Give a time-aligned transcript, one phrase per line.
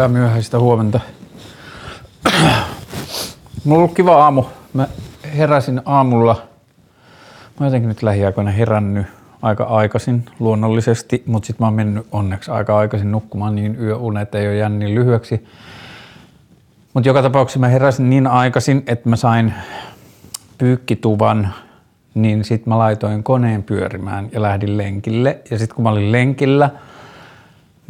[0.00, 1.00] Hyvää myöhäistä huomenta.
[3.64, 4.44] Mulla on ollut kiva aamu.
[4.72, 4.88] Mä
[5.36, 6.42] heräsin aamulla.
[7.60, 9.06] Mä jotenkin nyt lähiaikoina herännyt
[9.42, 14.46] aika aikaisin luonnollisesti, mutta sitten mä oon mennyt onneksi aika aikaisin nukkumaan, niin yöunet ei
[14.46, 15.46] ole jäänyt niin lyhyeksi.
[16.94, 19.54] Mutta joka tapauksessa mä heräsin niin aikaisin, että mä sain
[20.58, 21.54] pyykkituvan,
[22.14, 25.38] niin sitten mä laitoin koneen pyörimään ja lähdin lenkille.
[25.50, 26.70] Ja sitten kun mä olin lenkillä,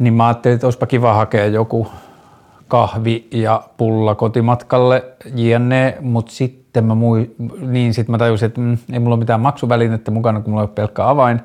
[0.01, 1.87] niin mä ajattelin, että olisipa kiva hakea joku
[2.67, 5.03] kahvi ja pulla kotimatkalle
[5.35, 9.39] jne, mutta sitten mä, mui, niin sit mä tajusin, että mm, ei mulla ole mitään
[9.39, 11.41] maksuvälinettä mukana, kun mulla ei ole pelkkä avain,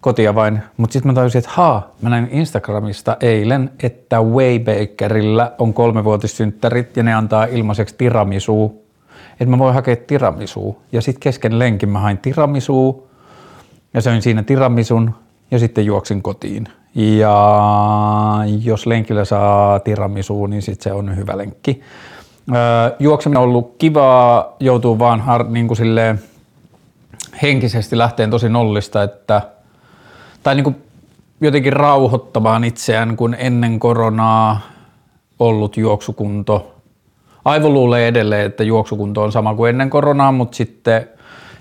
[0.00, 6.96] kotiavain, mutta sitten mä tajusin, että haa, mä näin Instagramista eilen, että Waybakerilla on kolmevuotissynttärit
[6.96, 8.84] ja ne antaa ilmaiseksi tiramisuu,
[9.32, 10.82] että mä voin hakea tiramisuu.
[10.92, 13.10] Ja sitten kesken lenkin mä hain tiramisuu
[13.94, 15.14] ja söin siinä tiramisun
[15.50, 16.68] ja sitten juoksin kotiin.
[16.94, 17.34] Ja
[18.62, 21.82] jos lenkillä saa tiramisuu, niin sitten se on hyvä lenkki.
[22.98, 26.20] Juokseminen on ollut kivaa, joutuu vaan har, niin kuin silleen,
[27.42, 29.42] henkisesti lähteen tosi nollista, että,
[30.42, 30.76] tai niin kuin
[31.40, 34.60] jotenkin rauhoittamaan itseään, kun ennen koronaa
[35.38, 36.74] ollut juoksukunto.
[37.44, 41.08] Aivo luulee edelleen, että juoksukunto on sama kuin ennen koronaa, mutta sitten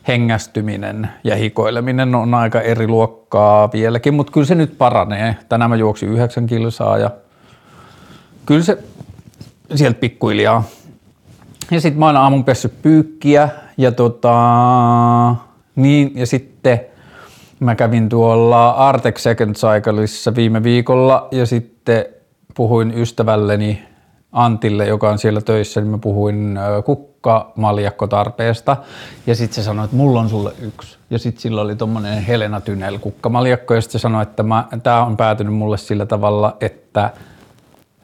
[0.08, 5.36] hengästyminen ja hikoileminen on aika eri luokkaa vieläkin, mutta kyllä se nyt paranee.
[5.50, 7.12] Tänään mä juoksin yhdeksän kilsaa ja
[8.46, 8.78] kyllä se
[9.76, 10.64] sieltä pikkuhiljaa.
[11.72, 14.36] Ja sitten mä oon aamun pessyt pyykkiä ja tota,
[15.76, 16.82] niin, ja sitten
[17.60, 22.06] mä kävin tuolla Artex Second Cycleissa viime viikolla ja sitten
[22.56, 23.91] puhuin ystävälleni
[24.32, 28.78] Antille, joka on siellä töissä, niin mä puhuin kukkamaljakkotarpeesta.
[29.28, 30.98] Ja sitten se sanoi, että mulla on sulle yksi.
[31.10, 34.44] Ja sitten sillä oli tommonen Helena Tynel kukkamaljakko, ja sitten se sanoi, että
[34.84, 37.10] tämä on päätynyt mulle sillä tavalla, että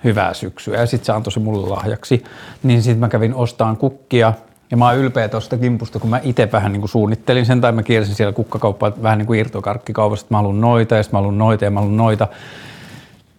[0.04, 0.80] hyvää syksyä.
[0.80, 2.24] Ja sitten se antoi se mulle lahjaksi.
[2.64, 4.34] Niin sitten mä kävin ostaan kukkia,
[4.72, 7.72] ja mä oon ylpeä tuosta kimpusta, kun mä itse vähän niin kuin suunnittelin sen, tai
[7.72, 11.22] mä kiersin siellä kukkakauppaa vähän niin kuin irtokarkkikaupassa, että mä haluan noita, ja sitten mä
[11.22, 12.28] haluan noita, ja mä haluan noita.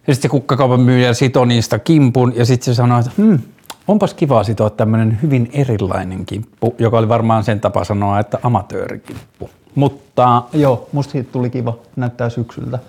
[0.07, 3.39] Ja sitten se kukkakaupan myyjä sitoi niistä kimpun ja sitten se sanoi, että hmm,
[3.87, 9.49] onpas kiva sitoa tämmöinen hyvin erilainen kimppu, joka oli varmaan sen tapa sanoa, että amatöörikimppu.
[9.75, 12.79] Mutta joo, musta siitä tuli kiva, näyttää syksyltä.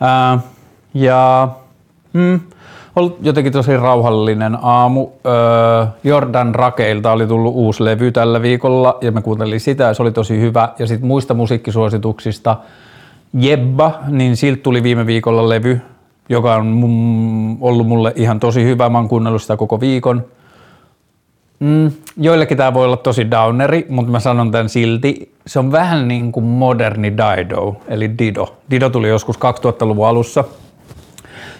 [0.00, 0.38] Ää,
[0.94, 1.48] ja
[2.14, 2.40] hmm,
[2.96, 5.08] ollut jotenkin tosi rauhallinen aamu.
[5.26, 10.02] Öö, Jordan Rakeilta oli tullut uusi levy tällä viikolla ja me kuuntelin sitä ja se
[10.02, 10.68] oli tosi hyvä.
[10.78, 12.56] Ja sitten muista musiikkisuosituksista
[13.34, 15.80] Jebba, niin siltä tuli viime viikolla levy,
[16.28, 18.88] joka on ollut mulle ihan tosi hyvä.
[18.88, 20.24] Mä oon kuunnellut sitä koko viikon.
[21.60, 25.32] Mm, joillekin tämä voi olla tosi downeri, mutta mä sanon tämän silti.
[25.46, 28.56] Se on vähän niin kuin moderni Dido, eli Dido.
[28.70, 30.44] Dido tuli joskus 2000-luvun alussa.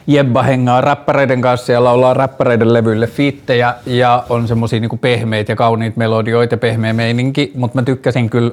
[0.07, 5.57] Jebba hengaa räppäreiden kanssa ja laulaa räppäreiden levyille fiittejä ja on semmosia niinku pehmeitä ja
[5.57, 8.53] kauniita melodioita ja pehmeä meininki, mutta mä tykkäsin kyllä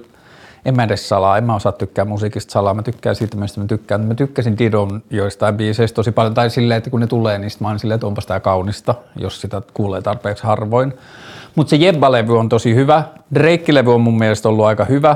[0.65, 3.67] en mä edes salaa, en mä osaa tykkää musiikista salaa, mä tykkään siitä, mistä mä
[3.67, 4.01] tykkään.
[4.01, 7.67] Mä tykkäsin Didon joistain biiseistä tosi paljon, tai silleen, että kun ne tulee, niin mä
[7.67, 10.93] oon silleen, että onpas tää kaunista, jos sitä kuulee tarpeeksi harvoin.
[11.55, 13.03] Mutta se Jebba-levy on tosi hyvä.
[13.35, 15.15] Drake-levy on mun mielestä ollut aika hyvä.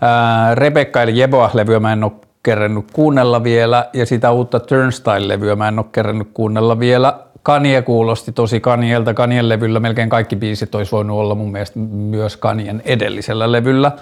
[0.00, 2.12] Ää, Rebecca eli Jeboa-levyä mä en ole
[2.42, 7.20] kerännyt kuunnella vielä, ja sitä uutta Turnstile-levyä mä en ole kerännyt kuunnella vielä.
[7.42, 9.14] Kanye kuulosti tosi Kanielta.
[9.14, 13.92] Kanien levyllä melkein kaikki biisit olisi voinut olla mun mielestä myös Kanien edellisellä levyllä.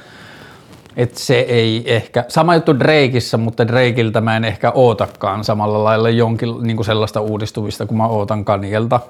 [0.97, 6.11] Et se ei ehkä, sama juttu Drakeissa, mutta Drakeiltä mä en ehkä ootakaan samalla lailla
[6.11, 9.01] jonkin niin sellaista uudistuvista kuin mä ootan Kanielta.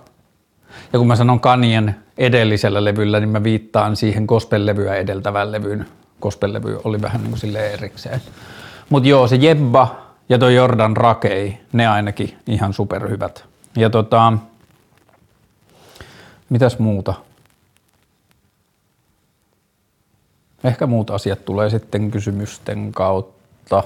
[0.92, 5.86] Ja kun mä sanon Kanien edellisellä levyllä, niin mä viittaan siihen gospel-levyä edeltävään levyyn.
[6.22, 8.20] Gospel-levy oli vähän niin kuin silleen erikseen.
[8.88, 9.96] Mutta joo, se Jebba
[10.28, 13.44] ja tuo Jordan Rakei, ne ainakin ihan superhyvät.
[13.76, 14.32] Ja tota,
[16.48, 17.14] mitäs muuta?
[20.64, 23.84] Ehkä muut asiat tulee sitten kysymysten kautta.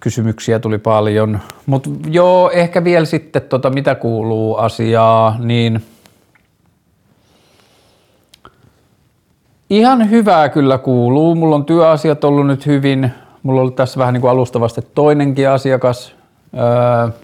[0.00, 1.40] Kysymyksiä tuli paljon.
[1.66, 5.84] Mutta joo, ehkä vielä sitten tota, mitä kuuluu asiaa, niin
[9.70, 11.34] ihan hyvää kyllä kuuluu.
[11.34, 13.10] Mulla on työasiat ollut nyt hyvin.
[13.42, 16.14] Mulla ollut tässä vähän niin kuin alustavasti toinenkin asiakas.
[16.54, 17.23] Öö,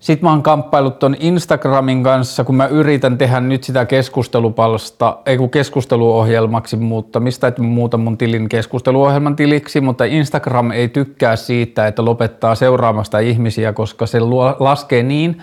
[0.00, 5.36] sitten mä oon kamppailut ton Instagramin kanssa, kun mä yritän tehdä nyt sitä keskustelupalsta, ei
[5.36, 11.86] kun keskusteluohjelmaksi muuttamista, että mä muutan mun tilin keskusteluohjelman tiliksi, mutta Instagram ei tykkää siitä,
[11.86, 14.20] että lopettaa seuraamasta ihmisiä, koska se
[14.58, 15.42] laskee niin,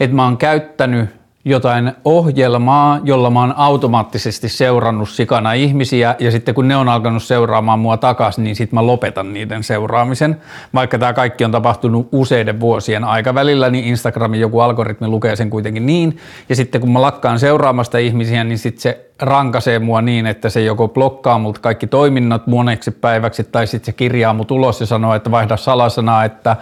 [0.00, 1.15] että mä oon käyttänyt
[1.48, 7.22] jotain ohjelmaa, jolla mä oon automaattisesti seurannut sikana ihmisiä ja sitten kun ne on alkanut
[7.22, 10.36] seuraamaan mua takaisin, niin sitten mä lopetan niiden seuraamisen.
[10.74, 15.86] Vaikka tämä kaikki on tapahtunut useiden vuosien aikavälillä, niin Instagramin joku algoritmi lukee sen kuitenkin
[15.86, 16.16] niin.
[16.48, 20.60] Ja sitten kun mä lakkaan seuraamasta ihmisiä, niin sitten se rankasee mua niin, että se
[20.60, 25.14] joko blokkaa multa kaikki toiminnot moneksi päiväksi tai sitten se kirjaa mut ulos ja sanoo,
[25.14, 26.56] että vaihda salasanaa, että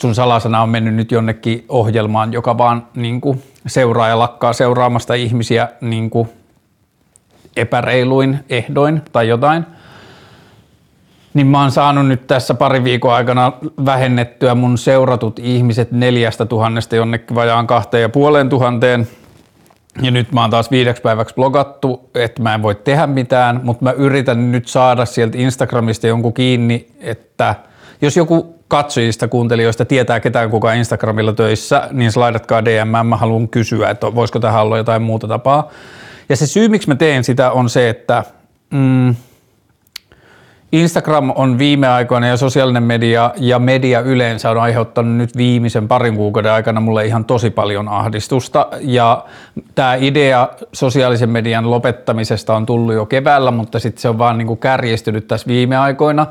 [0.00, 5.14] sun salasana on mennyt nyt jonnekin ohjelmaan, joka vaan niin kuin seuraa ja lakkaa seuraamasta
[5.14, 6.28] ihmisiä niin kuin
[7.56, 9.66] epäreiluin ehdoin tai jotain,
[11.34, 13.52] niin mä oon saanut nyt tässä pari viikon aikana
[13.84, 19.08] vähennettyä mun seuratut ihmiset neljästä tuhannesta jonnekin vajaan kahteen ja puoleen tuhanteen.
[20.02, 23.84] Ja nyt mä oon taas viideksi päiväksi blogattu, että mä en voi tehdä mitään, mutta
[23.84, 27.54] mä yritän nyt saada sieltä Instagramista jonkun kiinni, että
[28.04, 33.90] jos joku katsojista, kuuntelijoista tietää ketään kuka Instagramilla töissä, niin slaidatkaa DM, mä haluan kysyä,
[33.90, 35.70] että voisiko tähän olla jotain muuta tapaa.
[36.28, 38.24] Ja se syy, miksi mä teen sitä, on se, että
[38.70, 39.14] mm,
[40.72, 46.16] Instagram on viime aikoina ja sosiaalinen media ja media yleensä on aiheuttanut nyt viimeisen parin
[46.16, 48.68] kuukauden aikana mulle ihan tosi paljon ahdistusta.
[48.80, 49.24] Ja
[49.74, 54.46] tämä idea sosiaalisen median lopettamisesta on tullut jo keväällä, mutta sitten se on vaan niin
[54.46, 56.26] kuin kärjistynyt tässä viime aikoina.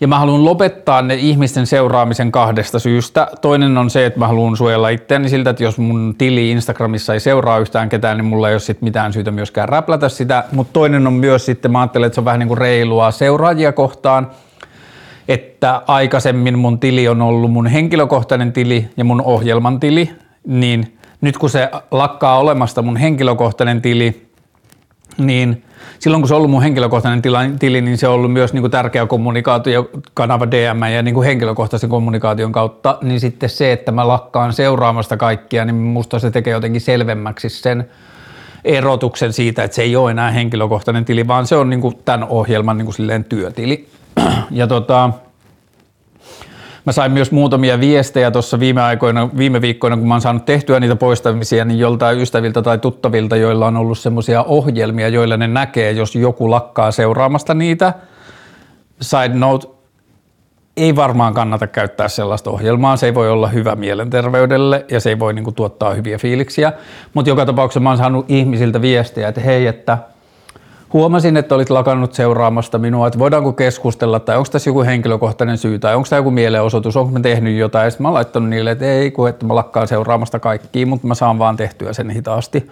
[0.00, 3.28] Ja mä haluan lopettaa ne ihmisten seuraamisen kahdesta syystä.
[3.40, 7.20] Toinen on se, että mä haluan suojella itseäni siltä, että jos mun tili Instagramissa ei
[7.20, 10.44] seuraa yhtään ketään, niin mulla ei ole sit mitään syytä myöskään räplätä sitä.
[10.52, 13.72] Mutta toinen on myös sitten, mä ajattelen, että se on vähän niin kuin reilua seuraajia
[13.72, 14.30] kohtaan,
[15.28, 20.10] että aikaisemmin mun tili on ollut mun henkilökohtainen tili ja mun ohjelman tili,
[20.46, 24.28] niin nyt kun se lakkaa olemasta mun henkilökohtainen tili,
[25.18, 25.62] niin
[25.98, 27.22] silloin kun se on ollut mun henkilökohtainen
[27.58, 31.90] tili, niin se on ollut myös niin kuin tärkeä kommunikaatiokanava DM ja niin kuin henkilökohtaisen
[31.90, 36.80] kommunikaation kautta, niin sitten se, että mä lakkaan seuraamasta kaikkia, niin musta se tekee jotenkin
[36.80, 37.88] selvemmäksi sen
[38.64, 42.28] erotuksen siitä, että se ei ole enää henkilökohtainen tili, vaan se on niin kuin tämän
[42.28, 43.88] ohjelman niin kuin silleen työtili.
[44.50, 45.10] Ja tota,
[46.86, 50.80] Mä sain myös muutamia viestejä tuossa viime aikoina, viime viikkoina, kun mä oon saanut tehtyä
[50.80, 55.92] niitä poistamisia, niin joltain ystäviltä tai tuttavilta, joilla on ollut semmoisia ohjelmia, joilla ne näkee,
[55.92, 57.94] jos joku lakkaa seuraamasta niitä.
[59.00, 59.66] Side note,
[60.76, 65.18] ei varmaan kannata käyttää sellaista ohjelmaa, se ei voi olla hyvä mielenterveydelle ja se ei
[65.18, 66.72] voi niinku tuottaa hyviä fiiliksiä,
[67.14, 69.98] mutta joka tapauksessa mä oon saanut ihmisiltä viestejä, että hei, että–
[70.92, 75.78] huomasin, että olit lakannut seuraamasta minua, että voidaanko keskustella tai onko tässä joku henkilökohtainen syy
[75.78, 77.90] tai onko tämä joku mielenosoitus, onko mä tehnyt jotain.
[77.90, 81.38] Sitten mä laittanut niille, että ei, kun että mä lakkaan seuraamasta kaikkia, mutta mä saan
[81.38, 82.70] vaan tehtyä sen hitaasti.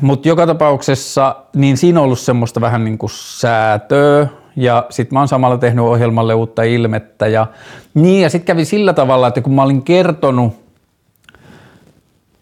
[0.00, 5.20] Mutta joka tapauksessa, niin siinä on ollut semmoista vähän niin kuin säätöä, ja sitten mä
[5.20, 7.26] oon samalla tehnyt ohjelmalle uutta ilmettä.
[7.26, 7.46] Ja,
[7.94, 10.52] niin, ja sitten kävi sillä tavalla, että kun mä olin kertonut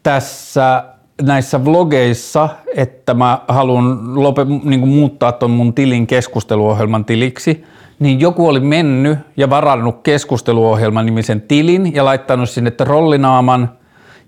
[0.03, 0.85] tässä
[1.23, 7.65] näissä vlogeissa, että mä haluan lope, niin muuttaa tuon mun tilin keskusteluohjelman tiliksi,
[7.99, 13.71] niin joku oli mennyt ja varannut keskusteluohjelman nimisen tilin ja laittanut sinne rollinaaman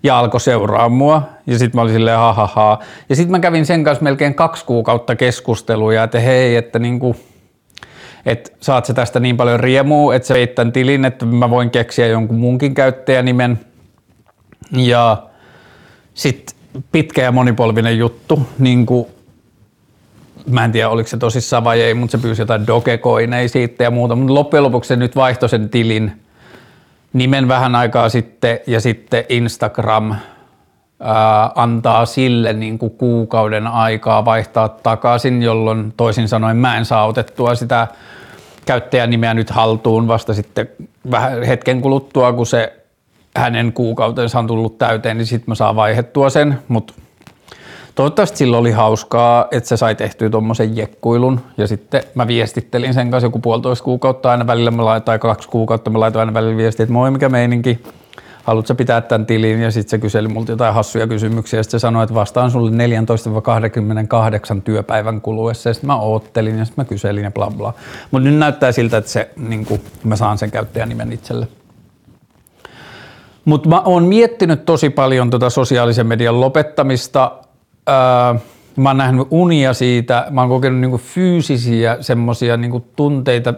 [0.03, 1.21] ja alkoi seuraa mua.
[1.47, 2.79] Ja sitten mä olin silleen ha, ha, ha.
[3.09, 7.15] Ja sitten mä kävin sen kanssa melkein kaksi kuukautta keskusteluja, että hei, että niinku,
[8.25, 11.69] että saat sä tästä niin paljon riemua, että sä veit tämän tilin, että mä voin
[11.69, 13.59] keksiä jonkun muunkin käyttäjänimen.
[14.71, 15.17] Ja
[16.13, 16.56] sitten
[16.91, 19.07] pitkä ja monipolvinen juttu, niin kuin,
[20.49, 23.91] mä en tiedä oliko se tosissaan vai ei, mutta se pyysi jotain dogecoineja siitä ja
[23.91, 26.21] muuta, mutta loppujen lopuksi se nyt vaihtoi sen tilin
[27.13, 30.15] nimen vähän aikaa sitten ja sitten Instagram
[30.99, 37.05] ää, antaa sille niin kuin kuukauden aikaa vaihtaa takaisin, jolloin toisin sanoen mä en saa
[37.05, 37.87] otettua sitä
[38.65, 40.69] käyttäjänimeä nyt haltuun vasta sitten
[41.11, 42.76] vähän hetken kuluttua, kun se
[43.39, 46.93] hänen kuukautensa on tullut täyteen, niin sitten mä saan vaihettua sen, mutta
[47.95, 51.39] toivottavasti sillä oli hauskaa, että se sai tehtyä tuommoisen jekkuilun.
[51.57, 55.49] Ja sitten mä viestittelin sen kanssa joku puolitoista kuukautta aina välillä, mä laitoin, tai kaksi
[55.49, 57.79] kuukautta mä laitoin aina välillä viestiä, että moi mikä meininki,
[58.47, 59.61] haluatko pitää tämän tilin?
[59.61, 61.59] Ja sitten se kyseli multa jotain hassuja kysymyksiä.
[61.59, 62.71] Ja sitten se sanoi, että vastaan sulle
[64.57, 65.69] 14-28 työpäivän kuluessa.
[65.69, 67.73] Ja sitten mä oottelin ja sitten mä kyselin ja bla bla.
[68.11, 71.47] Mutta nyt näyttää siltä, että se, niin kuin, mä saan sen käyttäjänimen itselle.
[73.47, 77.31] Mutta mä oon miettinyt tosi paljon tota sosiaalisen median lopettamista.
[77.89, 78.39] Öö,
[78.75, 83.53] mä oon nähnyt unia siitä, mä oon kokenut niinku fyysisiä semmoisia niinku tunteita.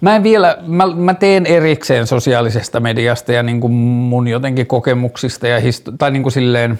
[0.00, 5.60] Mä en vielä, mä, mä teen erikseen sosiaalisesta mediasta ja niinku mun jotenkin kokemuksista ja
[5.60, 6.78] histo- tai niinku silleen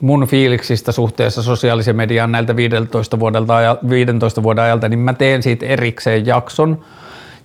[0.00, 5.66] mun fiiliksistä suhteessa sosiaalisen mediaan näiltä 15 vuodelta, 15 vuoden ajalta, niin mä teen siitä
[5.66, 6.78] erikseen jakson–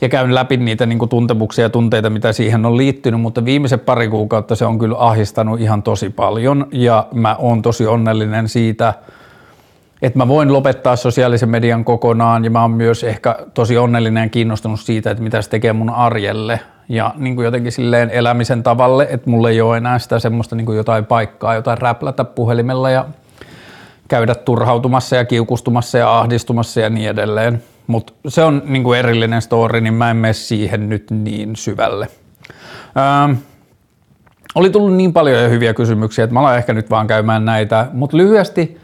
[0.02, 3.86] ja käyn läpi niitä niin kuin tuntemuksia ja tunteita, mitä siihen on liittynyt, mutta viimeiset
[3.86, 8.94] pari kuukautta se on kyllä ahdistanut ihan tosi paljon ja mä oon tosi onnellinen siitä,
[10.02, 14.30] että mä voin lopettaa sosiaalisen median kokonaan ja mä oon myös ehkä tosi onnellinen ja
[14.30, 19.08] kiinnostunut siitä, että mitä se tekee mun arjelle ja niin kuin jotenkin silleen elämisen tavalle,
[19.10, 23.06] että mulla ei ole enää sitä semmoista niin kuin jotain paikkaa, jotain räplätä puhelimella ja
[24.08, 27.64] käydä turhautumassa ja kiukustumassa ja ahdistumassa ja niin edelleen.
[27.88, 32.08] Mutta se on niin kuin erillinen story, niin mä en mene siihen nyt niin syvälle.
[32.98, 33.38] Ähm,
[34.56, 37.88] oli tullut niin paljon ja hyviä kysymyksiä, että mä alan ehkä nyt vaan käymään näitä,
[37.94, 38.78] mutta lyhyesti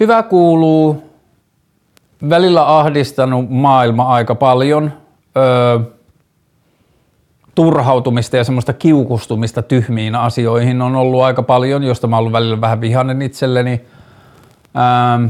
[0.00, 1.02] hyvä kuuluu,
[2.28, 4.92] välillä ahdistanut maailma aika paljon,
[5.36, 5.78] öö,
[7.54, 12.60] turhautumista ja semmoista kiukustumista tyhmiin asioihin on ollut aika paljon, josta mä oon ollut välillä
[12.60, 13.80] vähän vihainen itselleni.
[14.76, 15.26] Ähm,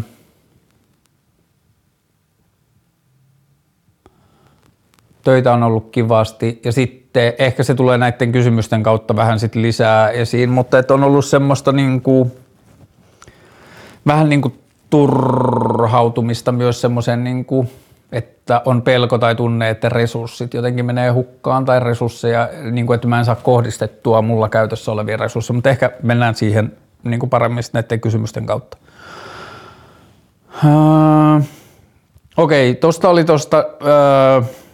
[5.28, 10.10] töitä on ollut kivasti ja sitten ehkä se tulee näiden kysymysten kautta vähän sit lisää
[10.10, 12.32] esiin, mutta että on ollut semmoista niinku,
[14.06, 14.58] vähän niin kuin
[14.90, 17.66] turhautumista myös semmoisen niinku,
[18.12, 23.08] että on pelko tai tunne, että resurssit jotenkin menee hukkaan tai resursseja, niin kuin, että
[23.08, 26.72] mä en saa kohdistettua mulla käytössä olevia resursseja, mutta ehkä mennään siihen
[27.04, 28.76] niin kuin paremmin näiden kysymysten kautta.
[32.36, 33.64] Okei, okay, tuosta oli tuosta
[34.38, 34.67] uh,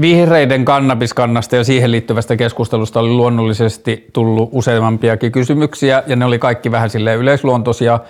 [0.00, 6.70] vihreiden kannabiskannasta ja siihen liittyvästä keskustelusta oli luonnollisesti tullut useampiakin kysymyksiä ja ne oli kaikki
[6.70, 8.00] vähän silleen yleisluontoisia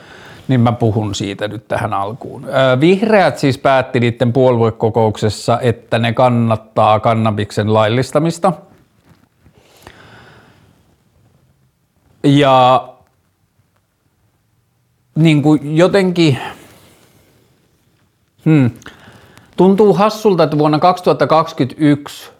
[0.48, 2.46] niin mä puhun siitä nyt tähän alkuun.
[2.80, 8.52] Vihreät siis päätti niiden puoluekokouksessa, että ne kannattaa kannabiksen laillistamista.
[12.24, 12.88] Ja
[15.14, 16.38] niin kuin jotenkin
[18.44, 18.70] hmm,
[19.56, 22.30] tuntuu hassulta, että vuonna 2021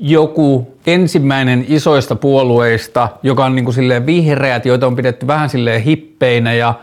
[0.00, 5.82] joku ensimmäinen isoista puolueista, joka on niin kuin silleen vihreät, joita on pidetty vähän silleen
[5.82, 6.74] hippeinä ja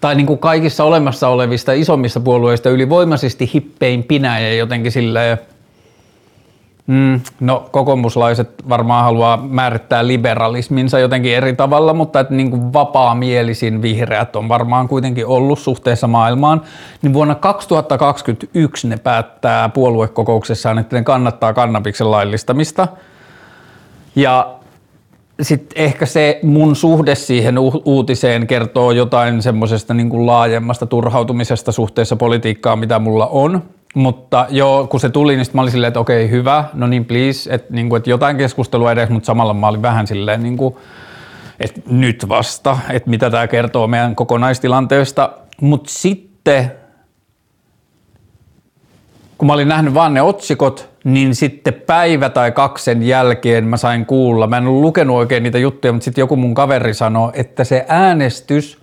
[0.00, 5.38] tai niin kuin kaikissa olemassa olevista isommista puolueista ylivoimaisesti hippeimpinä ja jotenkin silleen
[6.88, 13.82] Mm, no kokoomuslaiset varmaan haluaa määrittää liberalisminsa jotenkin eri tavalla, mutta että niin kuin vapaamielisin
[13.82, 16.62] vihreät on varmaan kuitenkin ollut suhteessa maailmaan,
[17.02, 22.88] niin vuonna 2021 ne päättää puoluekokouksessaan, että ne kannattaa kannabiksen laillistamista.
[24.16, 24.54] Ja
[25.42, 32.78] sitten ehkä se mun suhde siihen uutiseen kertoo jotain semmoisesta niin laajemmasta turhautumisesta suhteessa politiikkaan,
[32.78, 33.62] mitä mulla on.
[33.94, 37.54] Mutta joo, kun se tuli, niin mä olin silleen, että okei, hyvä, no niin please,
[37.54, 40.76] että, niin kuin, jotain keskustelua edes, mutta samalla mä olin vähän silleen, niin kuin,
[41.60, 45.32] että nyt vasta, että mitä tämä kertoo meidän kokonaistilanteesta.
[45.60, 46.72] Mutta sitten,
[49.38, 54.06] kun mä olin nähnyt vaan ne otsikot, niin sitten päivä tai kaksen jälkeen mä sain
[54.06, 57.64] kuulla, mä en ollut lukenut oikein niitä juttuja, mutta sitten joku mun kaveri sanoi, että
[57.64, 58.78] se äänestys,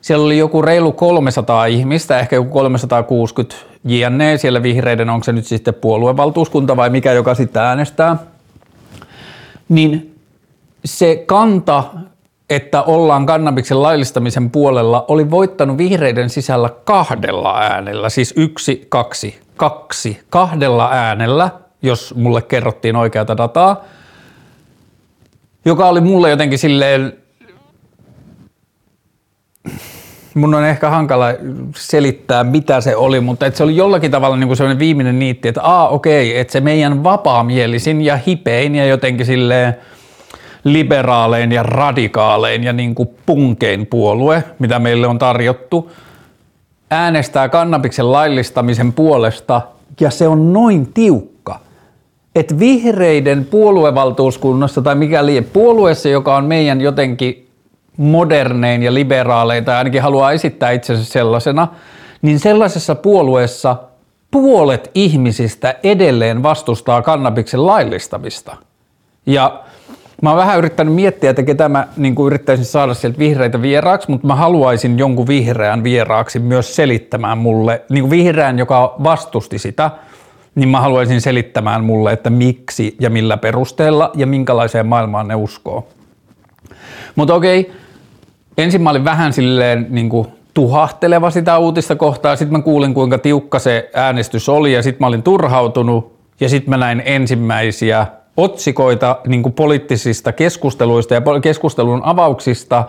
[0.00, 5.46] siellä oli joku reilu 300 ihmistä, ehkä joku 360 JNE, siellä vihreiden, onko se nyt
[5.46, 8.16] sitten puoluevaltuuskunta vai mikä, joka sitten äänestää,
[9.68, 10.14] niin
[10.84, 11.84] se kanta,
[12.50, 20.20] että ollaan kannabiksen laillistamisen puolella, oli voittanut vihreiden sisällä kahdella äänellä, siis yksi, kaksi, kaksi,
[20.30, 21.50] kahdella äänellä,
[21.82, 23.84] jos mulle kerrottiin oikeata dataa,
[25.64, 27.12] joka oli mulle jotenkin silleen
[30.38, 31.26] mun on ehkä hankala
[31.76, 35.48] selittää, mitä se oli, mutta että se oli jollakin tavalla niin kuin sellainen viimeinen niitti,
[35.48, 39.74] että aa okei, okay, että se meidän vapaamielisin ja hipein ja jotenkin silleen
[40.64, 45.90] liberaalein ja radikaalein ja niin kuin punkein puolue, mitä meille on tarjottu,
[46.90, 49.62] äänestää kannabiksen laillistamisen puolesta
[50.00, 51.60] ja se on noin tiukka.
[52.34, 57.47] Että vihreiden puoluevaltuuskunnassa tai mikäli puolueessa, joka on meidän jotenkin
[57.98, 61.68] modernein ja liberaalein, tai ainakin haluaa esittää itsensä sellaisena,
[62.22, 63.76] niin sellaisessa puolueessa
[64.30, 68.56] puolet ihmisistä edelleen vastustaa kannabiksen laillistamista.
[69.26, 69.62] Ja
[70.22, 74.10] mä oon vähän yrittänyt miettiä, että ketä mä niin kuin yrittäisin saada sieltä vihreitä vieraaksi,
[74.10, 79.90] mutta mä haluaisin jonkun vihreän vieraaksi myös selittämään mulle, niin kuin vihreän, joka vastusti sitä,
[80.54, 85.88] niin mä haluaisin selittämään mulle, että miksi ja millä perusteella ja minkälaiseen maailmaan ne uskoo.
[87.16, 87.72] Mutta okei,
[88.58, 93.18] ensin mä olin vähän silleen niin kuin tuhahteleva sitä uutista kohtaa, sitten mä kuulin kuinka
[93.18, 96.18] tiukka se äänestys oli ja sitten mä olin turhautunut.
[96.40, 102.84] Ja sitten mä näin ensimmäisiä otsikoita niin kuin poliittisista keskusteluista ja keskustelun avauksista.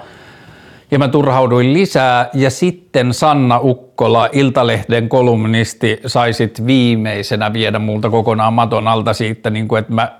[0.92, 2.30] Ja mä turhauduin lisää.
[2.34, 9.50] Ja sitten Sanna Ukkola, Iltalehden kolumnisti, sai sit viimeisenä viedä multa kokonaan maton alta siitä,
[9.50, 10.12] niin kuin, että mä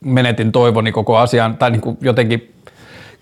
[0.00, 2.55] menetin toivoni koko asian tai niin kuin jotenkin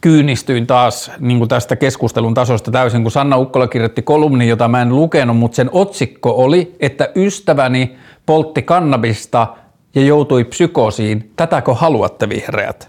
[0.04, 4.96] kyynistyin taas niin tästä keskustelun tasosta täysin, kun Sanna Ukkola kirjoitti kolumni, jota mä en
[4.96, 7.96] lukenut, mutta sen otsikko oli, että ystäväni
[8.26, 9.46] poltti kannabista
[9.94, 11.32] ja joutui psykoosiin.
[11.36, 12.88] Tätäkö haluatte vihreät?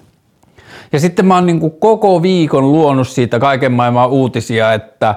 [0.91, 5.15] Ja sitten mä oon niin koko viikon luonut siitä kaiken maailman uutisia, että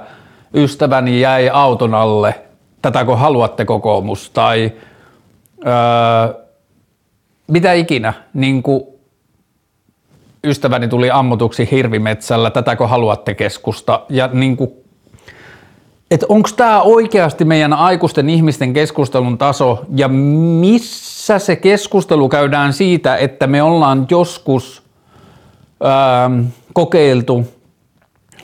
[0.55, 2.35] ystäväni jäi auton alle.
[2.83, 4.31] Tätäkö haluatte kokoomus?
[4.31, 4.73] Tai
[5.67, 6.45] öö,
[7.47, 8.12] mitä ikinä.
[8.35, 8.98] Niin kuin
[10.45, 14.00] ystäväni tuli ammutuksi hirvimetsällä, tätäkö haluatte keskusta?
[14.09, 14.71] Ja niin kuin,
[16.11, 19.85] että onko tämä oikeasti meidän aikuisten ihmisten keskustelun taso?
[19.97, 24.83] Ja missä se keskustelu käydään siitä, että me ollaan joskus
[25.83, 26.30] ää,
[26.73, 27.47] kokeiltu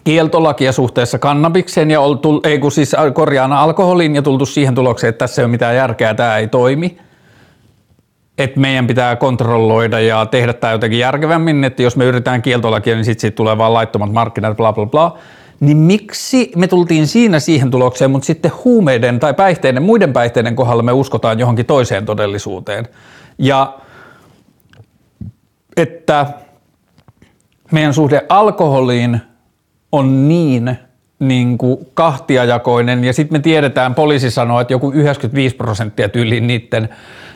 [0.05, 5.19] kieltolakia suhteessa kannabikseen ja oltu, ei kun siis korjaan alkoholiin ja tultu siihen tulokseen, että
[5.19, 6.99] tässä ei ole mitään järkeä, tämä ei toimi–
[8.39, 13.05] että meidän pitää kontrolloida ja tehdä tämä jotenkin järkevämmin, että jos me yritetään kieltolakia, niin
[13.05, 15.19] sitten siitä tulee vaan laittomat markkinat, bla bla bla.
[15.61, 20.83] Niin miksi me tultiin siinä siihen tulokseen, mutta sitten huumeiden tai päihteiden, muiden päihteiden kohdalla
[20.83, 22.89] me uskotaan johonkin toiseen todellisuuteen.
[23.39, 23.79] Ja
[25.77, 26.27] että
[27.73, 29.21] meidän suhde alkoholiin
[29.93, 30.79] on niin,
[31.29, 36.89] niin kuin kahtiajakoinen ja sitten me tiedetään, poliisi sanoo, että joku 95 prosenttia tyyliin niiden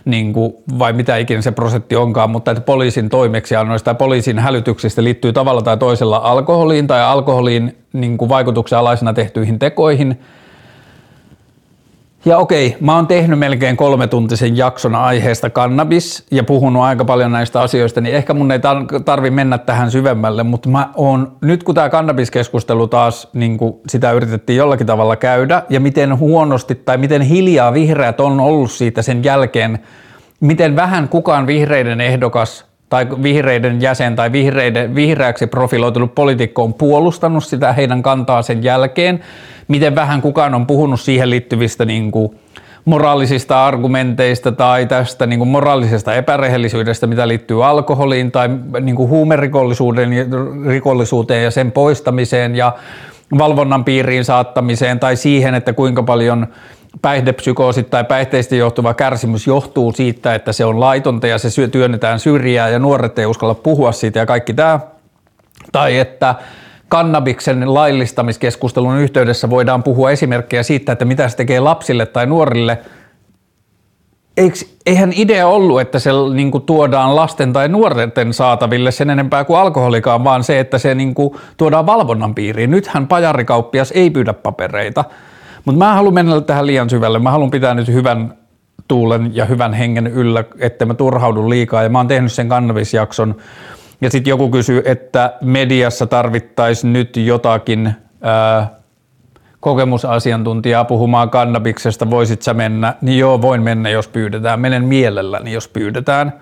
[0.05, 5.05] niin kuin, vai mitä ikinä se prosentti onkaan, mutta että poliisin toimeksiannoista tai poliisin hälytyksistä
[5.05, 10.21] liittyy tavalla tai toisella alkoholiin tai alkoholiin niin kuin vaikutuksen alaisena tehtyihin tekoihin.
[12.25, 17.33] Ja okei, mä oon tehnyt melkein kolme tuntisen jakson aiheesta kannabis ja puhunut aika paljon
[17.33, 18.59] näistä asioista, niin ehkä mun ei
[19.05, 23.59] tarvi mennä tähän syvemmälle, mutta mä oon, nyt kun tämä kannabiskeskustelu taas niin
[23.89, 29.03] sitä yritettiin jollakin tavalla käydä ja miten huonosti tai miten hiljaa vihreät on ollut siitä
[29.03, 29.79] sen jälkeen,
[30.41, 37.45] miten vähän kukaan vihreiden ehdokas tai vihreiden jäsen tai vihreiden, vihreäksi profiloitunut poliitikko on puolustanut
[37.45, 39.21] sitä heidän kantaa sen jälkeen,
[39.69, 42.39] miten vähän kukaan on puhunut siihen liittyvistä niin kuin
[42.85, 48.49] moraalisista argumenteista tai tästä niin kuin moraalisesta epärehellisyydestä, mitä liittyy alkoholiin tai
[48.81, 50.11] niin kuin huumerikollisuuden
[50.67, 52.73] rikollisuuteen ja sen poistamiseen ja
[53.39, 56.47] valvonnan piiriin saattamiseen tai siihen, että kuinka paljon
[57.03, 62.69] päihdepsykoosit tai päihteistä johtuva kärsimys johtuu siitä, että se on laitonta ja se työnnetään syrjää
[62.69, 64.81] ja nuoret ei uskalla puhua siitä ja kaikki tämä.
[65.73, 66.35] Tai että
[66.89, 72.79] kannabiksen laillistamiskeskustelun yhteydessä voidaan puhua esimerkkejä siitä, että mitä se tekee lapsille tai nuorille.
[74.87, 79.59] eihän idea ollut, että se niin kuin, tuodaan lasten tai nuorten saataville sen enempää kuin
[79.59, 82.71] alkoholikaan, vaan se, että se niin kuin, tuodaan valvonnan piiriin.
[82.71, 85.05] Nythän pajarikauppias ei pyydä papereita.
[85.65, 87.19] Mutta mä haluan mennä tähän liian syvälle.
[87.19, 88.35] Mä haluan pitää nyt hyvän
[88.89, 91.83] tuulen ja hyvän hengen yllä, että mä turhaudun liikaa.
[91.83, 93.37] Ja mä oon tehnyt sen kannabisjakson.
[94.01, 98.71] Ja sitten joku kysyy, että mediassa tarvittaisiin nyt jotakin ää,
[99.61, 102.95] kokemusasiantuntijaa puhumaan kannabiksesta, voisit sä mennä?
[103.01, 104.61] Niin joo, voin mennä, jos pyydetään.
[104.61, 106.33] Menen mielelläni, jos pyydetään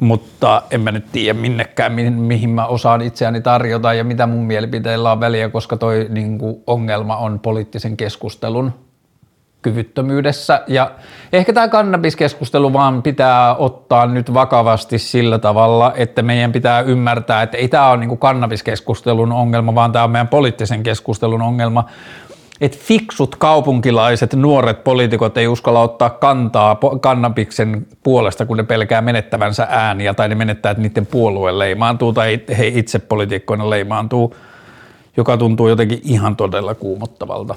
[0.00, 4.44] mutta en mä nyt tiedä minnekään, mihin, mihin mä osaan itseäni tarjota ja mitä mun
[4.44, 8.72] mielipiteillä on väliä, koska toi niin kuin, ongelma on poliittisen keskustelun
[9.64, 10.62] kyvyttömyydessä.
[10.66, 10.90] Ja
[11.32, 17.56] ehkä tämä kannabiskeskustelu vaan pitää ottaa nyt vakavasti sillä tavalla, että meidän pitää ymmärtää, että
[17.56, 21.84] ei tämä ole niin kannabiskeskustelun ongelma, vaan tämä on meidän poliittisen keskustelun ongelma
[22.64, 29.66] että fiksut kaupunkilaiset nuoret poliitikot ei uskalla ottaa kantaa kannabiksen puolesta, kun ne pelkää menettävänsä
[29.70, 34.36] ääniä tai ne menettää, että niiden puolue leimaantuu tai he itse poliitikkoina leimaantuu,
[35.16, 37.54] joka tuntuu jotenkin ihan todella kuumottavalta.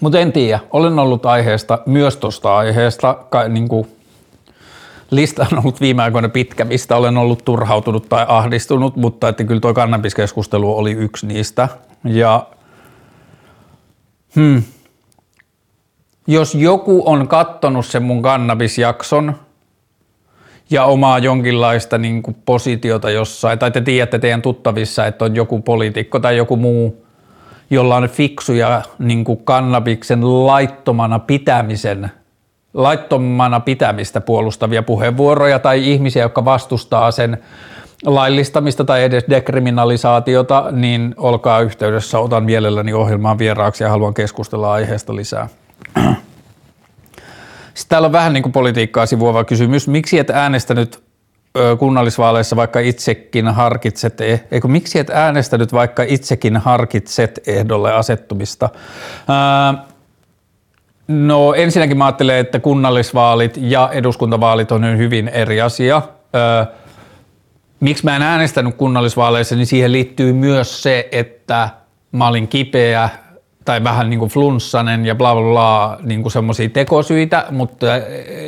[0.00, 3.16] Mutta en tiedä, olen ollut aiheesta, myös tuosta aiheesta,
[3.48, 3.86] niin kuin
[5.10, 9.60] lista on ollut viime aikoina pitkä, mistä olen ollut turhautunut tai ahdistunut, mutta että kyllä
[9.60, 11.68] tuo kannabiskeskustelu oli yksi niistä.
[12.04, 12.46] Ja
[14.36, 14.62] Hmm.
[16.26, 19.36] Jos joku on kattonut sen mun kannabisjakson
[20.70, 25.60] ja omaa jonkinlaista niin kuin positiota jossain, tai te tiedätte teidän tuttavissa, että on joku
[25.60, 27.06] poliitikko tai joku muu,
[27.70, 32.10] jolla on fiksuja niin kuin kannabiksen laittomana pitämisen
[32.74, 37.38] laittomana pitämistä puolustavia puheenvuoroja tai ihmisiä, jotka vastustaa sen
[38.06, 45.16] laillistamista tai edes dekriminalisaatiota, niin olkaa yhteydessä, otan mielelläni ohjelmaan vieraaksi ja haluan keskustella aiheesta
[45.16, 45.48] lisää.
[47.74, 49.88] Sitten täällä on vähän niin kuin politiikkaa sivuava kysymys.
[49.88, 51.02] Miksi et äänestänyt
[51.78, 58.68] kunnallisvaaleissa vaikka itsekin harkitset, e- eikö miksi et äänestänyt vaikka itsekin harkitset ehdolle asettumista?
[61.08, 66.02] No ensinnäkin mä ajattelen, että kunnallisvaalit ja eduskuntavaalit on hyvin eri asia.
[67.82, 71.68] Miksi mä en äänestänyt kunnallisvaaleissa, niin siihen liittyy myös se, että
[72.12, 73.08] mä olin kipeä,
[73.64, 78.02] tai vähän niin kuin flunssanen ja bla bla bla niin kuin semmoisia tekosyitä, mutta äh,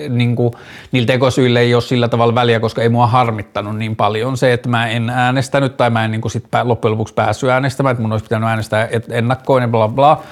[0.09, 0.53] niin kuin,
[0.93, 4.69] niillä tekosyillä ei ole sillä tavalla väliä, koska ei mua harmittanut niin paljon se, että
[4.69, 8.13] mä en äänestänyt tai mä en niin kuin sit loppujen lopuksi päässyt äänestämään, että mun
[8.13, 10.23] olisi pitänyt äänestää ennakkoon ja bla bla,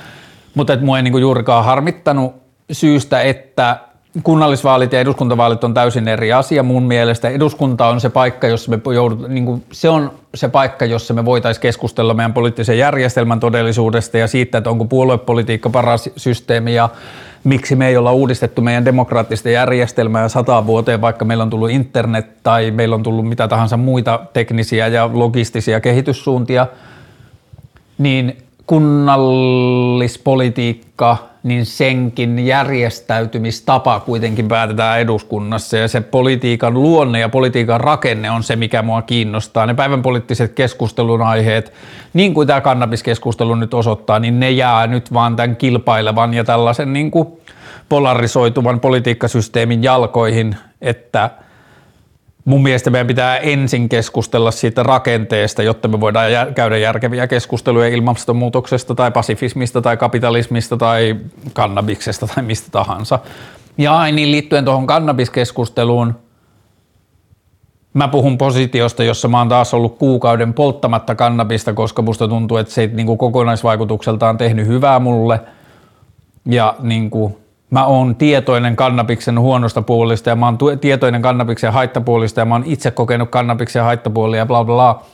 [0.54, 2.34] mutta että mua ei niin kuin juurikaan harmittanut
[2.72, 3.78] syystä, että
[4.22, 7.28] kunnallisvaalit ja eduskuntavaalit on täysin eri asia mun mielestä.
[7.28, 8.80] Eduskunta on se paikka, jossa me
[9.28, 14.58] niin se on se paikka, jossa me voitaisiin keskustella meidän poliittisen järjestelmän todellisuudesta ja siitä,
[14.58, 16.88] että onko puoluepolitiikka paras systeemi ja
[17.44, 22.26] miksi me ei olla uudistettu meidän demokraattista järjestelmää sata vuoteen, vaikka meillä on tullut internet
[22.42, 26.66] tai meillä on tullut mitä tahansa muita teknisiä ja logistisia kehityssuuntia,
[27.98, 38.30] niin kunnallispolitiikka, niin senkin järjestäytymistapa kuitenkin päätetään eduskunnassa ja se politiikan luonne ja politiikan rakenne
[38.30, 39.66] on se, mikä mua kiinnostaa.
[39.66, 41.72] Ne päivän poliittiset keskustelun aiheet,
[42.12, 46.92] niin kuin tämä kannabiskeskustelu nyt osoittaa, niin ne jää nyt vaan tämän kilpailevan ja tällaisen
[46.92, 47.28] niin kuin
[47.88, 51.30] polarisoituvan politiikkasysteemin jalkoihin, että–
[52.44, 58.94] Mun mielestä meidän pitää ensin keskustella siitä rakenteesta, jotta me voidaan käydä järkeviä keskusteluja ilmastonmuutoksesta
[58.94, 61.16] tai pasifismista tai kapitalismista tai
[61.52, 63.18] kannabiksesta tai mistä tahansa.
[63.78, 66.14] Ja niin liittyen tuohon kannabiskeskusteluun,
[67.94, 72.72] mä puhun positiosta, jossa mä oon taas ollut kuukauden polttamatta kannabista, koska musta tuntuu, että
[72.74, 75.40] se ei niin kokonaisvaikutukseltaan tehnyt hyvää mulle.
[76.46, 77.36] Ja niin kuin,
[77.72, 82.64] mä oon tietoinen kannabiksen huonosta puolista ja mä oon tietoinen kannabiksen haittapuolista ja mä oon
[82.66, 85.04] itse kokenut kannabiksen haittapuolia ja bla bla bla.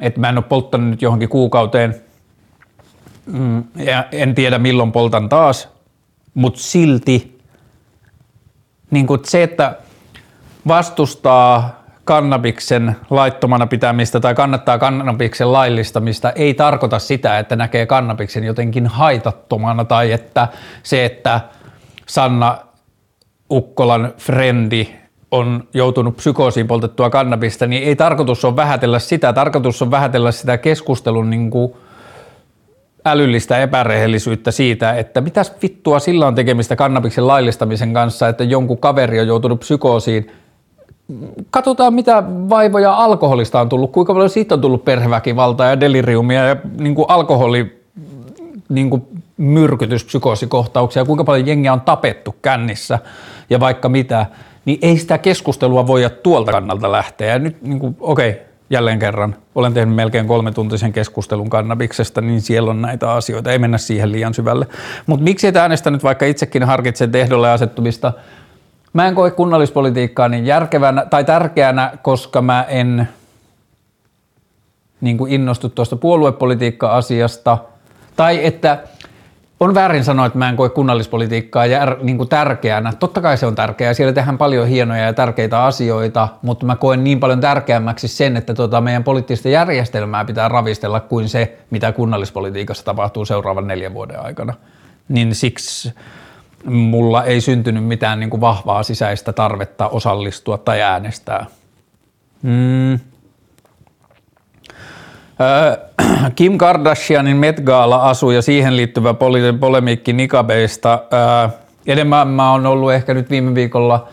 [0.00, 1.94] Että mä en ole polttanut nyt johonkin kuukauteen
[3.26, 5.68] mm, ja en tiedä milloin poltan taas,
[6.34, 7.38] mutta silti
[8.90, 9.76] niin se, että
[10.68, 11.79] vastustaa
[12.10, 19.84] kannabiksen laittomana pitämistä tai kannattaa kannabiksen laillistamista ei tarkoita sitä, että näkee kannabiksen jotenkin haitattomana
[19.84, 20.48] tai että
[20.82, 21.40] se, että
[22.06, 22.58] Sanna
[23.50, 24.88] Ukkolan frendi
[25.30, 29.32] on joutunut psykoosiin poltettua kannabista, niin ei tarkoitus on vähätellä sitä.
[29.32, 31.72] Tarkoitus on vähätellä sitä keskustelun niin kuin
[33.04, 39.20] älyllistä epärehellisyyttä siitä, että mitäs vittua sillä on tekemistä kannabiksen laillistamisen kanssa, että jonkun kaveri
[39.20, 40.30] on joutunut psykoosiin
[41.50, 46.56] katsotaan mitä vaivoja alkoholista on tullut, kuinka paljon siitä on tullut perheväkivaltaa ja deliriumia ja
[46.78, 47.80] niin kuin alkoholi
[48.68, 49.02] niin kuin
[49.36, 52.98] myrkytys, psykoosikohtauksia, kuinka paljon jengiä on tapettu kännissä
[53.50, 54.26] ja vaikka mitä,
[54.64, 57.32] niin ei sitä keskustelua voi tuolta kannalta lähteä.
[57.32, 62.40] Ja nyt niin kuin, okei, jälleen kerran, olen tehnyt melkein kolme tuntisen keskustelun kannabiksesta, niin
[62.40, 64.66] siellä on näitä asioita, ei mennä siihen liian syvälle.
[65.06, 68.12] Mutta miksi et äänestänyt, vaikka itsekin harkitset ehdolle asettumista–
[68.92, 73.08] Mä en koe kunnallispolitiikkaa niin järkevänä tai tärkeänä, koska mä en
[75.00, 77.58] niin kuin innostu tuosta puoluepolitiikka-asiasta.
[78.16, 78.78] Tai että
[79.60, 82.92] on väärin sanoa, että mä en koe kunnallispolitiikkaa jär, niin kuin tärkeänä.
[82.92, 87.04] Totta kai se on tärkeää, siellä tehdään paljon hienoja ja tärkeitä asioita, mutta mä koen
[87.04, 92.84] niin paljon tärkeämmäksi sen, että tota meidän poliittista järjestelmää pitää ravistella kuin se, mitä kunnallispolitiikassa
[92.84, 94.54] tapahtuu seuraavan neljän vuoden aikana.
[95.08, 95.92] Niin siksi
[96.64, 101.46] mulla ei syntynyt mitään niin kuin vahvaa sisäistä tarvetta osallistua tai äänestää.
[102.42, 102.98] Mm.
[106.36, 109.14] Kim Kardashianin Met Gala-asu ja siihen liittyvä
[109.60, 111.02] polemiikki nikabeista.
[111.86, 114.08] Enemmän mä oon ollut ehkä nyt viime viikolla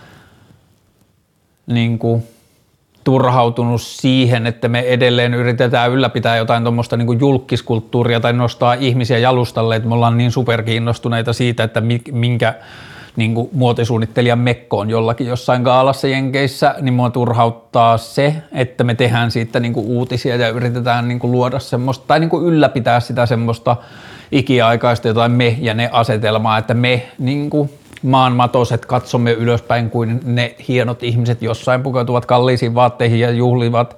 [1.68, 2.24] niin kuin
[3.08, 9.76] turhautunut siihen, että me edelleen yritetään ylläpitää jotain tuommoista niin julkiskulttuuria tai nostaa ihmisiä jalustalle,
[9.76, 12.54] että me ollaan niin superkiinnostuneita siitä, että minkä
[13.16, 18.96] niin kuin muotisuunnittelijan mekko on jollakin jossain gaalassa Jenkeissä, niin mua turhauttaa se, että me
[18.96, 23.00] tehdään siitä niin kuin uutisia ja yritetään niin kuin luoda semmoista, tai niin kuin ylläpitää
[23.00, 23.76] sitä semmoista
[24.32, 27.70] ikiaikaista jotain me ja ne asetelmaa, että me niin kuin
[28.04, 33.98] maanmatoiset katsomme ylöspäin kuin ne hienot ihmiset jossain pukeutuvat kalliisiin vaatteihin ja juhlivat,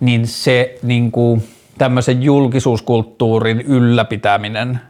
[0.00, 4.80] niin se niin kuin, tämmöisen julkisuuskulttuurin ylläpitäminen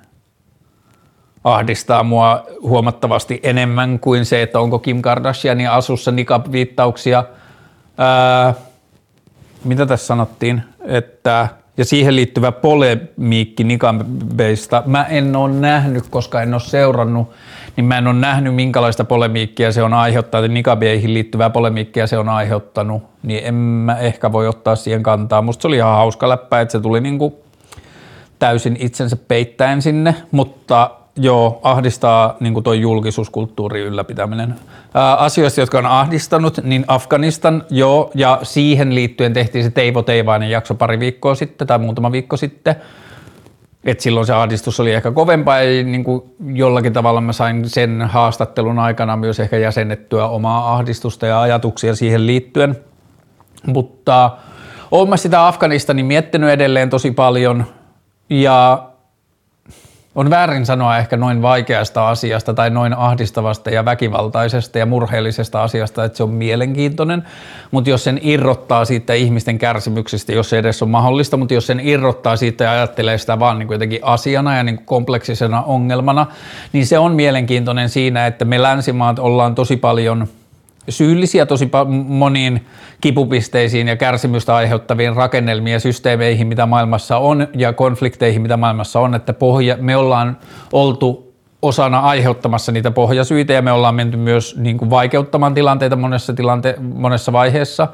[1.45, 7.25] ahdistaa mua huomattavasti enemmän kuin se, että onko Kim Kardashianin asussa nikab-viittauksia.
[7.99, 8.55] Ää,
[9.65, 16.55] mitä tässä sanottiin, että ja siihen liittyvä polemiikki Nikabeista, mä en ole nähnyt, koska en
[16.55, 17.31] ole seurannut,
[17.77, 22.29] niin mä en ole nähnyt minkälaista polemiikkia se on aiheuttanut, Nikabeihin liittyvää polemiikkia se on
[22.29, 25.43] aiheuttanut, niin en mä ehkä voi ottaa siihen kantaa.
[25.43, 27.41] Musta se oli ihan hauska läppä, että se tuli niinku
[28.39, 34.55] täysin itsensä peittäen sinne, mutta joo, ahdistaa niin tuo julkisuuskulttuuri ylläpitäminen.
[34.94, 40.50] Ää, asioista, jotka on ahdistanut, niin Afganistan, joo, ja siihen liittyen tehtiin se Teivo Teivainen
[40.50, 42.76] jakso pari viikkoa sitten tai muutama viikko sitten,
[43.85, 48.02] et silloin se ahdistus oli ehkä kovempaa ja niin kuin jollakin tavalla mä sain sen
[48.02, 52.76] haastattelun aikana myös ehkä jäsennettyä omaa ahdistusta ja ajatuksia siihen liittyen.
[53.66, 54.31] Mutta
[54.90, 57.64] olen mä sitä Afganistanin miettinyt edelleen tosi paljon
[58.31, 58.88] ja
[60.16, 66.05] on väärin sanoa ehkä noin vaikeasta asiasta tai noin ahdistavasta ja väkivaltaisesta ja murheellisesta asiasta,
[66.05, 67.24] että se on mielenkiintoinen,
[67.70, 71.81] mutta jos sen irrottaa siitä ihmisten kärsimyksistä, jos se edes on mahdollista, mutta jos sen
[71.81, 76.26] irrottaa siitä ja ajattelee sitä vaan niin jotenkin asiana ja niin kompleksisena ongelmana,
[76.72, 80.26] niin se on mielenkiintoinen siinä, että me länsimaat ollaan tosi paljon–
[80.88, 81.70] syyllisiä tosi
[82.07, 82.66] moniin
[83.01, 89.14] kipupisteisiin ja kärsimystä aiheuttaviin rakennelmiin ja systeemeihin, mitä maailmassa on, ja konflikteihin, mitä maailmassa on,
[89.14, 90.37] että pohja, me ollaan
[90.72, 96.33] oltu osana aiheuttamassa niitä pohjasyitä ja me ollaan menty myös niin kuin vaikeuttamaan tilanteita monessa,
[96.33, 97.88] tilante- monessa vaiheessa.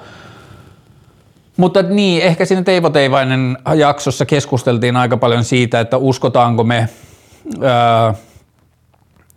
[1.57, 6.89] Mutta niin, ehkä siinä Teivo Teivainen jaksossa keskusteltiin aika paljon siitä, että uskotaanko me
[7.63, 8.15] ää,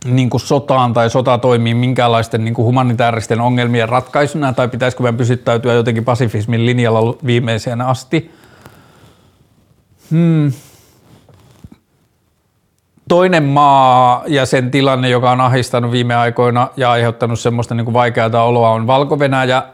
[0.06, 5.18] niin kuin sotaan tai sota toimii minkäänlaisten niin kuin humanitaaristen ongelmien ratkaisuna tai pitäisikö meidän
[5.18, 8.32] pysyttäytyä jotenkin pasifismin linjalla viimeiseen asti.
[10.12, 10.52] Hmm.
[13.08, 17.94] Toinen maa ja sen tilanne, joka on ahistanut viime aikoina ja aiheuttanut semmoista niin kuin
[17.94, 19.18] vaikeaa oloa on valko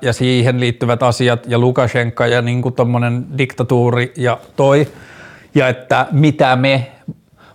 [0.02, 2.76] ja siihen liittyvät asiat ja Lukashenka ja niin kuin
[3.38, 4.88] diktatuuri ja toi.
[5.56, 6.92] Ja että mitä me,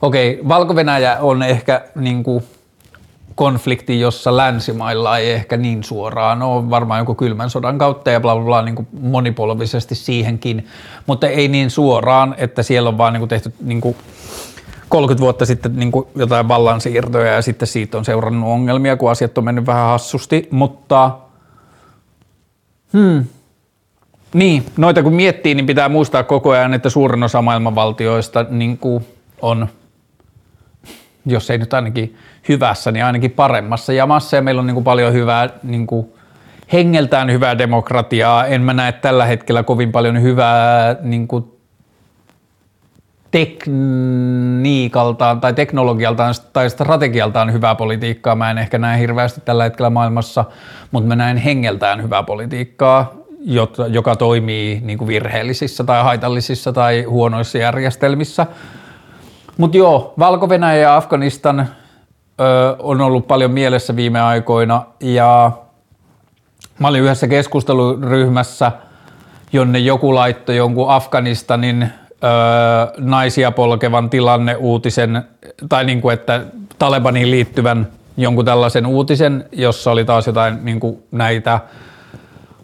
[0.02, 0.74] okei, valko
[1.20, 2.44] on ehkä niin kuin
[3.36, 8.36] konflikti, jossa länsimailla ei ehkä niin suoraan ole, varmaan joku kylmän sodan kautta ja bla
[8.36, 10.66] bla bla niin kuin monipolvisesti siihenkin,
[11.06, 13.96] mutta ei niin suoraan, että siellä on vaan niin kuin tehty niin kuin
[14.88, 19.38] 30 vuotta sitten niin kuin jotain vallansiirtoja ja sitten siitä on seurannut ongelmia, kun asiat
[19.38, 21.10] on mennyt vähän hassusti, mutta
[22.92, 23.24] hmm,
[24.34, 29.06] niin, noita kun miettii, niin pitää muistaa koko ajan, että suurin osa maailmanvaltioista niin kuin
[29.42, 29.68] on,
[31.26, 32.16] jos ei nyt ainakin
[32.48, 36.06] hyvässä, niin ainakin paremmassa jamassa ja meillä on niin kuin paljon hyvää niin kuin
[36.72, 38.46] hengeltään hyvää demokratiaa.
[38.46, 41.44] En mä näe tällä hetkellä kovin paljon hyvää niin kuin
[43.30, 48.34] tekniikaltaan tai teknologialtaan tai strategialtaan hyvää politiikkaa.
[48.34, 50.44] Mä en ehkä näe hirveästi tällä hetkellä maailmassa,
[50.90, 53.14] mutta mä näen hengeltään hyvää politiikkaa,
[53.88, 58.46] joka toimii niin kuin virheellisissä tai haitallisissa tai huonoissa järjestelmissä.
[59.56, 60.48] Mutta joo, valko
[60.80, 61.64] ja Afganistan ö,
[62.78, 64.82] on ollut paljon mielessä viime aikoina.
[65.00, 65.52] Ja
[66.78, 68.72] mä olin yhdessä keskusteluryhmässä,
[69.52, 71.88] jonne joku laittoi jonkun Afganistanin ö,
[72.98, 75.22] naisia polkevan tilanne uutisen,
[75.68, 76.44] tai niin kuin, että
[76.78, 81.60] Talebaniin liittyvän jonkun tällaisen uutisen, jossa oli taas jotain niin kuin näitä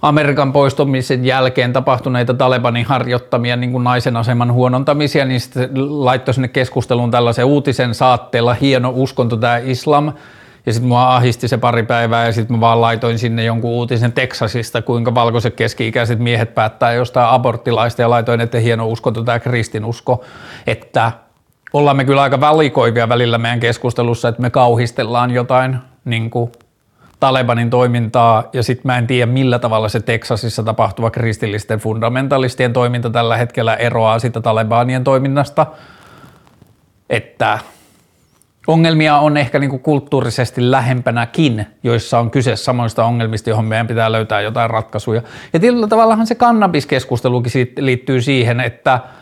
[0.03, 5.71] Amerikan poistumisen jälkeen tapahtuneita Talebanin harjoittamia niin kuin naisen aseman huonontamisia, niin sitten
[6.05, 10.13] laittoi sinne keskusteluun tällaisen uutisen saatteella hieno uskonto tämä islam,
[10.67, 14.13] ja sitten mua ahisti se pari päivää ja sitten mä vaan laitoin sinne jonkun uutisen
[14.13, 20.25] Teksasista, kuinka valkoiset keski-ikäiset miehet päättää jostain aborttilaista ja laitoin, että hieno uskonto tämä kristinusko,
[20.67, 21.13] että
[21.73, 26.53] ollaan me kyllä aika valikoivia välillä meidän keskustelussa, että me kauhistellaan jotain niin kuin
[27.23, 33.11] Talebanin toimintaa ja sitten mä en tiedä millä tavalla se Teksasissa tapahtuva kristillisten fundamentalistien toiminta
[33.11, 35.67] tällä hetkellä eroaa sitä Talebanien toiminnasta,
[37.11, 37.59] että
[38.67, 44.41] ongelmia on ehkä niinku kulttuurisesti lähempänäkin, joissa on kyse samoista ongelmista, johon meidän pitää löytää
[44.41, 45.23] jotain ratkaisuja.
[45.53, 49.01] Ja tietyllä tavallahan se kannabiskeskustelukin liittyy siihen, että–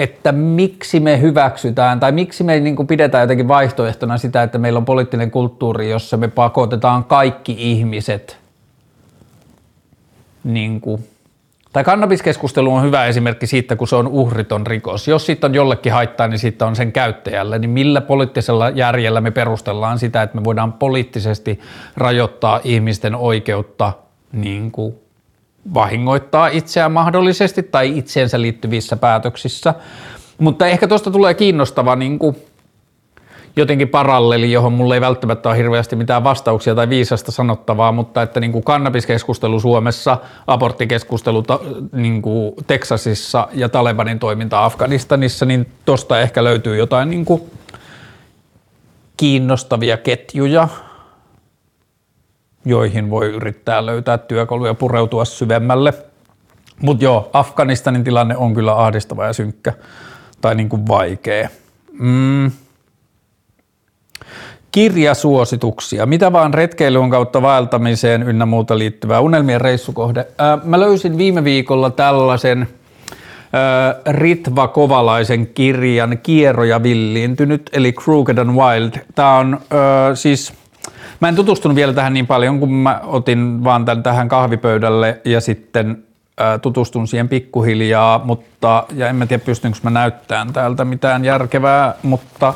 [0.00, 4.78] että miksi me hyväksytään tai miksi me niin kuin pidetään jotenkin vaihtoehtona sitä, että meillä
[4.78, 8.38] on poliittinen kulttuuri, jossa me pakotetaan kaikki ihmiset
[10.44, 11.08] niin kuin,
[11.72, 15.08] tai kannabiskeskustelu on hyvä esimerkki siitä, kun se on uhriton rikos.
[15.08, 17.58] Jos siitä on jollekin haittaa, niin siitä on sen käyttäjälle.
[17.58, 21.60] Niin millä poliittisella järjellä me perustellaan sitä, että me voidaan poliittisesti
[21.96, 23.92] rajoittaa ihmisten oikeutta
[24.32, 24.94] niin kuin
[25.74, 29.74] vahingoittaa itseään mahdollisesti tai itseensä liittyvissä päätöksissä.
[30.38, 32.36] Mutta ehkä tuosta tulee kiinnostava niin kuin
[33.56, 38.40] jotenkin paralleli, johon mulla ei välttämättä ole hirveästi mitään vastauksia tai viisasta sanottavaa, mutta että
[38.40, 41.44] niin kuin kannabiskeskustelu Suomessa, aborttikeskustelu
[41.92, 47.42] niin kuin Teksasissa ja Talebanin toiminta Afganistanissa, niin tosta ehkä löytyy jotain niin kuin
[49.16, 50.68] kiinnostavia ketjuja,
[52.64, 55.94] joihin voi yrittää löytää työkaluja pureutua syvemmälle.
[56.82, 59.72] Mutta joo, Afganistanin tilanne on kyllä ahdistava ja synkkä
[60.40, 61.48] tai niin kuin vaikea.
[61.92, 62.50] Mm.
[64.72, 66.06] Kirjasuosituksia.
[66.06, 70.26] Mitä vaan retkeilyn kautta vaeltamiseen ynnä muuta liittyvää unelmien reissukohde.
[70.38, 72.68] Ää, mä löysin viime viikolla tällaisen
[73.52, 78.92] ää, Ritva Kovalaisen kirjan Kierroja villiintynyt, eli Crooked and Wild.
[79.14, 80.52] Tämä on ää, siis,
[81.20, 85.40] mä en tutustunut vielä tähän niin paljon, kun mä otin vaan tämän tähän kahvipöydälle ja
[85.40, 86.04] sitten
[86.62, 92.54] tutustun siihen pikkuhiljaa, mutta, ja en mä tiedä pystynkö mä näyttämään täältä mitään järkevää, mutta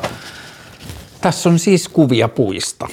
[1.21, 2.87] tässä on siis kuvia puista.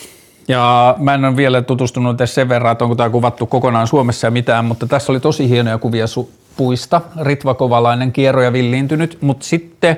[0.48, 4.26] Ja mä en ole vielä tutustunut edes sen verran, että onko tämä kuvattu kokonaan Suomessa
[4.26, 7.00] ja mitään, mutta tässä oli tosi hienoja kuvia su- puista.
[7.20, 9.96] Ritva Kovalainen kierro ja villiintynyt, mutta sitten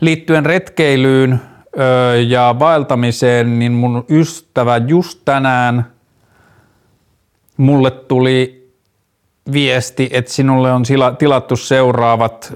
[0.00, 1.40] liittyen retkeilyyn
[1.78, 5.86] öö, ja vaeltamiseen, niin mun ystävä just tänään
[7.56, 8.58] mulle tuli
[9.52, 10.82] viesti, että sinulle on
[11.18, 12.54] tilattu seuraavat,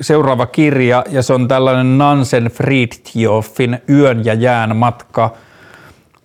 [0.00, 5.34] seuraava kirja ja se on tällainen Nansen Fridtjoffin Yön ja jään matka.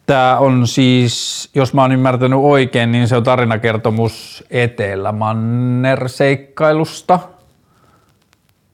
[0.06, 7.20] Tämä on siis, jos mä oon ymmärtänyt oikein, niin se on tarinakertomus Etelä-Manner-seikkailusta.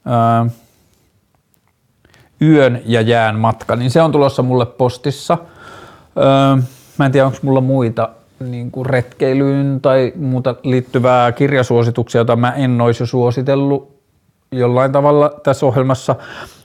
[0.08, 0.46] Öö,
[2.42, 5.38] yön ja jään matka, niin se on tulossa mulle postissa.
[6.18, 6.64] Öö,
[6.98, 12.52] mä en tiedä, onko mulla muita niin kuin retkeilyyn tai muuta liittyvää kirjasuosituksia, jota mä
[12.52, 13.96] en olisi jo suositellut
[14.52, 16.16] jollain tavalla tässä ohjelmassa.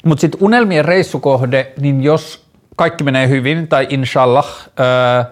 [0.05, 5.31] Mutta sitten unelmien reissukohde, niin jos kaikki menee hyvin, tai inshallah, ää,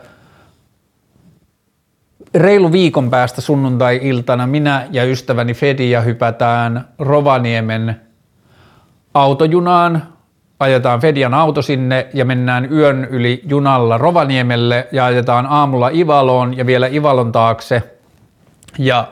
[2.34, 8.00] reilu viikon päästä sunnuntai-iltana minä ja ystäväni Fedia hypätään Rovaniemen
[9.14, 10.02] autojunaan
[10.60, 16.66] ajetaan Fedian auto sinne ja mennään yön yli junalla Rovaniemelle ja ajetaan aamulla Ivaloon ja
[16.66, 17.82] vielä Ivalon taakse
[18.78, 19.06] ja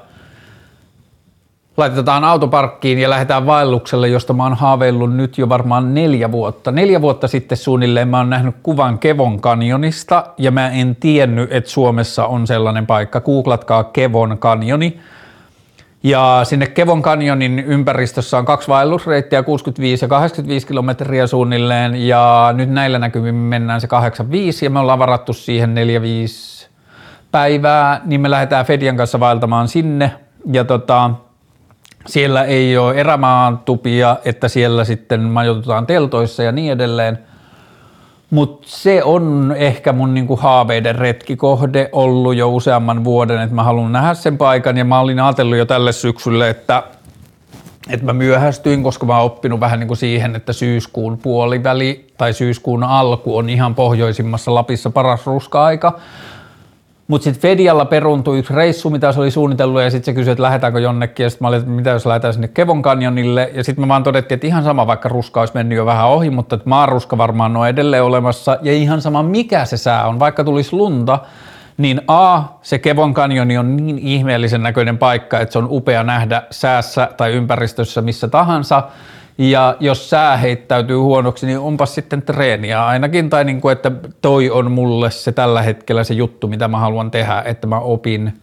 [1.76, 6.72] laitetaan autoparkkiin ja lähdetään vaellukselle, josta mä oon haaveillut nyt jo varmaan neljä vuotta.
[6.72, 11.70] Neljä vuotta sitten suunnilleen mä oon nähnyt kuvan Kevon kanjonista ja mä en tiennyt, että
[11.70, 13.20] Suomessa on sellainen paikka.
[13.20, 15.00] Googlatkaa Kevon kanjoni
[16.06, 22.70] ja sinne Kevon kanjonin ympäristössä on kaksi vaellusreittiä, 65 ja 85 kilometriä suunnilleen, ja nyt
[22.70, 25.74] näillä näkymin mennään se 85, ja me ollaan varattu siihen
[26.64, 26.68] 4-5
[27.32, 30.12] päivää, niin me lähdetään Fedian kanssa vaeltamaan sinne,
[30.52, 31.10] ja tota,
[32.06, 37.18] siellä ei ole erämaantupia, että siellä sitten majoitutaan teltoissa ja niin edelleen,
[38.30, 43.92] mutta se on ehkä mun niinku haaveiden retkikohde ollut jo useamman vuoden, että mä haluan
[43.92, 46.82] nähdä sen paikan ja mä olin ajatellut jo tälle syksylle, että,
[47.90, 52.32] että mä myöhästyin, koska mä oon oppinut vähän niin kuin siihen, että syyskuun puoliväli tai
[52.32, 55.98] syyskuun alku on ihan pohjoisimmassa Lapissa paras ruska-aika.
[57.08, 60.42] Mutta sitten Fedialla peruuntui yksi reissu, mitä se oli suunnitellut, ja sitten se kysyi, että
[60.42, 63.84] lähdetäänkö jonnekin, ja sitten mä olin, että mitä jos lähdetään sinne Kevon Canyonille, ja sitten
[63.84, 66.68] me vaan todettiin, että ihan sama, vaikka ruska olisi mennyt jo vähän ohi, mutta että
[66.68, 71.18] maanruska varmaan on edelleen olemassa, ja ihan sama mikä se sää on, vaikka tulisi lunta,
[71.78, 76.42] niin A, se Kevon Canyoni on niin ihmeellisen näköinen paikka, että se on upea nähdä
[76.50, 78.82] säässä tai ympäristössä missä tahansa,
[79.38, 84.50] ja jos sää heittäytyy huonoksi, niin onpas sitten treeniä ainakin, tai niin kuin, että toi
[84.50, 88.40] on mulle se tällä hetkellä se juttu, mitä mä haluan tehdä, että mä opin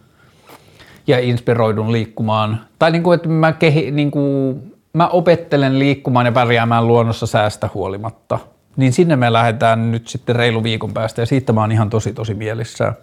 [1.06, 2.60] ja inspiroidun liikkumaan.
[2.78, 7.70] Tai niin kuin, että mä, kehi, niin kuin, mä opettelen liikkumaan ja pärjäämään luonnossa säästä
[7.74, 8.38] huolimatta.
[8.76, 12.12] Niin sinne me lähdetään nyt sitten reilu viikon päästä ja siitä mä oon ihan tosi
[12.12, 12.94] tosi mielissään.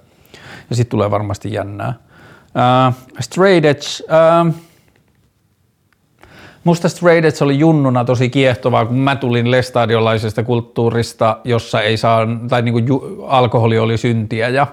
[0.70, 1.94] Ja sitten tulee varmasti jännää.
[2.56, 4.54] Uh, straight Edge, uh,
[6.64, 12.62] Musta Edge oli junnuna tosi kiehtovaa, kun mä tulin lestadiolaisesta kulttuurista, jossa ei saa, tai
[12.62, 14.68] niin kuin ju, alkoholi oli syntiä ja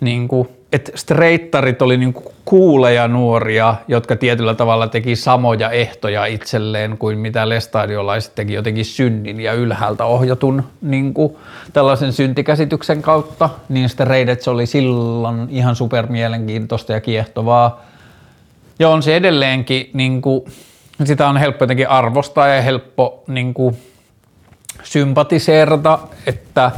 [0.00, 6.98] niin kuin, että streittarit oli niin kuuleja nuoria, jotka tietyllä tavalla teki samoja ehtoja itselleen
[6.98, 11.36] kuin mitä lestadiolaiset teki jotenkin synnin ja ylhäältä ohjatun niin kuin
[11.72, 17.84] tällaisen syntikäsityksen kautta, niin Edge oli silloin ihan supermielenkiintoista ja kiehtovaa.
[18.78, 20.44] Ja on se edelleenkin niin kuin,
[21.06, 23.76] sitä on helppo jotenkin arvostaa ja helppo niin kuin,
[24.82, 26.70] sympatiseerata, että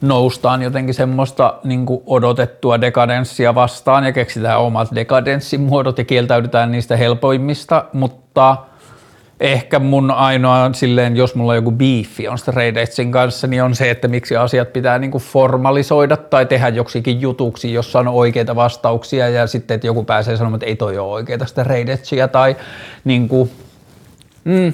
[0.00, 6.96] noustaan jotenkin semmoista niin kuin odotettua dekadenssia vastaan ja keksitään omat dekadenssimuodot ja kieltäydytään niistä
[6.96, 8.56] helpoimmista, mutta
[9.42, 13.90] ehkä mun ainoa silleen, jos mulla on joku biifi on Raideitsin kanssa, niin on se,
[13.90, 19.46] että miksi asiat pitää niinku formalisoida tai tehdä joksikin jutuksi, jossa on oikeita vastauksia ja
[19.46, 22.56] sitten, että joku pääsee sanomaan, että ei toi ole oikeita sitä Raideitsia tai
[23.04, 23.50] niinku,
[24.44, 24.72] mm,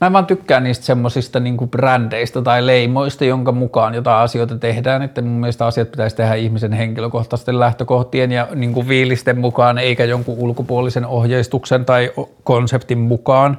[0.00, 5.22] Mä vaan tykkää niistä semmoisista niinku brändeistä tai leimoista, jonka mukaan jotain asioita tehdään, että
[5.22, 11.06] mun mielestä asiat pitäisi tehdä ihmisen henkilökohtaisten lähtökohtien ja niinku fiilisten mukaan, eikä jonkun ulkopuolisen
[11.06, 12.12] ohjeistuksen tai
[12.44, 13.58] konseptin mukaan.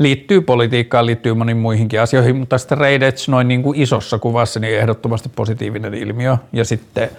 [0.00, 4.78] Liittyy politiikkaan, liittyy moniin muihinkin asioihin, mutta sitten Raidage noin niin kuin isossa kuvassa niin
[4.78, 6.36] ehdottomasti positiivinen ilmiö.
[6.52, 7.10] Ja sitten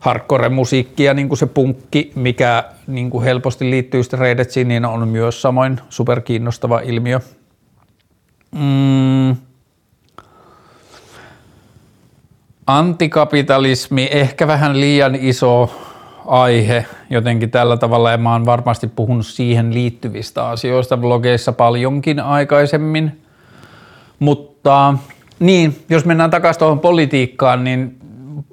[0.00, 5.08] hardcore-musiikki ja niin kuin se punkki, mikä niin kuin helposti liittyy sitten Raidageen, niin on
[5.08, 7.20] myös samoin superkiinnostava ilmiö.
[8.52, 9.36] Mm.
[12.66, 15.70] Antikapitalismi, ehkä vähän liian iso
[16.26, 23.22] aihe jotenkin tällä tavalla ja mä oon varmasti puhunut siihen liittyvistä asioista blogeissa paljonkin aikaisemmin.
[24.18, 24.94] Mutta
[25.38, 27.96] niin, jos mennään takaisin tuohon politiikkaan, niin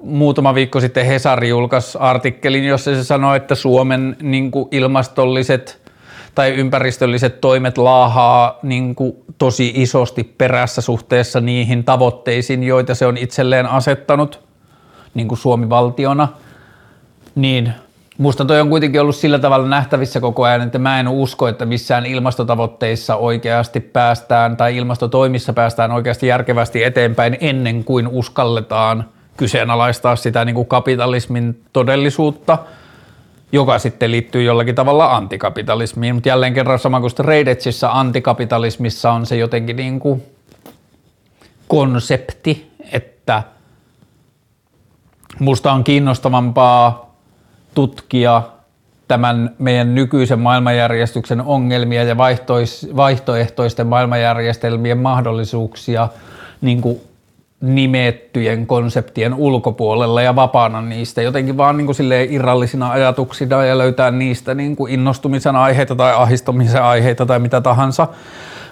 [0.04, 5.90] muutama viikko sitten Hesari julkaisi artikkelin, jossa se sanoi, että Suomen niin ilmastolliset
[6.36, 13.18] tai ympäristölliset toimet laahaa niin kuin tosi isosti perässä suhteessa niihin tavoitteisiin, joita se on
[13.18, 14.50] itselleen asettanut
[15.14, 16.28] niin kuin Suomi-valtiona,
[17.36, 17.74] niin.
[18.18, 21.66] Musta toi on kuitenkin ollut sillä tavalla nähtävissä koko ajan, että mä en usko, että
[21.66, 29.06] missään ilmastotavoitteissa oikeasti päästään tai ilmastotoimissa päästään oikeasti järkevästi eteenpäin ennen kuin uskalletaan
[29.38, 32.58] kyseenalaistaa sitä niin kuin kapitalismin todellisuutta–
[33.52, 39.38] joka sitten liittyy jollakin tavalla antikapitalismiin, mutta jälleen kerran sama kuin Reidetsissä antikapitalismissa on se
[39.38, 40.24] jotenkin niin kuin
[41.68, 43.44] konsepti, että
[45.40, 47.09] musta on kiinnostavampaa
[47.74, 48.42] tutkia
[49.08, 52.18] tämän meidän nykyisen maailmanjärjestyksen ongelmia ja
[52.96, 56.08] vaihtoehtoisten maailmanjärjestelmien mahdollisuuksia
[56.62, 57.02] niin kuin
[57.62, 61.96] nimettyjen konseptien ulkopuolella ja vapaana niistä, jotenkin vaan niin kuin
[62.30, 68.08] irrallisina ajatuksina ja löytää niistä niin kuin innostumisen aiheita tai ahistumisen aiheita tai mitä tahansa.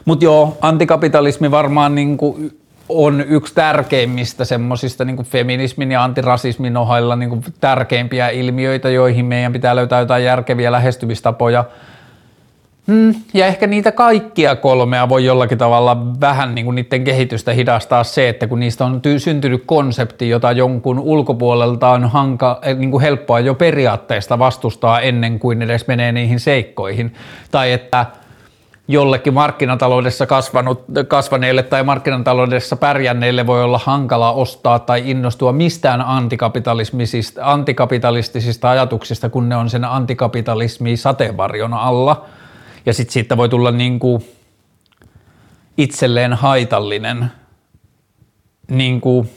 [0.06, 2.60] Mutta joo, antikapitalismi varmaan niin kuin
[2.90, 9.54] on yksi tärkeimmistä semmoisista niin feminismin ja antirasismin ohella niin kuin tärkeimpiä ilmiöitä, joihin meidän
[9.54, 11.66] pitää löytää jotain järkeviä lähestymistapoja–
[12.88, 18.04] Mm, ja ehkä niitä kaikkia kolmea voi jollakin tavalla vähän niin kuin niiden kehitystä hidastaa
[18.04, 22.92] se, että kun niistä on ty- syntynyt konsepti, jota jonkun ulkopuolelta on hanka, eh, niin
[22.92, 27.14] kuin helppoa jo periaatteesta vastustaa ennen kuin edes menee niihin seikkoihin.
[27.52, 28.06] Tai että
[28.88, 37.42] jollekin markkinataloudessa kasvanut, kasvaneille tai markkinataloudessa pärjänneille voi olla hankala ostaa tai innostua mistään antikapitalistisista,
[37.44, 42.26] antikapitalistisista ajatuksista, kun ne on sen antikapitalismi sateenvarjon alla–
[42.88, 44.26] ja sitten siitä voi tulla niin kuin
[45.78, 47.32] itselleen haitallinen
[48.70, 49.30] niin kuin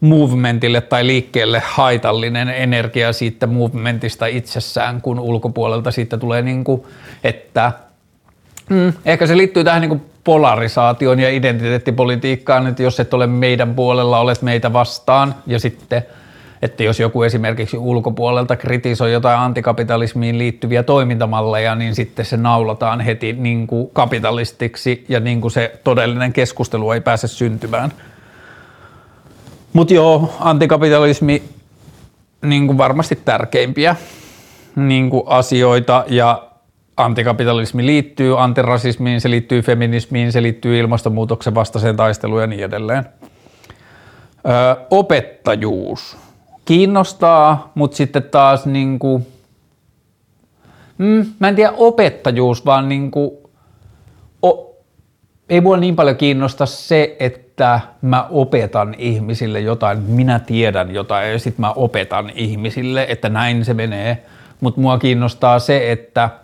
[0.00, 6.82] movementille tai liikkeelle haitallinen energia siitä movementista itsessään, kun ulkopuolelta siitä tulee niin kuin,
[7.24, 7.72] että
[8.70, 13.74] mm, ehkä se liittyy tähän niin kuin polarisaation ja identiteettipolitiikkaan, että jos et ole meidän
[13.74, 16.02] puolella, olet meitä vastaan ja sitten–
[16.62, 23.32] että jos joku esimerkiksi ulkopuolelta kritisoi jotain antikapitalismiin liittyviä toimintamalleja, niin sitten se naulataan heti
[23.32, 27.92] niin kuin kapitalistiksi ja niin kuin se todellinen keskustelu ei pääse syntymään.
[29.76, 31.42] Mutta joo, antikapitalismi
[32.42, 33.96] niin kuin varmasti tärkeimpiä
[34.76, 36.48] niin kuin asioita ja
[36.96, 43.04] antikapitalismi liittyy antirasismiin, se liittyy feminismiin, se liittyy ilmastonmuutoksen vastaiseen taisteluun ja niin edelleen.
[44.48, 46.16] Öö, opettajuus
[46.64, 49.26] kiinnostaa, mutta sitten taas niin kuin,
[50.98, 53.30] mm, mä en tiedä opettajuus, vaan niin kuin,
[54.42, 54.76] o,
[55.48, 57.45] ei mua niin paljon kiinnosta se, että
[58.02, 63.74] mä opetan ihmisille jotain, minä tiedän jotain ja sitten mä opetan ihmisille, että näin se
[63.74, 64.22] menee,
[64.60, 66.30] mutta mua kiinnostaa se, että–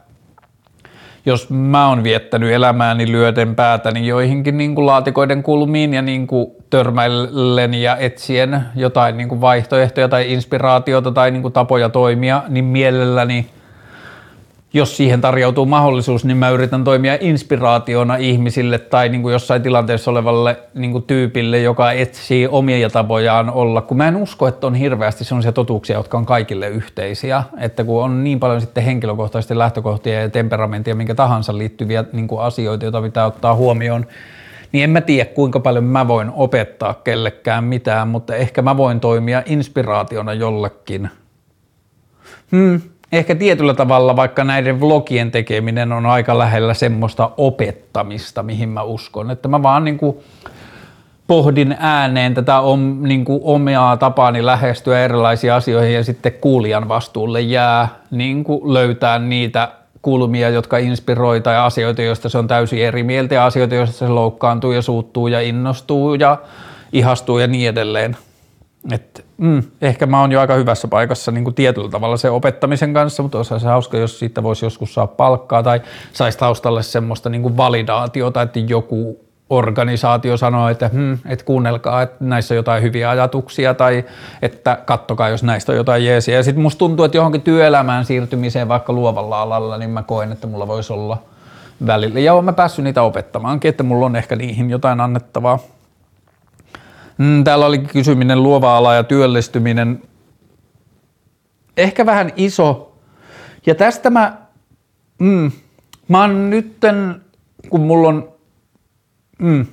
[1.27, 6.51] jos mä oon viettänyt elämääni lyöden päätäni joihinkin niin kuin laatikoiden kulmiin ja niin kuin
[6.71, 12.65] törmäillen ja etsien jotain niin kuin vaihtoehtoja tai inspiraatiota tai niin kuin tapoja toimia, niin
[12.65, 13.47] mielelläni–
[14.75, 20.11] jos siihen tarjoutuu mahdollisuus, niin mä yritän toimia inspiraationa ihmisille tai niin kuin jossain tilanteessa
[20.11, 24.75] olevalle niin kuin tyypille, joka etsii omia tapojaan olla, kun mä en usko, että on
[24.75, 30.21] hirveästi sellaisia totuuksia, jotka on kaikille yhteisiä, että kun on niin paljon sitten henkilökohtaisesti lähtökohtia
[30.21, 34.07] ja temperamentia, minkä tahansa liittyviä niin kuin asioita, joita pitää ottaa huomioon,
[34.73, 39.01] niin en mä tiedä kuinka paljon mä voin opettaa kellekään mitään, mutta ehkä mä voin
[39.01, 41.11] toimia inspiraationa jollekin.
[42.51, 42.81] Hmm,
[43.13, 49.31] ehkä tietyllä tavalla vaikka näiden vlogien tekeminen on aika lähellä semmoista opettamista, mihin mä uskon,
[49.31, 50.17] että mä vaan niin kuin
[51.27, 57.41] pohdin ääneen tätä om, niin kuin omaa tapaani lähestyä erilaisiin asioihin ja sitten kuulijan vastuulle
[57.41, 59.69] jää niin kuin löytää niitä
[60.03, 64.09] kulmia, jotka inspiroi tai asioita, joista se on täysin eri mieltä ja asioita, joista se
[64.09, 66.39] loukkaantuu ja suuttuu ja innostuu ja
[66.93, 68.17] ihastuu ja niin edelleen.
[68.91, 72.95] Et, mm, ehkä mä oon jo aika hyvässä paikassa niin kuin tietyllä tavalla se opettamisen
[72.95, 75.81] kanssa, mutta olisi hauska, jos siitä voisi joskus saa palkkaa tai
[76.13, 79.21] saisi taustalle semmoista niin kuin validaatiota, että joku
[79.51, 84.05] organisaatio sanoo, että, hmm, että kuunnelkaa, että näissä on jotain hyviä ajatuksia tai
[84.43, 86.37] että kattokaa, jos näistä on jotain jeesiä.
[86.37, 90.47] Ja sitten musta tuntuu, että johonkin työelämään siirtymiseen vaikka luovalla alalla, niin mä koen, että
[90.47, 91.19] mulla voisi olla
[91.87, 92.21] välillä.
[92.21, 95.59] Ja olen mä päässyt niitä opettamaankin, että mulla on ehkä niihin jotain annettavaa.
[97.23, 100.03] Mm, täällä oli kysyminen luova ala ja työllistyminen.
[101.77, 102.93] Ehkä vähän iso.
[103.67, 104.37] Ja tästä mä,
[105.19, 105.53] mm,
[106.09, 107.21] mä oon nytten,
[107.71, 108.29] kun mulla on
[109.39, 109.67] mm,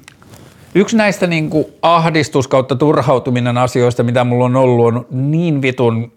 [0.76, 6.12] yksi näistä niin kuin ahdistus kautta turhautuminen asioista, mitä mulla on ollut, on niin vitun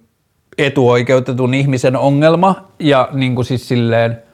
[0.59, 4.19] etuoikeutetun ihmisen ongelma ja niin kuin siis silleen–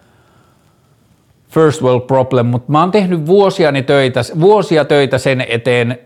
[1.48, 5.98] first world problem, mutta mä oon tehnyt vuosiani töitä, vuosia töitä sen eteen,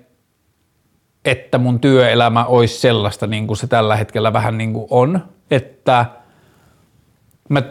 [1.24, 5.20] että mun työelämä olisi sellaista niin kuin se tällä hetkellä vähän niin kuin on,
[5.50, 6.06] että
[7.48, 7.62] mä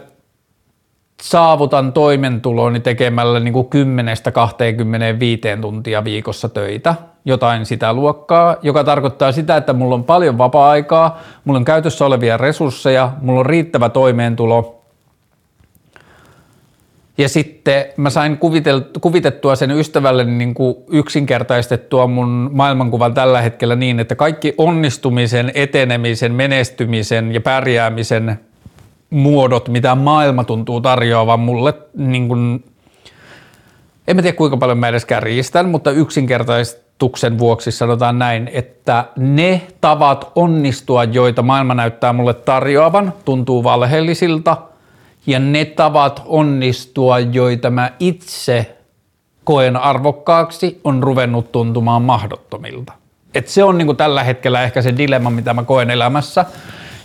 [1.22, 3.68] saavutan toimentuloni tekemällä niin kuin
[5.56, 6.94] 10-25 tuntia viikossa töitä,
[7.24, 12.36] jotain sitä luokkaa, joka tarkoittaa sitä, että mulla on paljon vapaa-aikaa, mulla on käytössä olevia
[12.36, 14.78] resursseja, mulla on riittävä toimeentulo–
[17.18, 18.38] ja sitten mä sain
[19.00, 26.32] kuvitettua sen ystävälle niin kuin yksinkertaistettua mun maailmankuvan tällä hetkellä niin, että kaikki onnistumisen, etenemisen,
[26.32, 28.40] menestymisen ja pärjäämisen
[29.10, 32.64] muodot, mitä maailma tuntuu tarjoavan mulle, niin kuin,
[34.08, 39.62] en mä tiedä kuinka paljon mä edes kärjistän, mutta yksinkertaistuksen vuoksi sanotaan näin, että ne
[39.80, 44.56] tavat onnistua, joita maailma näyttää mulle tarjoavan, tuntuu valheellisilta–
[45.26, 48.76] ja ne tavat onnistua, joita mä itse
[49.44, 52.92] koen arvokkaaksi, on ruvennut tuntumaan mahdottomilta.
[53.34, 56.44] Et se on niinku tällä hetkellä ehkä se dilemma, mitä mä koen elämässä,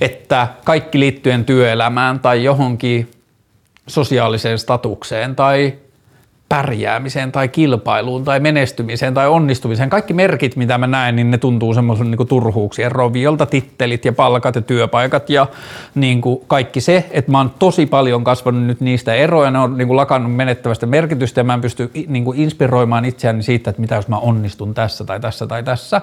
[0.02, 3.12] että kaikki liittyen työelämään tai johonkin
[3.88, 5.74] sosiaaliseen statukseen tai
[6.50, 9.90] pärjäämiseen tai kilpailuun tai menestymiseen tai onnistumiseen.
[9.90, 14.56] Kaikki merkit, mitä mä näen, niin ne tuntuu semmoisen niin turhuuksien roviolta, tittelit ja palkat
[14.56, 15.48] ja työpaikat ja
[15.96, 19.78] niin kuin kaikki se, että mä oon tosi paljon kasvanut nyt niistä eroja, ne on
[19.78, 23.82] niin kuin lakannut menettävästä merkitystä ja mä en pysty niin kuin inspiroimaan itseäni siitä, että
[23.82, 26.02] mitä jos mä onnistun tässä tai tässä tai tässä.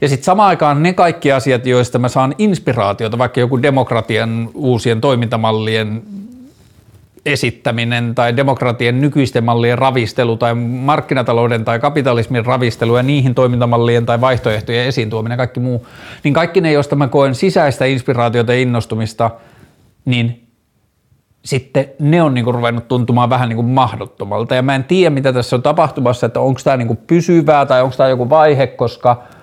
[0.00, 5.00] Ja sitten samaan aikaan ne kaikki asiat, joista mä saan inspiraatiota, vaikka joku demokratian uusien
[5.00, 6.02] toimintamallien
[7.26, 14.20] esittäminen tai demokratian nykyisten mallien ravistelu tai markkinatalouden tai kapitalismin ravistelu ja niihin toimintamallien tai
[14.20, 15.86] vaihtoehtojen esiin tuominen kaikki muu,
[16.24, 19.30] niin kaikki ne, joista mä koen sisäistä inspiraatiota ja innostumista,
[20.04, 20.48] niin
[21.44, 24.54] sitten ne on niinku ruvennut tuntumaan vähän niinku mahdottomalta.
[24.54, 27.96] Ja mä en tiedä, mitä tässä on tapahtumassa, että onko tämä niinku pysyvää tai onko
[27.96, 29.16] tämä joku vaihe, koska–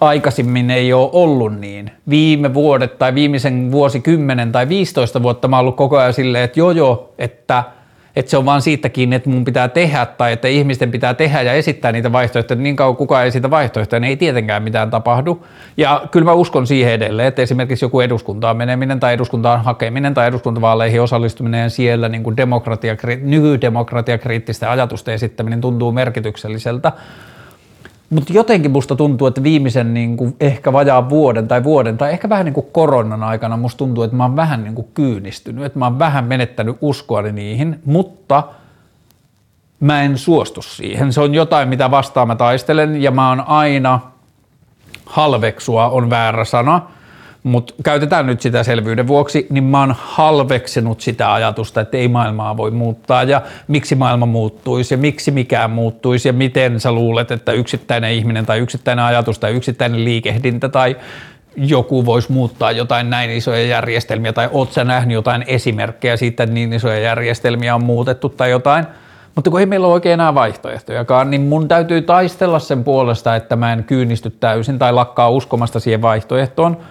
[0.00, 1.90] aikaisemmin ei ole ollut niin.
[2.08, 6.60] Viime vuodet tai viimeisen vuosikymmenen tai 15 vuotta mä oon ollut koko ajan silleen, että
[6.60, 7.64] joo joo, että,
[8.16, 11.52] että se on vaan siitäkin, että mun pitää tehdä tai että ihmisten pitää tehdä ja
[11.52, 12.60] esittää niitä vaihtoehtoja.
[12.60, 15.46] Niin kauan kukaan ei sitä vaihtoehtoja, niin ei tietenkään mitään tapahdu.
[15.76, 20.26] Ja kyllä mä uskon siihen edelleen, että esimerkiksi joku eduskuntaan meneminen tai eduskuntaan hakeminen tai
[20.26, 26.92] eduskuntavaaleihin osallistuminen ja siellä niin kuin demokratia, nykydemokratiakriittisten ajatusten esittäminen tuntuu merkitykselliseltä
[28.10, 32.28] mutta jotenkin musta tuntuu, että viimeisen niin kuin ehkä vajaan vuoden tai vuoden tai ehkä
[32.28, 35.78] vähän niin kuin koronan aikana musta tuntuu, että mä oon vähän niin kuin kyynistynyt, että
[35.78, 38.42] mä oon vähän menettänyt uskoani niihin, mutta
[39.80, 41.12] mä en suostu siihen.
[41.12, 44.00] Se on jotain, mitä vastaan mä taistelen ja mä oon aina,
[45.06, 46.82] halveksua on väärä sana,
[47.46, 52.56] mutta käytetään nyt sitä selvyyden vuoksi, niin mä oon halveksinut sitä ajatusta, että ei maailmaa
[52.56, 57.52] voi muuttaa ja miksi maailma muuttuisi ja miksi mikään muuttuisi ja miten sä luulet, että
[57.52, 60.96] yksittäinen ihminen tai yksittäinen ajatus tai yksittäinen liikehdintä tai
[61.56, 66.54] joku voisi muuttaa jotain näin isoja järjestelmiä tai oot sä nähnyt jotain esimerkkejä siitä, että
[66.54, 68.84] niin isoja järjestelmiä on muutettu tai jotain.
[69.34, 73.56] Mutta kun ei meillä ole oikein enää vaihtoehtojakaan, niin mun täytyy taistella sen puolesta, että
[73.56, 76.76] mä en kyynisty täysin tai lakkaa uskomasta siihen vaihtoehtoon–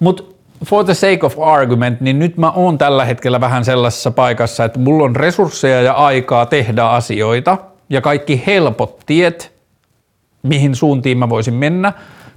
[0.00, 0.22] mutta
[0.64, 4.78] for the sake of argument, niin nyt mä oon tällä hetkellä vähän sellaisessa paikassa, että
[4.78, 7.58] mulla on resursseja ja aikaa tehdä asioita
[7.90, 9.52] ja kaikki helpot tiet,
[10.42, 11.92] mihin suuntiin mä voisin mennä,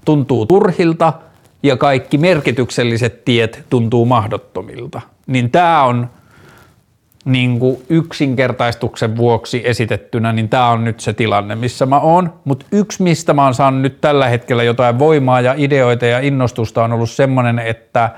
[0.06, 1.14] tuntuu turhilta
[1.64, 5.02] ja kaikki merkitykselliset tiet tuntuu mahdottomilta.
[5.28, 6.10] Niin tämä on
[7.26, 12.34] niin kuin yksinkertaistuksen vuoksi esitettynä, niin tämä on nyt se tilanne, missä mä oon.
[12.46, 16.84] Mutta yksi, mistä mä oon saanut nyt tällä hetkellä jotain voimaa ja ideoita ja innostusta
[16.84, 18.10] on ollut semmoinen, että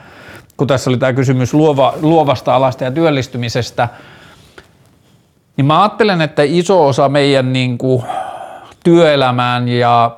[0.58, 3.90] kun tässä oli tämä kysymys luova, luovasta alasta ja työllistymisestä,
[5.58, 8.04] niin mä ajattelen, että iso osa meidän niin kuin
[8.84, 10.18] työelämään ja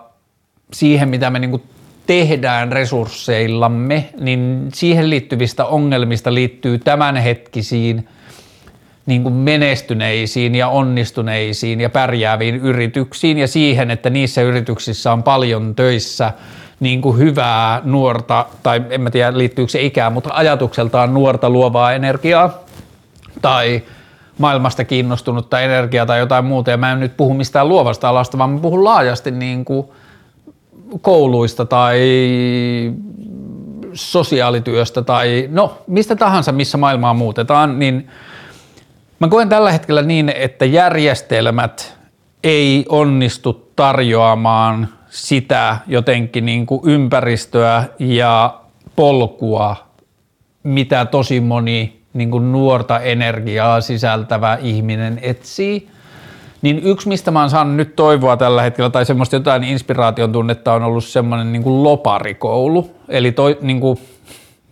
[0.74, 1.64] siihen, mitä me niin kuin
[2.08, 8.08] tehdään resursseillamme, niin siihen liittyvistä ongelmista liittyy tämänhetkisiin
[9.06, 15.76] niin kuin menestyneisiin ja onnistuneisiin ja pärjääviin yrityksiin ja siihen, että niissä yrityksissä on paljon
[15.76, 16.34] töissä
[16.80, 21.94] niin kuin hyvää nuorta, tai en mä tiedä liittyykö se ikään, mutta ajatukseltaan nuorta luovaa
[21.94, 22.60] energiaa
[23.42, 23.84] tai
[24.38, 26.72] maailmasta kiinnostunutta energiaa tai jotain muuta.
[26.72, 29.88] Ja mä en nyt puhu mistään luovasta alasta, vaan mä puhun laajasti niin kuin
[31.02, 32.00] kouluista tai
[33.94, 38.10] sosiaalityöstä tai no mistä tahansa, missä maailmaa muutetaan, niin
[39.20, 41.98] mä koen tällä hetkellä niin, että järjestelmät
[42.44, 48.60] ei onnistu tarjoamaan sitä jotenkin niin kuin ympäristöä ja
[48.96, 49.76] polkua,
[50.64, 55.88] mitä tosi moni niin kuin nuorta energiaa sisältävä ihminen etsii.
[56.62, 60.74] Niin yksi, mistä mä oon saanut nyt toivoa tällä hetkellä, tai semmoista jotain inspiraation tunnetta,
[60.74, 62.96] on ollut semmoinen niin kuin loparikoulu.
[63.10, 64.00] Eli toi, niin kuin,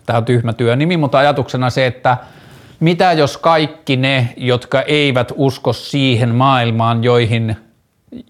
[0.05, 2.17] tämä on tyhmä työnimi, mutta ajatuksena se, että
[2.83, 7.55] mitä jos kaikki ne, jotka eivät usko siihen maailmaan, joihin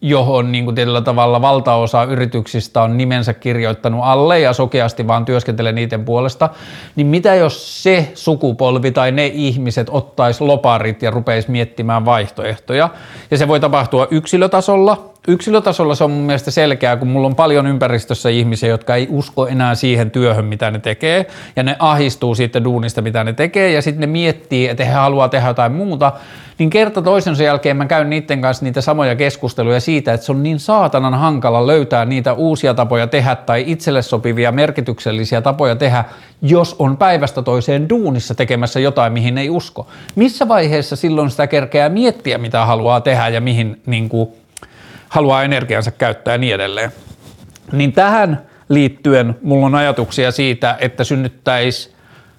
[0.02, 5.72] johon niin kuin tietyllä tavalla valtaosa yrityksistä on nimensä kirjoittanut alle ja sokeasti vaan työskentelee
[5.72, 6.50] niiden puolesta,
[6.96, 12.90] niin mitä jos se sukupolvi tai ne ihmiset ottais loparit ja rupeisi miettimään vaihtoehtoja?
[13.32, 17.68] Ja se voi tapahtua yksilötasolla, yksilötasolla se on mun mielestä selkeää, kun mulla on paljon
[17.68, 22.64] ympäristössä ihmisiä, jotka ei usko enää siihen työhön, mitä ne tekee, ja ne ahistuu siitä
[22.64, 26.12] duunista, mitä ne tekee, ja sitten ne miettii, että he haluaa tehdä jotain muuta,
[26.58, 30.44] niin kerta toisensa jälkeen mä käyn niiden kanssa niitä samoja keskusteluja siitä, että se on
[30.44, 36.06] niin saatanan hankala löytää niitä uusia tapoja tehdä tai itselle sopivia merkityksellisiä tapoja tehdä,
[36.42, 39.88] jos on päivästä toiseen duunissa tekemässä jotain, mihin ei usko.
[40.16, 44.30] Missä vaiheessa silloin sitä kerkeää miettiä, mitä haluaa tehdä ja mihin niin kuin,
[45.14, 46.92] haluaa energiansa käyttää ja niin edelleen.
[47.72, 51.93] Niin tähän liittyen mulla on ajatuksia siitä, että synnyttäisi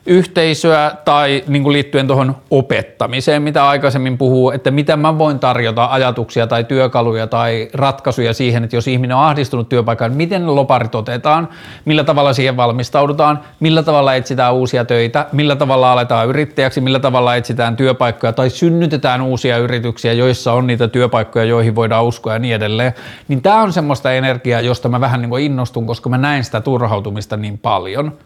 [0.07, 5.88] yhteisöä tai niin kuin liittyen tuohon opettamiseen, mitä aikaisemmin puhuu, että mitä mä voin tarjota
[5.90, 11.48] ajatuksia tai työkaluja tai ratkaisuja siihen, että jos ihminen on ahdistunut työpaikan, miten loparit otetaan,
[11.84, 17.36] millä tavalla siihen valmistaudutaan, millä tavalla etsitään uusia töitä, millä tavalla aletaan yrittäjäksi, millä tavalla
[17.36, 22.55] etsitään työpaikkoja tai synnytetään uusia yrityksiä, joissa on niitä työpaikkoja, joihin voidaan uskoa ja niin
[22.55, 22.94] edelleen,
[23.28, 26.61] niin tämä on semmoista energiaa, josta mä vähän niin kuin innostun, koska mä näen sitä
[26.61, 28.12] turhautumista niin paljon–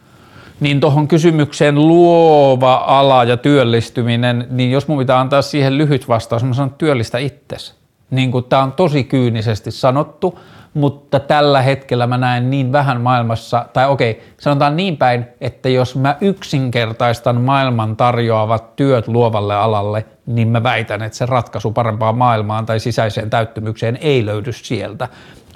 [0.60, 6.44] niin tuohon kysymykseen luova ala ja työllistyminen, niin jos mun pitää antaa siihen lyhyt vastaus,
[6.44, 7.74] mä sanon työllistä itsesi.
[8.10, 10.38] Niin kuin tämä on tosi kyynisesti sanottu,
[10.74, 15.96] mutta tällä hetkellä mä näen niin vähän maailmassa, tai okei, sanotaan niin päin, että jos
[15.96, 22.66] mä yksinkertaistan maailman tarjoavat työt luovalle alalle, niin mä väitän, että se ratkaisu parempaan maailmaan
[22.66, 25.08] tai sisäiseen täyttymykseen ei löydy sieltä.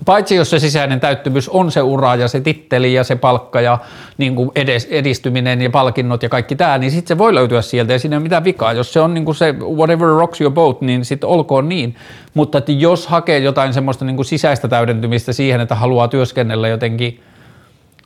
[0.04, 3.78] Paitsi jos se sisäinen täyttymys on se ura ja se titteli ja se palkka ja
[4.18, 7.92] niin kuin edes, edistyminen ja palkinnot ja kaikki tämä, niin sitten se voi löytyä sieltä
[7.92, 8.72] ja siinä ei ole mitään vikaa.
[8.72, 11.96] Jos se on niin kuin se whatever rocks your boat, niin sitten olkoon niin.
[12.34, 17.20] Mutta että jos hakee jotain semmoista niin kuin sisäistä täydentymistä siihen, että haluaa työskennellä jotenkin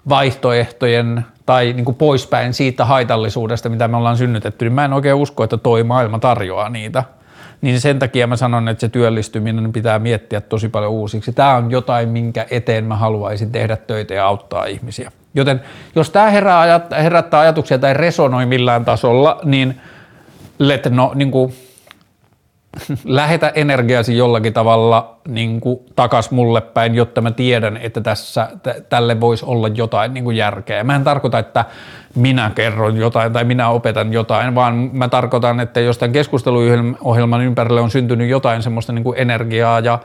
[0.09, 5.15] vaihtoehtojen tai niin kuin poispäin siitä haitallisuudesta, mitä me ollaan synnytetty, niin mä en oikein
[5.15, 7.05] usko, että toi maailma tarjoaa niitä–
[7.63, 11.33] niin sen takia mä sanon, että se työllistyminen pitää miettiä tosi paljon uusiksi.
[11.33, 15.13] Tämä on jotain, minkä eteen mä haluaisin tehdä töitä ja auttaa ihmisiä.
[15.35, 15.61] Joten
[15.95, 19.81] jos tämä herää, herättää ajatuksia tai resonoi millään tasolla, niin
[20.59, 21.53] let no, niin kuin,
[23.05, 28.89] lähetä energiasi jollakin tavalla niin kuin, takas mulle päin, jotta mä tiedän, että tässä t-
[28.89, 30.85] tälle voisi olla jotain niin kuin järkeä.
[30.85, 31.65] Mä en tarkoita, että
[32.15, 37.81] minä kerron jotain tai minä opetan jotain, vaan mä tarkoitan, että jos tämän keskusteluohjelman ympärille
[37.81, 39.99] on syntynyt jotain semmoista niin kuin energiaa ja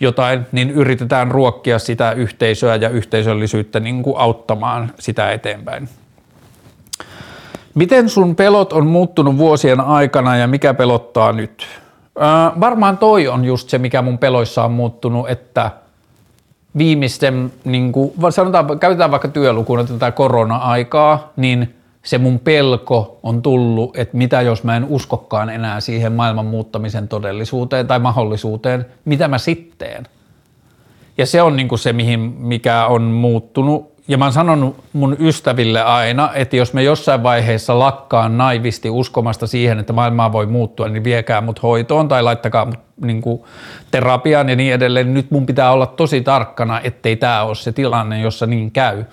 [0.00, 5.88] jotain, niin yritetään ruokkia sitä yhteisöä ja yhteisöllisyyttä niin kuin auttamaan sitä eteenpäin.
[7.74, 11.66] Miten sun pelot on muuttunut vuosien aikana ja mikä pelottaa nyt?
[12.20, 15.70] Öö, varmaan toi on just se, mikä mun peloissa on muuttunut, että
[16.78, 23.96] viimeisten, niin kuin, sanotaan, käytetään vaikka työlukuna tätä korona-aikaa, niin se mun pelko on tullut,
[23.96, 29.38] että mitä jos mä en uskokkaan enää siihen maailman muuttamisen todellisuuteen tai mahdollisuuteen, mitä mä
[29.38, 30.06] sitten?
[31.18, 35.16] Ja se on niin kuin se, mihin, mikä on muuttunut ja mä oon sanonut mun
[35.20, 40.88] ystäville aina, että jos me jossain vaiheessa lakkaan naivisti uskomasta siihen, että maailmaa voi muuttua,
[40.88, 43.42] niin viekää mut hoitoon tai laittakaa mut niin kuin
[43.90, 45.14] terapiaan ja niin edelleen.
[45.14, 49.04] Nyt mun pitää olla tosi tarkkana, ettei tämä ole se tilanne, jossa niin käy.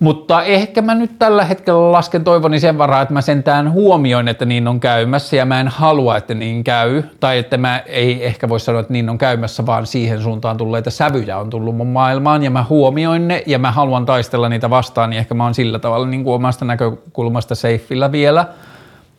[0.00, 4.44] Mutta ehkä mä nyt tällä hetkellä lasken toivoni sen varaa, että mä sentään huomioin, että
[4.44, 7.02] niin on käymässä ja mä en halua, että niin käy.
[7.20, 10.90] Tai että mä ei ehkä voi sanoa, että niin on käymässä, vaan siihen suuntaan tulleita
[10.90, 15.10] sävyjä on tullut mun maailmaan ja mä huomioin ne ja mä haluan taistella niitä vastaan,
[15.10, 18.46] niin ehkä mä oon sillä tavalla niin kuin omasta näkökulmasta seifillä vielä,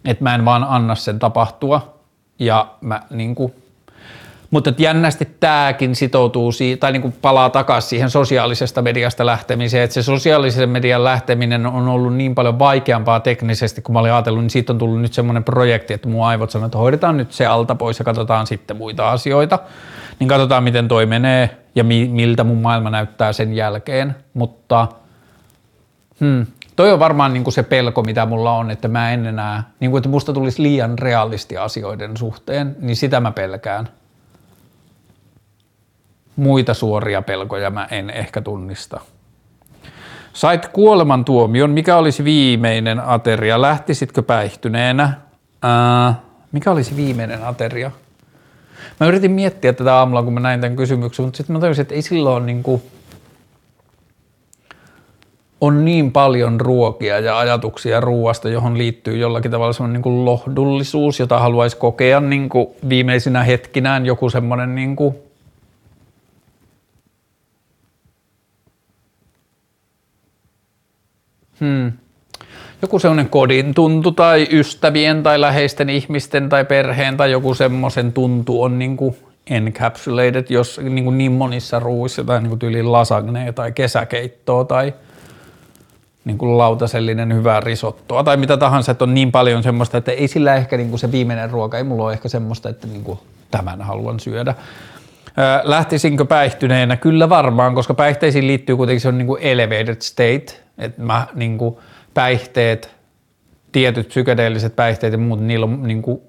[0.05, 1.93] että mä en vaan anna sen tapahtua
[2.39, 3.53] ja mä niin kuin
[4.51, 9.93] mutta jännästi tämäkin sitoutuu siihen, tai niin kuin palaa takaisin siihen sosiaalisesta mediasta lähtemiseen, että
[9.93, 14.49] se sosiaalisen median lähteminen on ollut niin paljon vaikeampaa teknisesti, kun mä olin ajatellut, niin
[14.49, 17.75] siitä on tullut nyt semmoinen projekti, että mun aivot sanoo, että hoidetaan nyt se alta
[17.75, 19.59] pois ja katsotaan sitten muita asioita.
[20.19, 24.87] Niin katsotaan, miten toi menee ja mi- miltä mun maailma näyttää sen jälkeen, mutta
[26.19, 26.45] hmm,
[26.75, 29.91] toi on varmaan niin kuin se pelko, mitä mulla on, että mä en enää, niin
[29.91, 33.89] kuin että musta tulisi liian realisti asioiden suhteen, niin sitä mä pelkään
[36.37, 38.99] muita suoria pelkoja mä en ehkä tunnista.
[40.33, 43.61] Sait kuolemantuomion, mikä olisi viimeinen ateria?
[43.61, 45.13] Lähtisitkö päihtyneenä?
[45.61, 46.13] Ää,
[46.51, 47.91] mikä olisi viimeinen ateria?
[48.99, 51.95] Mä yritin miettiä tätä aamulla, kun mä näin tämän kysymyksen, mutta sitten mä tajusin, että
[51.95, 52.81] ei silloin niin kuin,
[55.61, 61.39] on niin paljon ruokia ja ajatuksia ruoasta, johon liittyy jollakin tavalla semmoinen niin lohdullisuus, jota
[61.39, 65.15] haluaisi kokea niin kuin viimeisinä hetkinään joku semmoinen niin kuin
[71.59, 71.91] Hmm.
[72.81, 78.63] Joku sellainen kodin tuntu tai ystävien tai läheisten ihmisten tai perheen tai joku semmoisen tuntu
[78.63, 79.15] on niin kuin
[79.49, 84.93] encapsulated, jos niin, kuin niin monissa ruuissa tai niin kuin tyyli lasagne tai kesäkeittoa tai
[86.25, 90.27] niin kuin lautasellinen hyvää risottoa tai mitä tahansa, että on niin paljon semmoista, että ei
[90.27, 93.19] sillä ehkä niin kuin se viimeinen ruoka, ei mulla ole ehkä semmoista, että niin kuin
[93.51, 94.55] tämän haluan syödä.
[95.63, 96.97] Lähtisinkö päihtyneenä?
[96.97, 100.45] Kyllä varmaan, koska päihteisiin liittyy kuitenkin se on niin kuin elevated state,
[100.77, 101.77] että mä niin kuin
[102.13, 102.95] päihteet,
[103.71, 106.21] tietyt psykedeelliset päihteet ja muut, niillä on niin kuin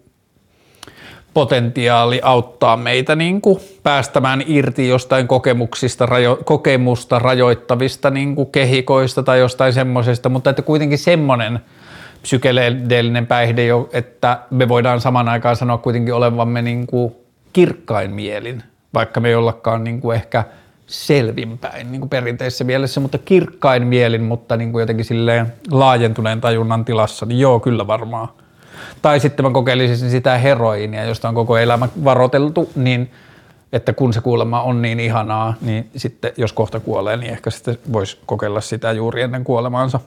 [1.34, 9.22] potentiaali auttaa meitä niin kuin päästämään irti jostain kokemuksista, rajo, kokemusta rajoittavista niin kuin kehikoista
[9.22, 11.60] tai jostain semmoisesta, mutta että kuitenkin semmoinen
[12.22, 17.14] psykedeellinen päihde, että me voidaan saman aikaan sanoa kuitenkin olevamme niin kuin
[17.52, 18.62] kirkkain mielin,
[18.94, 20.44] vaikka me ei ollakaan niin kuin ehkä–
[20.88, 26.84] selvinpäin niin kuin perinteisessä mielessä, mutta kirkkain mielin, mutta niin kuin jotenkin silleen laajentuneen tajunnan
[26.84, 28.28] tilassa, niin joo, kyllä varmaan.
[29.02, 33.10] Tai sitten mä kokeilisin sitä heroinia, josta on koko elämä varoteltu, niin
[33.72, 37.78] että kun se kuolema on niin ihanaa, niin sitten jos kohta kuolee, niin ehkä sitten
[37.92, 40.00] voisi kokeilla sitä juuri ennen kuolemaansa.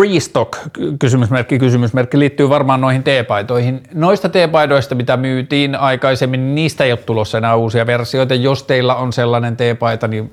[0.00, 0.58] Restock,
[0.98, 3.82] kysymysmerkki, kysymysmerkki, liittyy varmaan noihin teepaitoihin.
[3.94, 8.34] Noista teepaidoista, mitä myytiin aikaisemmin, niin niistä ei ole tulossa enää uusia versioita.
[8.34, 10.32] Jos teillä on sellainen teepaita, niin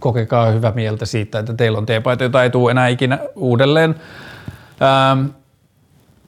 [0.00, 3.94] kokekaa hyvä mieltä siitä, että teillä on teepaita, jota ei tule enää ikinä uudelleen.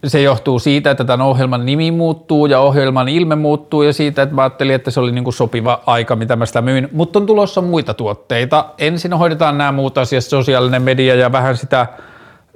[0.07, 4.35] Se johtuu siitä, että tämän ohjelman nimi muuttuu ja ohjelman ilme muuttuu ja siitä, että
[4.35, 6.89] mä ajattelin, että se oli niin kuin sopiva aika, mitä mä sitä myin.
[6.93, 8.65] Mutta on tulossa muita tuotteita.
[8.79, 11.87] Ensin hoidetaan nämä muut asiat, sosiaalinen media ja vähän sitä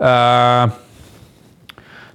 [0.01, 0.69] ää,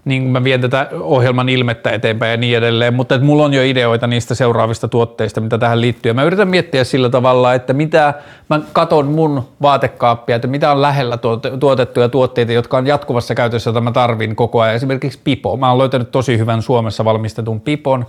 [0.05, 3.63] niin mä vien tätä ohjelman ilmettä eteenpäin ja niin edelleen, mutta että mulla on jo
[3.63, 6.09] ideoita niistä seuraavista tuotteista, mitä tähän liittyy.
[6.09, 8.13] Ja mä yritän miettiä sillä tavalla, että mitä
[8.49, 11.17] mä katon mun vaatekaappia, että mitä on lähellä
[11.59, 14.75] tuotettuja tuotteita, jotka on jatkuvassa käytössä, jota mä tarvin koko ajan.
[14.75, 15.57] Esimerkiksi pipo.
[15.57, 18.05] Mä oon löytänyt tosi hyvän Suomessa valmistetun pipon,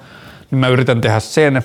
[0.50, 1.62] niin mä yritän tehdä sen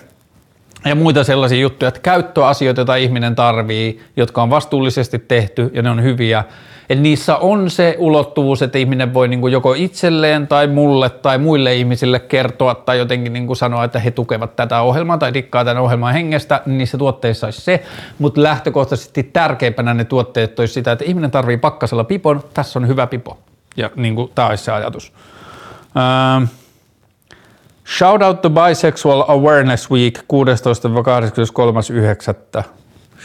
[0.85, 5.89] ja muita sellaisia juttuja, että käyttöasioita, joita ihminen tarvii, jotka on vastuullisesti tehty ja ne
[5.89, 6.43] on hyviä,
[6.89, 11.37] Eli niissä on se ulottuvuus, että ihminen voi niin kuin joko itselleen tai mulle tai
[11.37, 15.65] muille ihmisille kertoa tai jotenkin niin kuin sanoa, että he tukevat tätä ohjelmaa tai dikkaa
[15.65, 17.83] tämän ohjelman hengestä, niin niissä tuotteissa olisi se,
[18.19, 23.07] mutta lähtökohtaisesti tärkeimpänä ne tuotteet olisi sitä, että ihminen tarvii pakkasella pipon, tässä on hyvä
[23.07, 23.37] pipo.
[23.77, 25.13] Ja niin kuin, tämä olisi se ajatus.
[26.41, 26.47] Uh,
[27.97, 32.63] Shout out to Bisexual Awareness Week 16-23.9.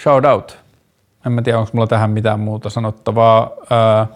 [0.03, 0.60] Shout out.
[1.27, 3.51] En mä tiedä, onko mulla tähän mitään muuta sanottavaa.
[3.71, 4.07] Ää,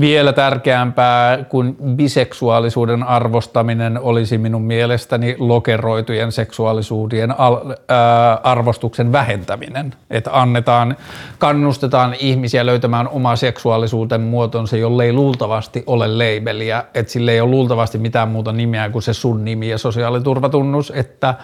[0.00, 7.56] vielä tärkeämpää kuin biseksuaalisuuden arvostaminen olisi minun mielestäni lokeroitujen seksuaalisuuden al,
[7.88, 9.94] ää, arvostuksen vähentäminen.
[10.10, 10.96] Että annetaan,
[11.38, 17.50] kannustetaan ihmisiä löytämään oma seksuaalisuuden muotonsa, jolle ei luultavasti ole leibeliä, että sille ei ole
[17.50, 21.34] luultavasti mitään muuta nimeä kuin se sun nimi ja sosiaaliturvatunnus, että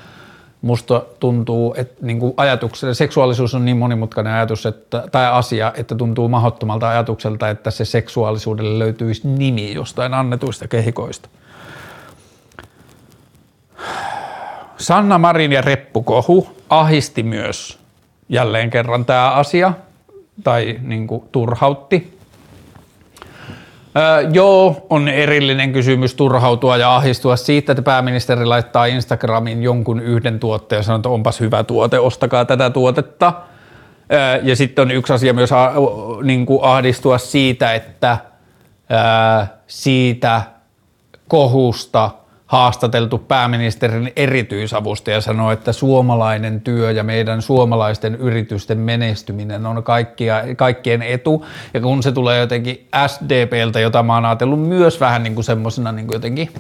[0.62, 5.94] musta tuntuu, että niin kuin ajatukselle, seksuaalisuus on niin monimutkainen ajatus että, tai asia, että
[5.94, 11.28] tuntuu mahdottomalta ajatukselta, että se seksuaalisuudelle löytyisi nimi jostain annetuista kehikoista.
[14.76, 17.78] Sanna Marin ja Reppu Kohu ahisti myös
[18.28, 19.72] jälleen kerran tämä asia,
[20.44, 22.17] tai niin kuin turhautti.
[23.96, 30.40] Öö, joo, on erillinen kysymys turhautua ja ahistua siitä, että pääministeri laittaa Instagramin jonkun yhden
[30.40, 33.32] tuotteen ja sanoo, että onpas hyvä tuote, ostakaa tätä tuotetta.
[34.12, 35.50] Öö, ja sitten on yksi asia myös
[36.22, 38.18] niin kuin ahdistua siitä, että
[38.90, 40.42] öö, siitä
[41.28, 42.10] kohusta–
[42.48, 51.02] haastateltu pääministerin erityisavustaja sanoi, että suomalainen työ ja meidän suomalaisten yritysten menestyminen on kaikkia, kaikkien
[51.02, 51.46] etu.
[51.74, 55.92] Ja kun se tulee jotenkin SDPltä, jota mä oon ajatellut myös vähän niin kuin semmoisena
[55.92, 56.50] niin jotenkin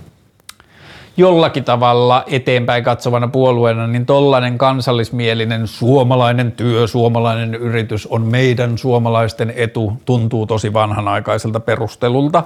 [1.16, 9.52] jollakin tavalla eteenpäin katsovana puolueena, niin tollainen kansallismielinen suomalainen työ, suomalainen yritys on meidän suomalaisten
[9.56, 12.42] etu, tuntuu tosi vanhanaikaiselta perustelulta.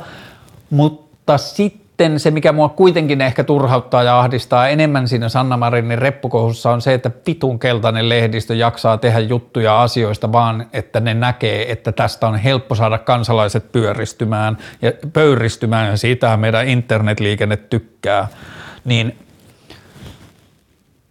[0.71, 5.99] Mutta sitten sitten se, mikä mua kuitenkin ehkä turhauttaa ja ahdistaa enemmän siinä Sanna Marinin
[5.99, 11.73] reppukohussa on se, että pitun keltainen lehdistö jaksaa tehdä juttuja asioista vaan, että ne näkee,
[11.73, 18.29] että tästä on helppo saada kansalaiset pyöristymään ja pöyristymään ja siitä meidän internetliikenne tykkää.
[18.85, 19.19] Niin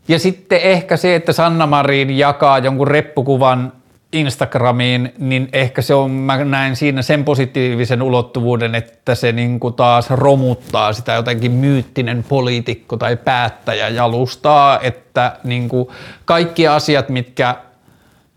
[0.07, 3.73] ja sitten ehkä se, että Sanna Marin jakaa jonkun reppukuvan
[4.13, 9.73] Instagramiin, niin ehkä se on, mä näen siinä sen positiivisen ulottuvuuden, että se niin kuin
[9.73, 15.87] taas romuttaa sitä jotenkin myyttinen poliitikko tai päättäjä jalustaa, että niin kuin
[16.25, 17.55] kaikki asiat, mitkä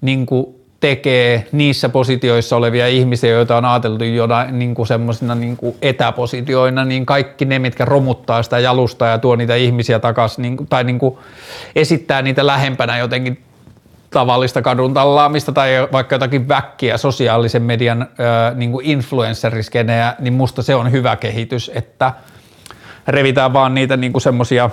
[0.01, 0.47] niin kuin
[0.81, 7.45] tekee niissä positioissa olevia ihmisiä, joita on ajateltu jotain niin semmoisina niin etäpositioina, niin kaikki
[7.45, 11.19] ne, mitkä romuttaa sitä jalustaa ja tuo niitä ihmisiä takaisin niin tai niin kuin
[11.77, 13.39] esittää niitä lähempänä jotenkin
[14.15, 18.07] tavallista kadun tallaamista tai vaikka jotakin väkkiä sosiaalisen median
[18.55, 22.13] niin influenceriskenejä, niin musta se on hyvä kehitys, että
[23.09, 24.71] revitään vaan niitä niin semmoisia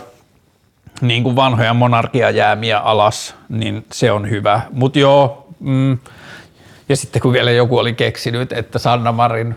[1.02, 4.62] niin vanhoja monarkiajäämiä alas, niin se on hyvä.
[4.72, 5.98] Mutta joo, mm,
[6.89, 9.56] ja sitten kun vielä joku oli keksinyt, että Sanna Marin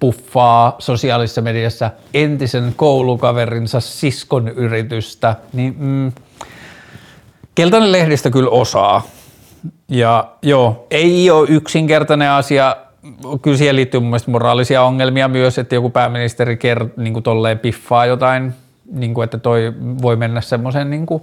[0.00, 6.12] puffaa sosiaalisessa mediassa entisen koulukaverinsa siskon yritystä, niin mm,
[7.54, 9.02] Keltainen lehdistä kyllä osaa.
[9.88, 12.76] Ja joo, ei ole yksinkertainen asia.
[13.42, 17.58] Kyllä siihen liittyy mun mielestä moraalisia ongelmia myös, että joku pääministeri kert, niin kuin tolleen
[17.58, 18.54] piffaa jotain,
[18.92, 21.22] niin kuin että toi voi mennä semmoisen niin kuin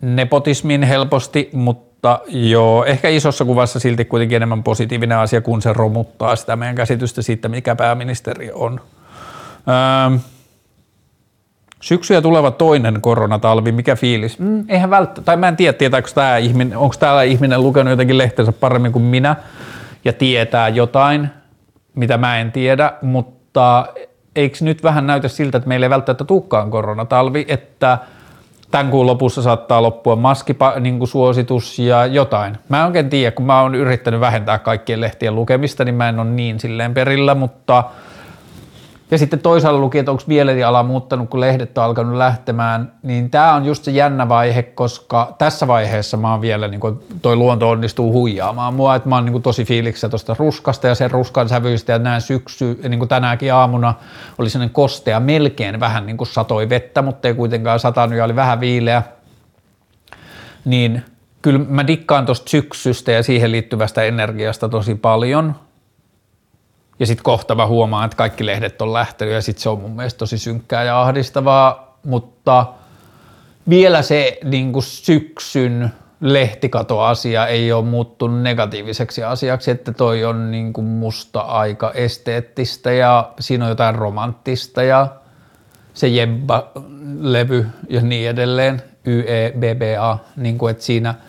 [0.00, 6.36] nepotismin helposti, mutta joo, ehkä isossa kuvassa silti kuitenkin enemmän positiivinen asia, kun se romuttaa
[6.36, 8.80] sitä meidän käsitystä siitä, mikä pääministeri on.
[9.68, 10.18] Öö,
[11.82, 14.38] Syksyä tuleva toinen koronatalvi, mikä fiilis?
[14.38, 18.18] Mm, eihän välttämättä, tai mä en tiedä, tietääkö tämä ihminen, onko täällä ihminen lukenut jotenkin
[18.18, 19.36] lehtensä paremmin kuin minä
[20.04, 21.28] ja tietää jotain,
[21.94, 23.86] mitä mä en tiedä, mutta
[24.36, 27.98] eikö nyt vähän näytä siltä, että meillä ei välttämättä tulekaan koronatalvi, että
[28.70, 32.58] tämän kuun lopussa saattaa loppua maskisuositus niin ja jotain.
[32.68, 36.18] Mä en oikein tiedä, kun mä oon yrittänyt vähentää kaikkien lehtien lukemista, niin mä en
[36.18, 37.84] ole niin silleen perillä, mutta–
[39.12, 40.22] ja sitten toisaalla luki, että onko
[40.66, 45.34] ala muuttanut, kun lehdet on alkanut lähtemään, niin tämä on just se jännä vaihe, koska
[45.38, 49.24] tässä vaiheessa mä oon vielä, niin kuin toi luonto onnistuu huijaamaan mua, että mä oon
[49.24, 51.92] niin kuin tosi fiiliksissä tuosta ruskasta ja sen ruskan sävyistä.
[51.92, 53.94] Ja näin syksy, niin kuin tänäkin aamuna
[54.38, 58.36] oli sellainen kostea, melkein vähän niin kuin satoi vettä, mutta ei kuitenkaan satanut ja oli
[58.36, 59.02] vähän viileä,
[60.64, 61.02] niin
[61.42, 65.54] kyllä mä dikkaan tuosta syksystä ja siihen liittyvästä energiasta tosi paljon–
[66.98, 69.96] ja sitten kohta mä huomaan, että kaikki lehdet on lähtenyt ja sitten se on mun
[69.96, 72.66] mielestä tosi synkkää ja ahdistavaa, mutta
[73.68, 80.72] vielä se niin kuin syksyn lehtikatoasia ei ole muuttunut negatiiviseksi asiaksi, että toi on niin
[80.72, 85.08] kuin musta aika esteettistä ja siinä on jotain romanttista ja
[85.94, 91.14] se Jebba-levy ja niin edelleen, YEBBA, niin kuin että siinä–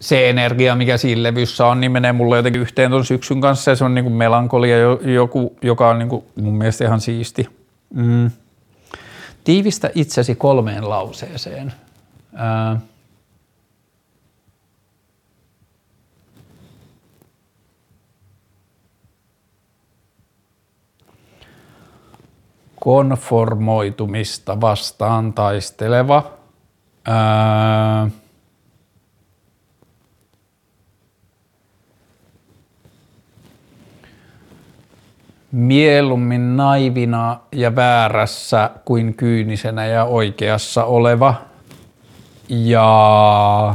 [0.00, 3.76] se energia, mikä siinä levyssä on, niin menee mulle jotenkin yhteen tuon syksyn kanssa ja
[3.76, 4.78] se on niin kuin melankolia,
[5.14, 7.48] joku, joka on niin kuin mun mielestä ihan siisti.
[7.94, 8.30] Mm.
[9.44, 11.72] Tiivistä itsesi kolmeen lauseeseen.
[12.34, 12.80] Ää,
[22.80, 26.32] konformoitumista vastaan taisteleva.
[27.04, 28.10] Ää,
[35.52, 41.34] mieluummin naivina ja väärässä kuin kyynisenä ja oikeassa oleva–
[42.48, 43.74] Ja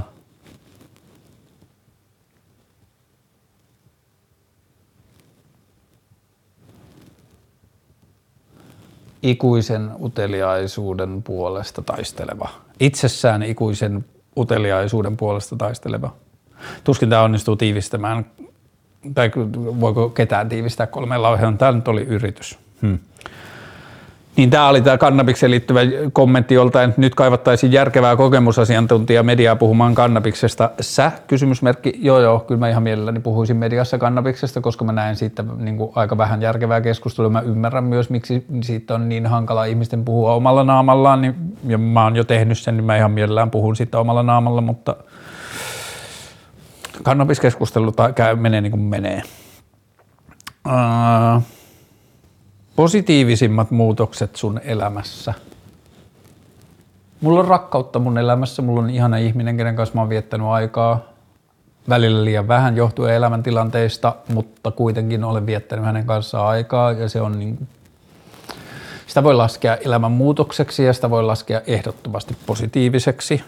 [9.23, 12.49] ikuisen uteliaisuuden puolesta taisteleva.
[12.79, 14.05] Itsessään ikuisen
[14.37, 16.15] uteliaisuuden puolesta taisteleva.
[16.83, 18.25] Tuskin tämä onnistuu tiivistämään,
[19.13, 21.57] tai voiko ketään tiivistää kolmeen lauheon.
[21.57, 22.59] Tämä nyt oli yritys.
[22.81, 22.99] Hmm.
[24.35, 25.79] Niin tämä oli tämä kannabikseen liittyvä
[26.13, 30.69] kommentti joltain, nyt kaivattaisiin järkevää kokemusasiantuntijaa mediaa puhumaan kannabiksesta.
[30.81, 35.43] Sä, kysymysmerkki, joo joo, kyllä mä ihan mielelläni puhuisin mediassa kannabiksesta, koska mä näen siitä
[35.57, 37.29] niin kuin aika vähän järkevää keskustelua.
[37.29, 41.35] Mä ymmärrän myös, miksi siitä on niin hankala ihmisten puhua omalla naamallaan, niin,
[41.67, 44.95] ja mä oon jo tehnyt sen, niin mä ihan mielellään puhun siitä omalla naamalla, mutta
[47.03, 49.21] kannabiskeskustelu käy, menee niin kuin menee.
[50.67, 51.43] Uh,
[52.75, 55.33] Positiivisimmat muutokset sun elämässä.
[57.21, 60.99] Mulla on rakkautta mun elämässä, mulla on ihana ihminen, kenen kanssa mä oon viettänyt aikaa.
[61.89, 67.39] Välillä liian vähän johtuen elämäntilanteista, mutta kuitenkin olen viettänyt hänen kanssaan aikaa ja se on
[67.39, 67.67] niin
[69.07, 73.43] sitä voi laskea elämän muutokseksi ja sitä voi laskea ehdottomasti positiiviseksi.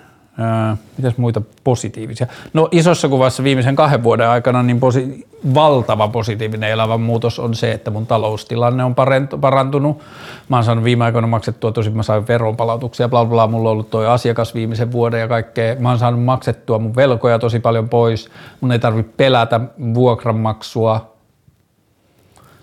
[0.97, 2.27] Mitäs muita positiivisia?
[2.53, 7.71] No isossa kuvassa viimeisen kahden vuoden aikana niin posi- valtava positiivinen elävän muutos on se,
[7.71, 8.95] että mun taloustilanne on
[9.41, 10.01] parantunut.
[10.49, 13.89] Mä oon saanut viime aikoina maksettua, tosi mä sain veronpalautuksia, bla bla, mulla on ollut
[13.89, 15.75] toi asiakas viimeisen vuoden ja kaikkea.
[15.79, 18.29] Mä oon saanut maksettua mun velkoja tosi paljon pois.
[18.61, 19.59] Mun ei tarvitse pelätä
[19.93, 21.15] vuokranmaksua.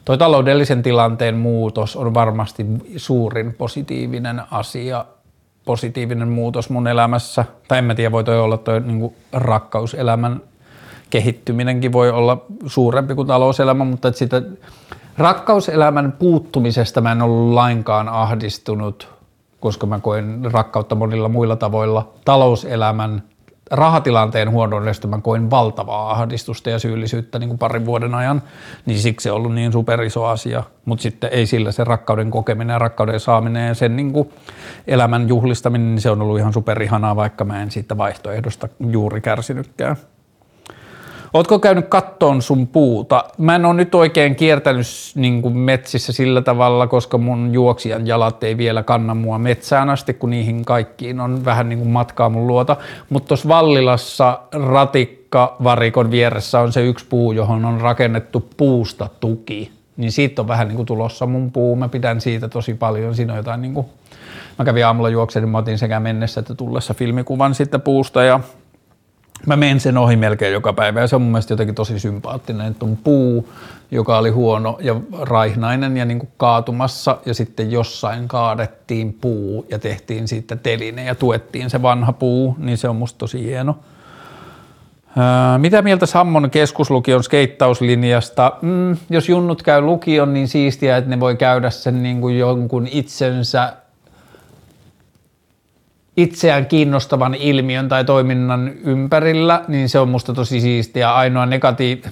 [0.05, 2.67] Toi taloudellisen tilanteen muutos on varmasti
[2.97, 5.05] suurin positiivinen asia
[5.65, 7.45] positiivinen muutos mun elämässä.
[7.69, 10.41] Tai en mä tiedä, voi toi olla toi niin rakkauselämän
[11.11, 14.43] kehittyminenkin voi olla suurempi kuin talouselämä, mutta että sitä
[15.19, 19.09] rakkauselämän puuttumisesta mä en ollut lainkaan ahdistunut,
[19.61, 22.09] koska mä koen rakkautta monilla muilla tavoilla.
[22.25, 23.23] Talouselämän
[23.73, 28.43] rahatilanteen huonoudesta mä koin valtavaa ahdistusta ja syyllisyyttä niin kuin parin vuoden ajan,
[28.87, 30.63] niin siksi se on ollut niin superiso asia.
[30.85, 34.31] Mutta sitten ei sillä se rakkauden kokeminen ja rakkauden saaminen ja sen niin kuin
[34.87, 39.97] elämän juhlistaminen, niin se on ollut ihan superihanaa, vaikka mä en siitä vaihtoehdosta juuri kärsinytkään.
[41.35, 43.25] Ootko käynyt kattoon sun puuta?
[43.39, 48.45] Mä en ole nyt oikein kiertänyt niin kuin metsissä sillä tavalla, koska mun juoksijan jalat
[48.45, 52.47] ei vielä kanna mua metsään asti, kun niihin kaikkiin on vähän niin kuin matkaa mun
[52.47, 52.77] luota.
[53.11, 59.71] Mutta tuossa Vallilassa ratikka varikon vieressä on se yksi puu, johon on rakennettu puusta tuki.
[59.97, 61.77] Niin siitä on vähän niin kuin tulossa mun puu.
[61.77, 63.15] Mä pidän siitä tosi paljon.
[63.15, 63.87] Siinä on jotain niin kuin...
[64.59, 68.41] Mä kävin aamulla juoksen, niin mä otin sekä mennessä että tullessa filmikuvan sitten puusta ja
[69.47, 72.67] Mä menen sen ohi melkein joka päivä ja se on mun mielestä jotenkin tosi sympaattinen,
[72.67, 73.49] että on puu,
[73.91, 79.79] joka oli huono ja raihnainen ja niin kuin kaatumassa ja sitten jossain kaadettiin puu ja
[79.79, 83.77] tehtiin siitä teline ja tuettiin se vanha puu, niin se on musta tosi hieno.
[85.59, 88.53] mitä mieltä Sammon keskuslukion skeittauslinjasta?
[88.63, 92.89] Mm, jos junnut käy lukion, niin siistiä, että ne voi käydä sen niin kuin jonkun
[92.91, 93.73] itsensä
[96.17, 101.15] itseään kiinnostavan ilmiön tai toiminnan ympärillä, niin se on musta tosi siistiä.
[101.15, 102.05] Ainoa negatiiv...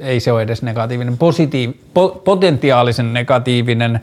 [0.00, 1.70] ei se ole edes negatiivinen, positiiv...
[1.70, 4.00] po- potentiaalisen negatiivinen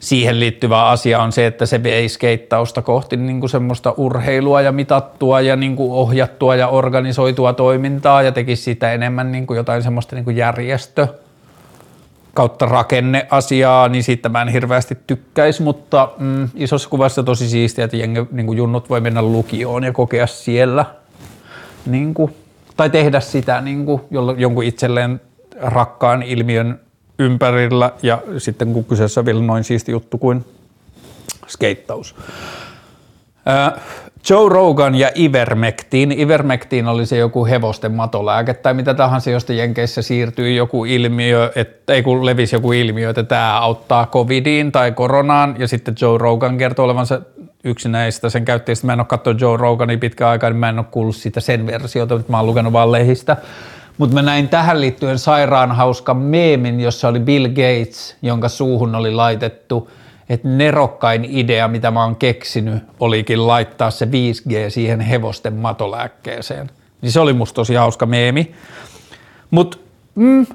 [0.00, 4.72] siihen liittyvä asia on se, että se vei skeittausta kohti niin kuin semmoista urheilua ja
[4.72, 9.82] mitattua ja niin kuin ohjattua ja organisoitua toimintaa ja teki sitä enemmän niin kuin jotain
[9.82, 11.08] semmoista niin kuin järjestö
[12.38, 17.96] kautta rakenneasiaa, niin siitä mä en hirveästi tykkäisi, mutta mm, isossa kuvassa tosi siistiä, että
[17.96, 20.84] jengi, niin junnut voi mennä lukioon ja kokea siellä
[21.86, 22.34] niin kuin,
[22.76, 24.02] tai tehdä sitä niin kuin,
[24.36, 25.20] jonkun itselleen
[25.60, 26.80] rakkaan ilmiön
[27.18, 30.44] ympärillä ja sitten kun kyseessä on vielä noin siisti juttu kuin
[31.48, 32.14] skeittaus.
[34.30, 36.12] Joe Rogan ja Ivermectin.
[36.12, 41.92] Ivermectin oli se joku hevosten matolääke tai mitä tahansa, josta Jenkeissä siirtyy joku ilmiö, että
[41.92, 46.58] ei kun levisi joku ilmiö, että tämä auttaa covidiin tai koronaan ja sitten Joe Rogan
[46.58, 47.20] kertoo olevansa
[47.64, 48.86] yksi näistä sen käyttäjistä.
[48.86, 51.66] Mä en ole katsonut Joe Rogania pitkään aikaa, niin mä en ole kuullut siitä sen
[51.66, 53.36] versiota, mutta mä oon lukenut vaan lehistä.
[53.98, 59.12] Mutta mä näin tähän liittyen sairaan hauskan meemin, jossa oli Bill Gates, jonka suuhun oli
[59.12, 59.90] laitettu–
[60.28, 66.70] että nerokkain idea, mitä mä oon keksinyt, olikin laittaa se 5G siihen hevosten matolääkkeeseen.
[67.02, 68.54] Niin se oli musta tosi hauska meemi.
[69.50, 69.78] Mutta
[70.14, 70.46] mm,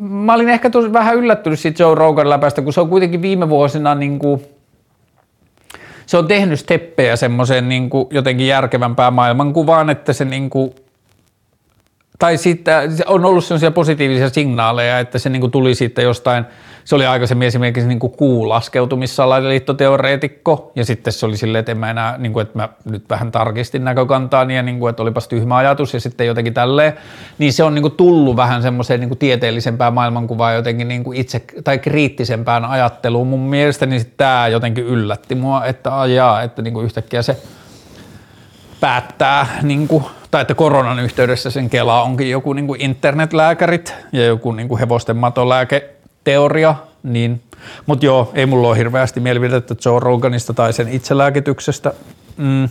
[0.00, 3.48] mä olin ehkä tosi vähän yllättynyt siitä Joe Rogan läpästä, kun se on kuitenkin viime
[3.48, 4.42] vuosina niin kuin,
[6.06, 10.74] se on tehnyt steppejä semmoiseen niin jotenkin järkevämpään maailmankuvaan, että se niin kuin,
[12.18, 16.44] tai siitä on ollut sellaisia positiivisia signaaleja, että se niin kuin tuli siitä jostain–
[16.84, 21.90] se oli aikaisemmin esimerkiksi niin kuin kuulaskeutumissalailiittoteoreetikko, ja sitten se oli silleen, että en mä
[21.90, 25.56] enää, niin kuin, että mä nyt vähän tarkistin näkökantaani, ja niin kuin, että olipas tyhmä
[25.56, 26.92] ajatus, ja sitten jotenkin tälleen,
[27.38, 31.42] niin se on niin kuin tullut vähän semmoiseen niin tieteellisempään maailmankuvaan jotenkin niin kuin itse,
[31.64, 33.26] tai kriittisempään ajatteluun.
[33.26, 37.36] Mun mielestä niin tämä jotenkin yllätti mua, että ajaa, että niin kuin yhtäkkiä se
[38.80, 44.26] päättää, niin kuin, tai että koronan yhteydessä sen Kela onkin joku niin kuin internetlääkärit ja
[44.26, 45.16] joku niin kuin hevosten
[46.24, 47.42] matolääketeoria, niin,
[47.86, 51.92] mutta joo, ei mulla ole hirveästi mielipidettä Joe Roganista tai sen itselääkityksestä.
[52.36, 52.68] Mm.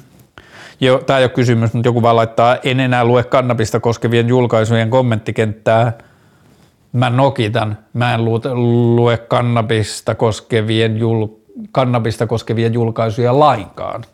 [1.06, 5.94] Tämä ei ole kysymys, mutta joku vaan laittaa, en enää lue kannabista koskevien julkaisujen kommenttikenttää.
[6.94, 11.28] Mä nokitan, mä en lue kannabista koskevien, jul,
[11.72, 14.06] kannabista koskevien julkaisuja lainkaan.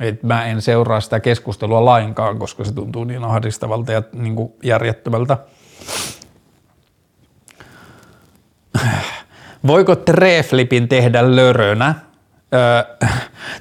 [0.00, 5.38] Et mä en seuraa sitä keskustelua lainkaan, koska se tuntuu niin ahdistavalta ja niin järjettömältä.
[9.66, 11.94] Voiko treflipin tehdä lörönä?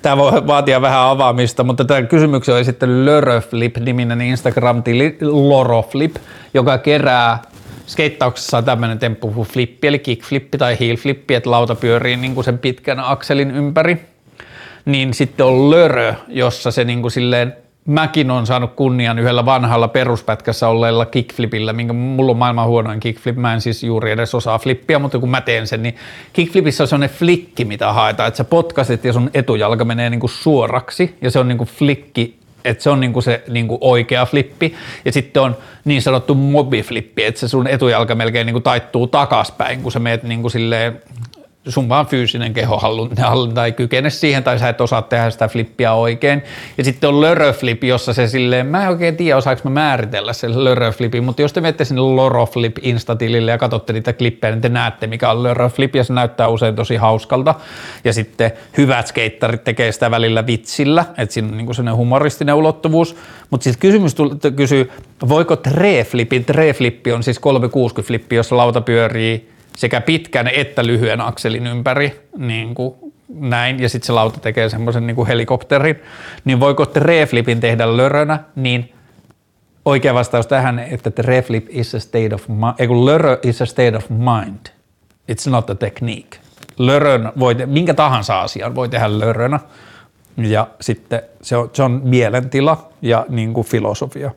[0.01, 6.15] Tämä voi vaatia vähän avaamista, mutta tämä kysymyksen on esittänyt Löröflip-niminen Instagram-tili Loroflip,
[6.53, 7.41] joka kerää
[7.87, 12.99] skeittauksessa tämmöinen temppu flippi, eli kickflippi tai heelflippi, että lauta pyörii niin kuin sen pitkän
[12.99, 14.15] akselin ympäri
[14.85, 17.55] niin sitten on Lörö, jossa se niin kuin silleen
[17.85, 23.35] mäkin on saanut kunnian yhdellä vanhalla peruspätkässä olleella kickflipillä, minkä mulla on maailman huonoin kickflip,
[23.35, 25.95] mä en siis juuri edes osaa flippiä, mutta kun mä teen sen, niin
[26.33, 31.15] kickflipissä on sellainen flikki, mitä haetaan, että sä potkasit ja sun etujalka menee niinku suoraksi
[31.21, 34.75] ja se on niinku flikki, että se on niinku se niinku oikea flippi.
[35.05, 39.91] Ja sitten on niin sanottu mobiflippi, että se sun etujalka melkein niinku taittuu takaspäin, kun
[39.91, 41.01] sä meet niinku silleen
[41.67, 46.43] sun vaan fyysinen kehohallinta ei kykene siihen tai sä et osaa tehdä sitä flippiä oikein.
[46.77, 50.63] Ja sitten on löröflip, jossa se silleen, mä en oikein tiedä osaanko mä määritellä sen
[50.63, 55.07] löröflipin, mutta jos te menette sinne loroflip instatilille ja katsotte niitä klippejä, niin te näette
[55.07, 57.55] mikä on löröflip ja se näyttää usein tosi hauskalta.
[58.03, 63.15] Ja sitten hyvät skeittarit tekee sitä välillä vitsillä, että siinä on niinku sellainen humoristinen ulottuvuus.
[63.49, 64.15] Mutta sitten kysymys
[64.55, 64.91] kysyy,
[65.29, 71.67] voiko treflippi, treflippi on siis 360 flippi, jossa lauta pyörii sekä pitkän että lyhyen akselin
[71.67, 72.95] ympäri, niin kuin
[73.29, 75.95] näin, ja sitten se lauta tekee semmoisen niin helikopterin,
[76.45, 78.93] niin voiko treflipin tehdä lörönä, niin
[79.85, 83.65] oikea vastaus tähän, että treflip is a state of mind, ei kun lörö is a
[83.65, 84.65] state of mind,
[85.31, 86.39] it's not a technique.
[86.77, 89.59] Lörön voi, minkä tahansa asian voi tehdä lörönä,
[90.37, 94.31] ja sitten se on, se on mielentila ja niin kuin filosofia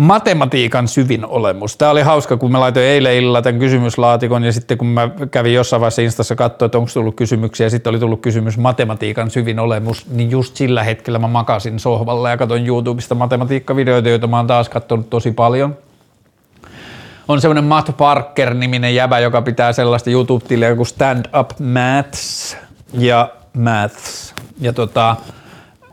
[0.00, 1.76] matematiikan syvin olemus.
[1.76, 5.54] Tämä oli hauska, kun mä laitoin eilen illalla tämän kysymyslaatikon ja sitten kun mä kävin
[5.54, 9.58] jossain vaiheessa Instassa katsoa, että onko tullut kysymyksiä ja sitten oli tullut kysymys matematiikan syvin
[9.58, 14.46] olemus, niin just sillä hetkellä mä makasin sohvalla ja katsoin YouTubesta matematiikkavideoita, joita mä oon
[14.46, 15.76] taas katsonut tosi paljon.
[17.28, 22.56] On semmoinen Matt Parker-niminen jäbä, joka pitää sellaista YouTube-tiliä kuin Stand Up Maths
[22.92, 24.34] ja Maths.
[24.60, 25.16] Ja tota,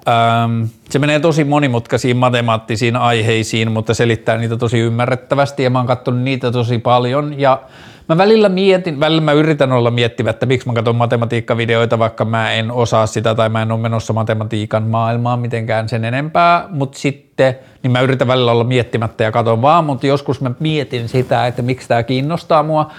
[0.08, 5.88] Ähm, se menee tosi monimutkaisiin matemaattisiin aiheisiin, mutta selittää niitä tosi ymmärrettävästi ja mä oon
[5.88, 7.62] katsonut niitä tosi paljon ja
[8.10, 12.52] mä välillä mietin, välillä mä yritän olla miettivä, että miksi mä katson matematiikkavideoita, vaikka mä
[12.52, 17.56] en osaa sitä tai mä en ole menossa matematiikan maailmaan mitenkään sen enempää, mutta sitten
[17.84, 21.62] niin mä yritän välillä olla miettimättä ja katon vaan, mutta joskus mä mietin sitä, että
[21.62, 22.92] miksi tämä kiinnostaa mua.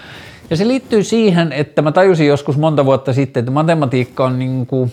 [0.51, 4.67] Ja se liittyy siihen, että mä tajusin joskus monta vuotta sitten, että matematiikka on niin
[4.67, 4.93] kuin,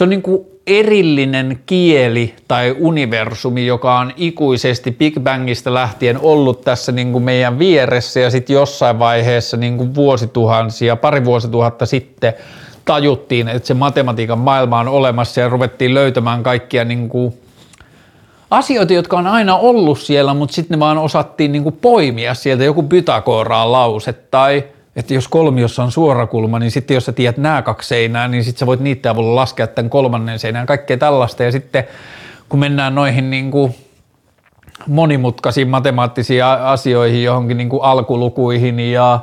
[0.00, 6.60] se on niin kuin erillinen kieli tai universumi, joka on ikuisesti Big Bangista lähtien ollut
[6.60, 12.32] tässä niin kuin meidän vieressä ja sitten jossain vaiheessa niin kuin vuosituhansia, pari vuosituhatta sitten
[12.84, 17.34] tajuttiin, että se matematiikan maailma on olemassa ja ruvettiin löytämään kaikkia niin kuin
[18.50, 22.64] asioita, jotka on aina ollut siellä, mutta sitten ne vaan osattiin niin kuin poimia sieltä
[22.64, 24.64] joku Pythagoraa lause tai–
[24.96, 28.58] että jos kolmiossa on suorakulma, niin sitten jos sä tiedät nämä kaksi seinää, niin sitten
[28.58, 31.42] sä voit niiden avulla laskea tämän kolmannen seinään, kaikkea tällaista.
[31.42, 31.84] Ja sitten
[32.48, 33.74] kun mennään noihin niin kuin
[34.86, 39.20] monimutkaisiin matemaattisiin asioihin, johonkin niin kuin alkulukuihin ja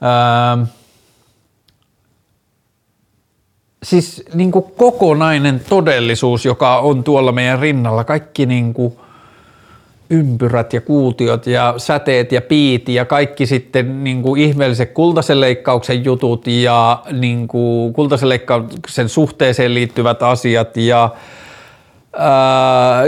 [0.00, 0.58] ää,
[3.82, 8.96] siis niin kuin kokonainen todellisuus, joka on tuolla meidän rinnalla, kaikki niin kuin–
[10.10, 16.04] ympyrät ja kuutiot ja säteet ja piiti ja kaikki sitten niin kuin ihmeelliset kultaisen leikkauksen
[16.04, 21.10] jutut ja niin kuin kultaisen leikkauksen suhteeseen liittyvät asiat ja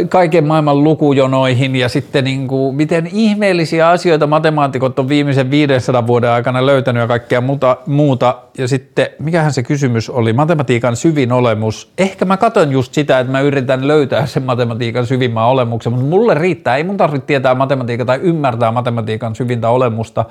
[0.08, 6.30] kaiken maailman lukujonoihin ja sitten niin kuin, miten ihmeellisiä asioita matemaatikot on viimeisen 500 vuoden
[6.30, 8.38] aikana löytänyt ja kaikkea muuta, muuta.
[8.58, 11.92] Ja sitten, mikähän se kysymys oli, matematiikan syvin olemus.
[11.98, 16.34] Ehkä mä katson just sitä, että mä yritän löytää sen matematiikan syvimmän olemuksen, mutta mulle
[16.34, 20.24] riittää, ei mun tarvitse tietää matematiikkaa tai ymmärtää matematiikan syvintä olemusta,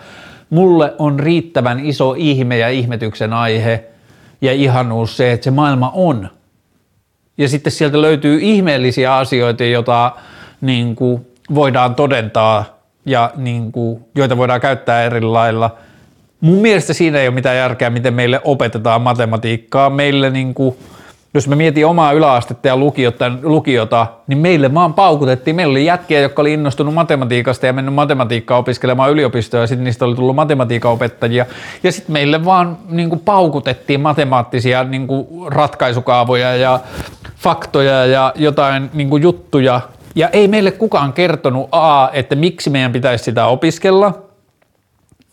[0.50, 3.84] mulle on riittävän iso ihme ja ihmetyksen aihe
[4.42, 6.30] ja ihanuus se, että se maailma on.
[7.38, 10.12] Ja sitten sieltä löytyy ihmeellisiä asioita, joita
[10.62, 15.76] niin kuin, voidaan todentaa ja niin kuin, joita voidaan käyttää eri lailla.
[16.42, 19.90] Mun mielestä siinä ei ole mitään järkeä, miten meille opetetaan matematiikkaa.
[19.90, 20.76] Meille niin kuin,
[21.34, 25.56] jos me mietin omaa yläastetta ja lukiota, lukiota, niin meille vaan paukutettiin.
[25.56, 30.06] Meillä oli jätkiä, jotka oli innostunut matematiikasta ja mennyt matematiikkaa opiskelemaan yliopistoa ja sitten niistä
[30.06, 31.46] oli tullut matematiikan opettajia.
[31.84, 36.80] Ja sitten meille vaan niin kuin paukutettiin matemaattisia niin kuin ratkaisukaavoja ja
[37.38, 39.82] faktoja ja jotain niin kuin juttuja.
[40.16, 44.14] Ja ei meille kukaan kertonut A, että miksi meidän pitäisi sitä opiskella–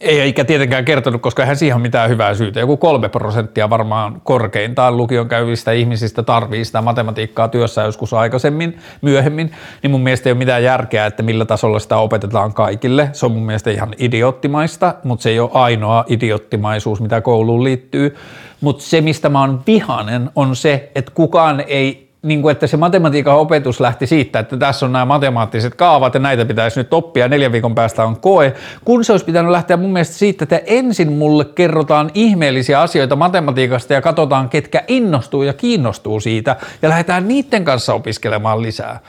[0.05, 2.60] ei eikä tietenkään kertonut, koska eihän siihen ole mitään hyvää syytä.
[2.60, 9.52] Joku kolme prosenttia varmaan korkeintaan lukion käyvistä ihmisistä tarvii sitä matematiikkaa työssä joskus aikaisemmin, myöhemmin,
[9.82, 13.09] niin mun mielestä ei ole mitään järkeä, että millä tasolla sitä opetetaan kaikille.
[13.12, 18.16] Se on mun mielestä ihan idioottimaista, mutta se ei ole ainoa idioottimaisuus, mitä kouluun liittyy.
[18.60, 22.76] Mutta se, mistä mä oon vihanen, on se, että kukaan ei niin kuin, että se
[22.76, 27.28] matematiikan opetus lähti siitä, että tässä on nämä matemaattiset kaavat ja näitä pitäisi nyt oppia,
[27.28, 31.12] neljän viikon päästä on koe, kun se olisi pitänyt lähteä mun mielestä siitä, että ensin
[31.12, 37.64] mulle kerrotaan ihmeellisiä asioita matematiikasta ja katsotaan, ketkä innostuu ja kiinnostuu siitä ja lähdetään niiden
[37.64, 39.01] kanssa opiskelemaan lisää.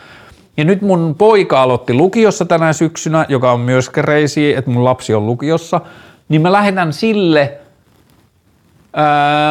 [0.58, 5.14] Ja nyt mun poika aloitti lukiossa tänä syksynä, joka on myös crazy, että mun lapsi
[5.14, 5.82] on lukiossa,
[6.30, 7.54] niin mä lähetän sille–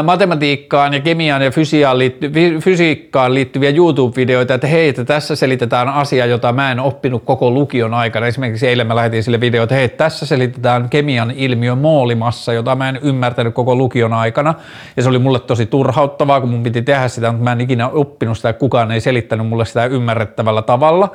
[0.04, 6.52] matematiikkaan ja kemiaan ja liitty, fysiikkaan liittyviä YouTube-videoita, että hei, että tässä selitetään asia, jota
[6.52, 8.26] mä en oppinut koko lukion aikana.
[8.26, 12.88] Esimerkiksi eilen mä lähetin sille video, että hei, tässä selitetään kemian ilmiö moolimassa, jota mä
[12.88, 14.54] en ymmärtänyt koko lukion aikana.
[14.96, 17.88] Ja se oli mulle tosi turhauttavaa, kun mun piti tehdä sitä, mutta mä en ikinä
[17.88, 21.08] oppinut sitä, kukaan ei selittänyt mulle sitä ymmärrettävällä tavalla.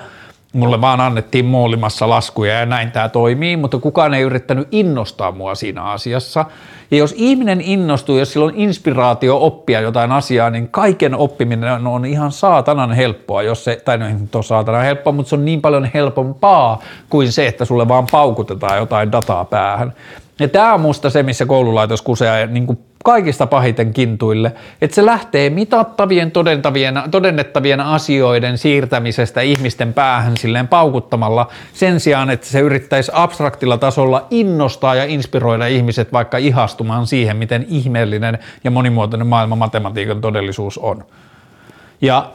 [0.53, 5.55] Mulle vaan annettiin moolimassa laskuja ja näin tämä toimii, mutta kukaan ei yrittänyt innostaa mua
[5.55, 6.45] siinä asiassa.
[6.91, 12.05] Ja jos ihminen innostuu, jos sillä on inspiraatio oppia jotain asiaa, niin kaiken oppiminen on
[12.05, 15.45] ihan saatanan helppoa, jos se, tai no ei nyt ole saatanan helppoa, mutta se on
[15.45, 19.93] niin paljon helpompaa kuin se, että sulle vaan paukutetaan jotain dataa päähän.
[20.39, 24.51] Ja tämä on musta se, missä koululaitos kusee niin kuin kaikista pahiten kintuille,
[24.81, 32.47] että se lähtee mitattavien, todentavien, todennettavien asioiden siirtämisestä ihmisten päähän silleen paukuttamalla sen sijaan, että
[32.47, 39.27] se yrittäisi abstraktilla tasolla innostaa ja inspiroida ihmiset vaikka ihastumaan siihen, miten ihmeellinen ja monimuotoinen
[39.27, 41.03] maailma matematiikan todellisuus on.
[42.01, 42.31] Ja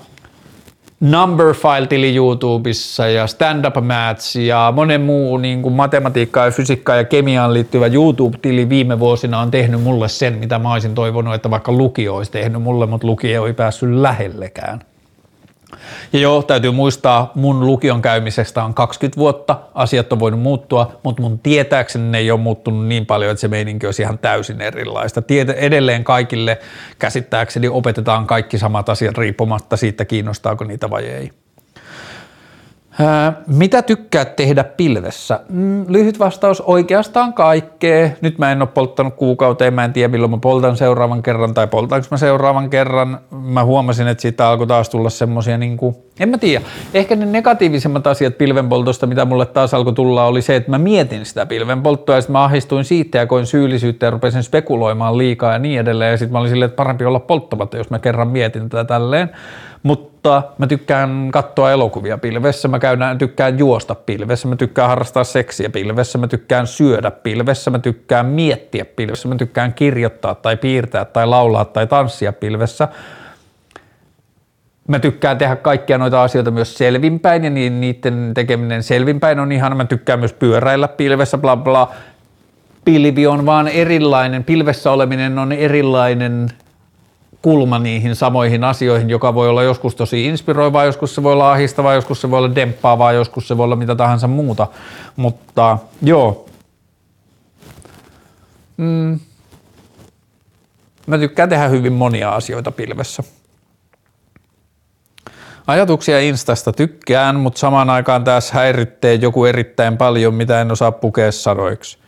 [1.04, 7.04] Numberfile-tili YouTubessa ja Stand Up Mats ja monen muu niin kuin matematiikkaan ja fysiikkaan ja
[7.04, 11.72] kemiaan liittyvä YouTube-tili viime vuosina on tehnyt mulle sen, mitä mä olisin toivonut, että vaikka
[11.72, 14.80] lukio olisi tehnyt mulle, mutta lukio ei päässyt lähellekään.
[16.12, 21.22] Ja joo, täytyy muistaa, mun lukion käymisestä on 20 vuotta, asiat on voinut muuttua, mutta
[21.22, 25.20] mun tietääkseni ne ei ole muuttunut niin paljon, että se meininki olisi ihan täysin erilaista.
[25.20, 26.58] Tiet- edelleen kaikille
[26.98, 31.43] käsittääkseni opetetaan kaikki samat asiat riippumatta siitä, kiinnostaako niitä vai ei.
[33.46, 35.40] Mitä tykkäät tehdä pilvessä?
[35.48, 38.10] Mm, lyhyt vastaus, oikeastaan kaikkea.
[38.20, 41.66] Nyt mä en ole polttanut kuukauteen, mä en tiedä milloin mä poltan seuraavan kerran tai
[41.66, 43.20] poltaanko mä seuraavan kerran.
[43.30, 46.64] Mä huomasin, että siitä alkoi taas tulla semmosia niin kuin, en mä tiedä.
[46.94, 51.26] Ehkä ne negatiivisemmat asiat pilvenpoltosta, mitä mulle taas alkoi tulla, oli se, että mä mietin
[51.26, 55.58] sitä pilvenpolttoa ja sitten mä ahdistuin siitä ja koin syyllisyyttä ja rupesin spekuloimaan liikaa ja
[55.58, 56.10] niin edelleen.
[56.10, 59.30] Ja sitten mä olin silleen, että parempi olla polttamatta, jos mä kerran mietin tätä tälleen
[59.84, 60.13] mutta
[60.58, 66.18] mä tykkään katsoa elokuvia pilvessä, mä käyn, tykkään juosta pilvessä, mä tykkään harrastaa seksiä pilvessä,
[66.18, 71.64] mä tykkään syödä pilvessä, mä tykkään miettiä pilvessä, mä tykkään kirjoittaa tai piirtää tai laulaa
[71.64, 72.88] tai tanssia pilvessä.
[74.88, 79.84] Mä tykkään tehdä kaikkia noita asioita myös selvinpäin ja niiden tekeminen selvinpäin on ihan, mä
[79.84, 81.94] tykkään myös pyöräillä pilvessä, bla bla.
[82.84, 86.48] Pilvi on vaan erilainen, pilvessä oleminen on erilainen
[87.44, 91.94] kulma niihin samoihin asioihin, joka voi olla joskus tosi inspiroivaa, joskus se voi olla ahistavaa,
[91.94, 94.66] joskus se voi olla demppaavaa, joskus se voi olla mitä tahansa muuta.
[95.16, 96.46] Mutta joo.
[98.76, 99.20] Mm.
[101.06, 103.22] Mä tykkään tehdä hyvin monia asioita pilvessä.
[105.66, 111.32] Ajatuksia Instasta tykkään, mutta samaan aikaan tässä häirittee joku erittäin paljon, mitä en osaa pukea
[111.32, 111.98] sanoiksi.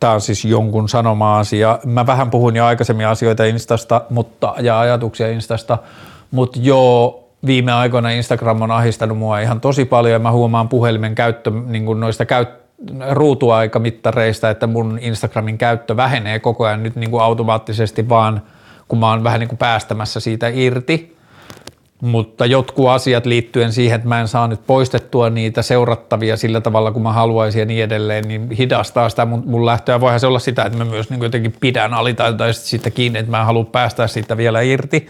[0.00, 1.78] Tämä on siis jonkun sanoma asia.
[1.84, 5.78] Mä vähän puhun jo aikaisemmin asioita Instasta mutta, ja ajatuksia Instasta,
[6.30, 11.14] mutta joo, viime aikoina Instagram on ahistanut mua ihan tosi paljon ja mä huomaan puhelimen
[11.14, 12.48] käyttö niin kuin noista käyt,
[13.10, 18.42] ruutuaikamittareista, että mun Instagramin käyttö vähenee koko ajan nyt niin kuin automaattisesti vaan,
[18.88, 21.16] kun mä oon vähän niin kuin päästämässä siitä irti.
[22.04, 26.92] Mutta jotkut asiat liittyen siihen, että mä en saa nyt poistettua niitä seurattavia sillä tavalla,
[26.92, 30.00] kun mä haluaisin ja niin edelleen, niin hidastaa sitä mun, mun lähtöä.
[30.00, 33.40] Voihan se olla sitä, että mä myös niin jotenkin pidän alitaitaisesti siitä kiinni, että mä
[33.40, 35.06] en halua päästä siitä vielä irti.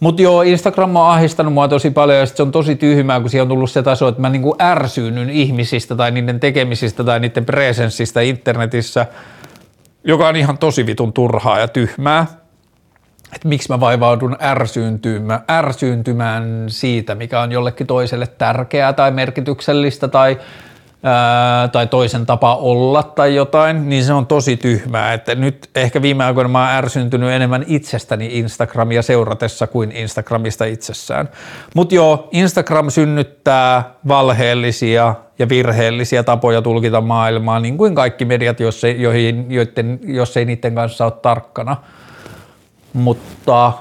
[0.00, 3.42] Mutta joo, Instagram on ahdistanut mua tosi paljon ja se on tosi tyhmää, kun siihen
[3.42, 8.20] on tullut se taso, että mä niinku ärsyynyn ihmisistä tai niiden tekemisistä tai niiden presenssistä
[8.20, 9.06] internetissä,
[10.04, 12.26] joka on ihan tosi vitun turhaa ja tyhmää
[13.34, 20.38] että miksi mä vaivaudun ärsyyntymään, ärsyyntymään siitä, mikä on jollekin toiselle tärkeää tai merkityksellistä tai,
[21.02, 25.12] ää, tai toisen tapa olla tai jotain, niin se on tosi tyhmää.
[25.12, 31.28] Että nyt ehkä viime aikoina mä oon ärsyntynyt enemmän itsestäni Instagramia seuratessa kuin Instagramista itsessään.
[31.74, 38.84] Mutta joo, Instagram synnyttää valheellisia ja virheellisiä tapoja tulkita maailmaa, niin kuin kaikki mediat, jos
[38.84, 41.76] ei, joihin, joiden, jos ei niiden kanssa ole tarkkana–
[42.92, 43.72] mutta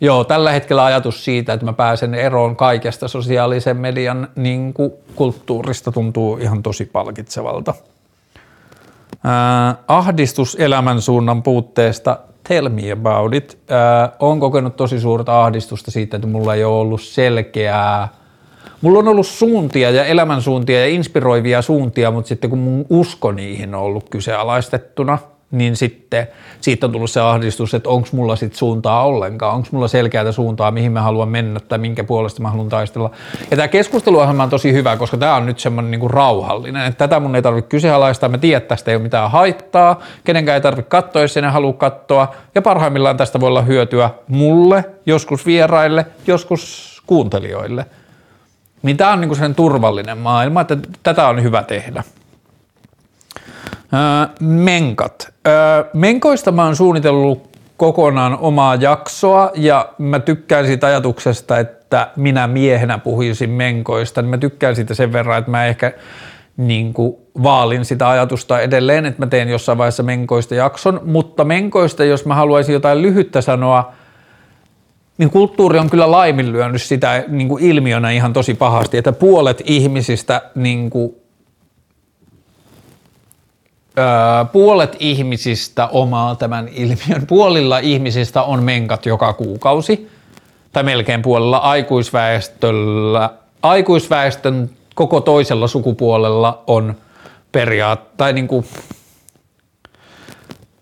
[0.00, 5.92] joo, tällä hetkellä ajatus siitä, että mä pääsen eroon kaikesta sosiaalisen median niin kuin kulttuurista
[5.92, 7.74] tuntuu ihan tosi palkitsevalta.
[9.12, 13.58] Äh, ahdistus elämän suunnan puutteesta, tell me about it.
[13.70, 18.08] Äh, olen kokenut tosi suurta ahdistusta siitä, että mulla ei ole ollut selkeää
[18.80, 23.74] Mulla on ollut suuntia ja elämänsuuntia ja inspiroivia suuntia, mutta sitten kun mun usko niihin
[23.74, 25.18] on ollut kyseenalaistettuna–
[25.52, 26.28] niin sitten
[26.60, 30.70] siitä on tullut se ahdistus, että onko mulla sitten suuntaa ollenkaan, onko mulla selkeää suuntaa,
[30.70, 33.10] mihin mä haluan mennä tai minkä puolesta mä haluan taistella.
[33.50, 37.20] Ja tämä keskusteluohjelma on tosi hyvä, koska tämä on nyt semmoinen niinku rauhallinen, että tätä
[37.20, 40.88] mun ei tarvitse kyseenalaistaa, mä tiedän, että tästä ei ole mitään haittaa, kenenkään ei tarvitse
[40.88, 46.92] katsoa, jos ei halua katsoa, ja parhaimmillaan tästä voi olla hyötyä mulle, joskus vieraille, joskus
[47.06, 47.86] kuuntelijoille.
[48.82, 52.02] Niin tämä on niinku sen turvallinen maailma, että tätä on hyvä tehdä.
[54.40, 55.34] Menkat.
[55.92, 62.98] Menkoista mä oon suunnitellut kokonaan omaa jaksoa ja mä tykkään siitä ajatuksesta, että minä miehenä
[62.98, 64.22] puhuisin menkoista.
[64.22, 65.92] Mä tykkään siitä sen verran, että mä ehkä
[66.56, 72.04] niin kuin vaalin sitä ajatusta edelleen, että mä teen jossain vaiheessa menkoista jakson, mutta menkoista,
[72.04, 73.92] jos mä haluaisin jotain lyhyttä sanoa,
[75.18, 80.42] niin kulttuuri on kyllä laiminlyönyt sitä niin kuin ilmiönä ihan tosi pahasti, että puolet ihmisistä
[80.54, 81.14] niin kuin
[83.98, 87.26] Öö, puolet ihmisistä omaa tämän ilmiön.
[87.26, 90.10] Puolilla ihmisistä on menkat joka kuukausi,
[90.72, 93.30] tai melkein puolella aikuisväestöllä.
[93.62, 96.94] Aikuisväestön koko toisella sukupuolella on
[97.52, 98.66] periaat, tai niin kuin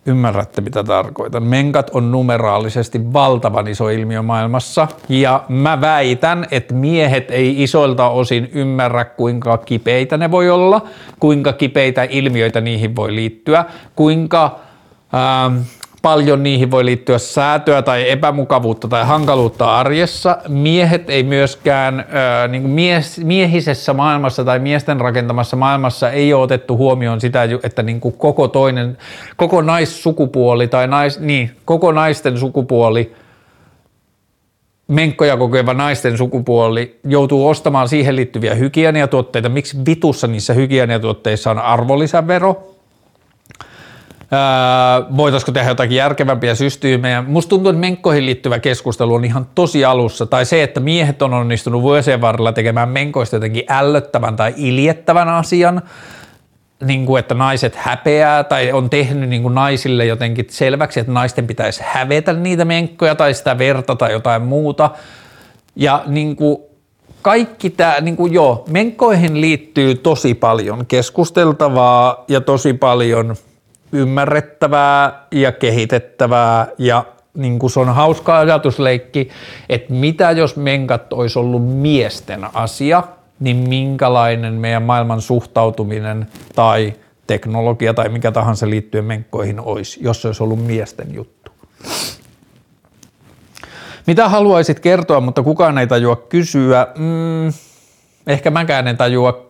[0.06, 1.42] Ymmärrätte, mitä tarkoitan.
[1.42, 8.50] Menkat on numeraalisesti valtavan iso ilmiö maailmassa, ja mä väitän, että miehet ei isoilta osin
[8.52, 10.82] ymmärrä, kuinka kipeitä ne voi olla,
[11.18, 13.64] kuinka kipeitä ilmiöitä niihin voi liittyä,
[13.96, 14.58] kuinka...
[15.14, 15.56] Ähm,
[16.02, 20.38] paljon niihin voi liittyä säätöä tai epämukavuutta tai hankaluutta arjessa.
[20.48, 26.42] Miehet ei myöskään, äh, niin kuin mies, miehisessä maailmassa tai miesten rakentamassa maailmassa ei ole
[26.42, 28.98] otettu huomioon sitä, että niin kuin koko toinen,
[29.36, 33.12] koko naissukupuoli tai nais, niin, koko naisten sukupuoli
[34.90, 39.48] menkkoja kokeva naisten sukupuoli joutuu ostamaan siihen liittyviä hygieniatuotteita.
[39.48, 42.69] Miksi vitussa niissä hygieniatuotteissa on arvonlisävero?
[44.32, 47.22] Öö, voitaisiko tehdä jotakin järkevämpiä systeemejä.
[47.22, 50.26] Musta tuntuu, että menkkoihin liittyvä keskustelu on ihan tosi alussa.
[50.26, 55.82] Tai se, että miehet on onnistunut vuosien varrella tekemään menkoista jotenkin ällöttävän tai iljettävän asian.
[56.84, 61.46] Niin kuin, että naiset häpeää tai on tehnyt niin kuin naisille jotenkin selväksi, että naisten
[61.46, 64.90] pitäisi hävetä niitä menkkoja tai sitä verta tai jotain muuta.
[65.76, 66.58] Ja niin kuin,
[67.22, 73.36] kaikki tämä, niin kuin joo, menkkoihin liittyy tosi paljon keskusteltavaa ja tosi paljon–
[73.92, 77.04] ymmärrettävää ja kehitettävää ja
[77.34, 79.28] niin kuin se on hauska ajatusleikki,
[79.68, 83.02] että mitä jos menkat olisi ollut miesten asia,
[83.40, 86.92] niin minkälainen meidän maailman suhtautuminen tai
[87.26, 91.52] teknologia tai mikä tahansa liittyen menkkoihin olisi, jos se olisi ollut miesten juttu.
[94.06, 96.86] Mitä haluaisit kertoa, mutta kukaan ei tajua kysyä?
[96.98, 97.52] Mm,
[98.26, 99.49] ehkä mäkään en tajua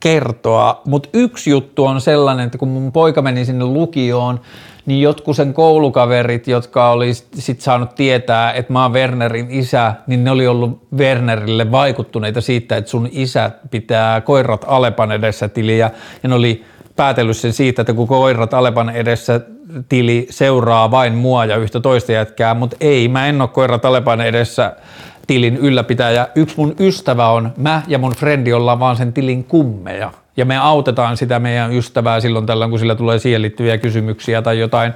[0.00, 4.40] kertoa, mutta yksi juttu on sellainen, että kun mun poika meni sinne lukioon,
[4.86, 10.24] niin jotkut sen koulukaverit, jotka oli sit saanut tietää, että mä oon Wernerin isä, niin
[10.24, 15.90] ne oli ollut Wernerille vaikuttuneita siitä, että sun isä pitää koirat Alepan edessä tiliä,
[16.22, 16.64] ja ne oli
[16.96, 19.40] päätellyt sen siitä, että kun koirat Alepan edessä
[19.88, 24.20] tili seuraa vain mua ja yhtä toista jätkää, mutta ei, mä en ole koirat Alepan
[24.20, 24.76] edessä
[25.26, 26.28] tilin ylläpitäjä.
[26.34, 30.12] Yksi mun ystävä on, mä ja mun frendi ollaan vaan sen tilin kummeja.
[30.36, 34.58] Ja me autetaan sitä meidän ystävää silloin tällöin, kun sillä tulee siihen liittyviä kysymyksiä tai
[34.58, 34.92] jotain.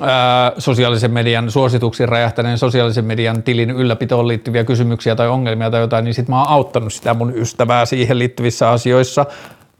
[0.00, 6.04] ää, sosiaalisen median suosituksiin räjähtäneen sosiaalisen median tilin ylläpitoon liittyviä kysymyksiä tai ongelmia tai jotain,
[6.04, 9.26] niin sitten mä oon auttanut sitä mun ystävää siihen liittyvissä asioissa.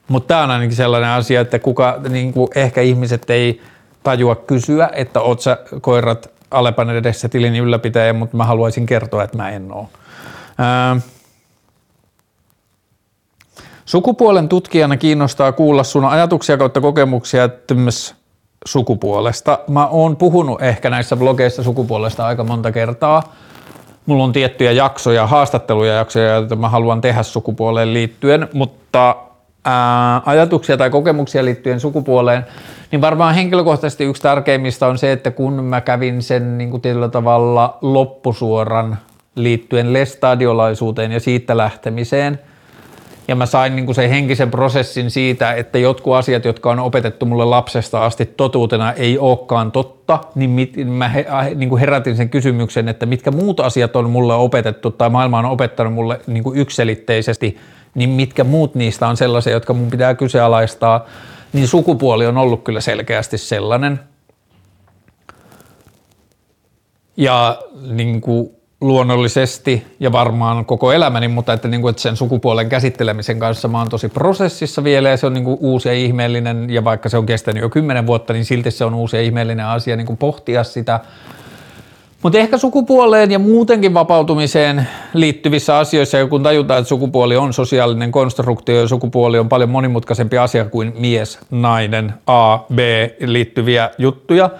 [0.08, 3.60] Mutta tämä on ainakin sellainen asia, että kuka, niin ehkä ihmiset ei
[4.02, 9.36] tajua kysyä, että oot sä koirat Alepan edessä tilin ylläpitäjä, mutta mä haluaisin kertoa, että
[9.36, 9.88] mä en oo.
[10.58, 11.00] Ää,
[13.86, 18.14] Sukupuolen tutkijana kiinnostaa kuulla sun ajatuksia kautta kokemuksia myös
[18.64, 19.58] sukupuolesta.
[19.68, 23.34] Mä oon puhunut ehkä näissä blogeissa sukupuolesta aika monta kertaa.
[24.06, 29.16] Mulla on tiettyjä jaksoja, haastatteluja jaksoja, joita mä haluan tehdä sukupuoleen liittyen, mutta
[29.64, 32.46] ää, ajatuksia tai kokemuksia liittyen sukupuoleen,
[32.90, 37.08] niin varmaan henkilökohtaisesti yksi tärkeimmistä on se, että kun mä kävin sen niin kuin tietyllä
[37.08, 38.98] tavalla loppusuoran
[39.34, 42.38] liittyen lestadiolaisuuteen ja siitä lähtemiseen–
[43.28, 47.26] ja mä sain niin kuin sen henkisen prosessin siitä, että jotkut asiat, jotka on opetettu
[47.26, 52.16] mulle lapsesta asti totuutena, ei olekaan totta, niin mit, mä he, äh, niin kuin herätin
[52.16, 56.42] sen kysymyksen, että mitkä muut asiat on mulle opetettu tai maailma on opettanut mulle niin
[56.42, 57.58] kuin ykselitteisesti,
[57.94, 61.06] niin mitkä muut niistä on sellaisia, jotka mun pitää kyseenalaistaa,
[61.52, 64.00] niin sukupuoli on ollut kyllä selkeästi sellainen.
[67.16, 67.58] Ja
[67.90, 68.50] niin kuin
[68.80, 73.78] luonnollisesti ja varmaan koko elämäni, mutta että, niin kuin, että sen sukupuolen käsittelemisen kanssa mä
[73.78, 77.18] oon tosi prosessissa vielä ja se on niin kuin uusi ja ihmeellinen ja vaikka se
[77.18, 80.16] on kestänyt jo kymmenen vuotta, niin silti se on uusi ja ihmeellinen asia niin kuin
[80.16, 81.00] pohtia sitä.
[82.26, 88.80] Mutta ehkä sukupuoleen ja muutenkin vapautumiseen liittyvissä asioissa, kun tajutaan, että sukupuoli on sosiaalinen konstruktio
[88.80, 92.78] ja sukupuoli on paljon monimutkaisempi asia kuin mies, nainen, A, B
[93.20, 94.50] liittyviä juttuja,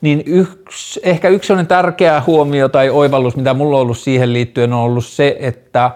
[0.00, 4.80] niin yksi, ehkä yksi tärkeä huomio tai oivallus, mitä mulla on ollut siihen liittyen, on
[4.80, 5.90] ollut se, että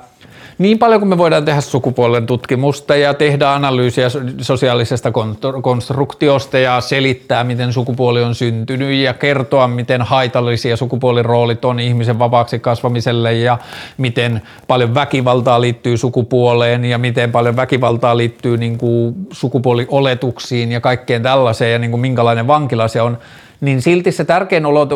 [0.59, 4.09] niin paljon kuin me voidaan tehdä sukupuolen tutkimusta ja tehdä analyysiä
[4.41, 5.13] sosiaalisesta
[5.63, 12.59] konstruktiosta ja selittää, miten sukupuoli on syntynyt ja kertoa, miten haitallisia sukupuoliroolit on ihmisen vapaaksi
[12.59, 13.59] kasvamiselle ja
[13.99, 21.23] miten paljon väkivaltaa liittyy sukupuoleen ja miten paljon väkivaltaa liittyy niin kuin sukupuolioletuksiin ja kaikkeen
[21.23, 23.19] tällaiseen ja niin kuin minkälainen vankila se on–
[23.61, 24.89] niin silti se tärkein olo,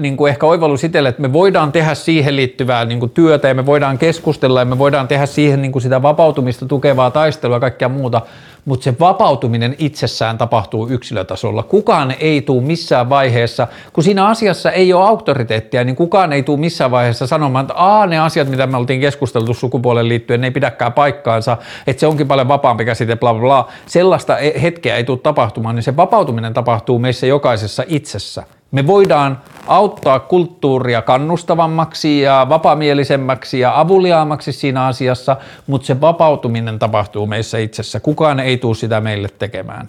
[0.00, 3.54] niin kuin ehkä oivallus itselle, että me voidaan tehdä siihen liittyvää niin kuin työtä ja
[3.54, 7.60] me voidaan keskustella ja me voidaan tehdä siihen niin kuin sitä vapautumista tukevaa taistelua ja
[7.60, 8.22] kaikkea muuta,
[8.64, 11.62] mutta se vapautuminen itsessään tapahtuu yksilötasolla.
[11.62, 16.58] Kukaan ei tule missään vaiheessa, kun siinä asiassa ei ole auktoriteettia, niin kukaan ei tule
[16.60, 20.50] missään vaiheessa sanomaan, että Aa, ne asiat, mitä me oltiin keskusteltu sukupuolen liittyen, ne ei
[20.50, 21.56] pidäkään paikkaansa,
[21.86, 23.68] että se onkin paljon vapaampi käsite, bla bla bla.
[23.86, 28.57] Sellaista e- hetkeä ei tule tapahtumaan, niin se vapautuminen tapahtuu meissä jokaisessa itsessä.
[28.70, 35.36] Me voidaan auttaa kulttuuria kannustavammaksi ja vapaamielisemmäksi ja avuliaammaksi siinä asiassa,
[35.66, 38.00] mutta se vapautuminen tapahtuu meissä itsessä.
[38.00, 39.86] Kukaan ei tule sitä meille tekemään.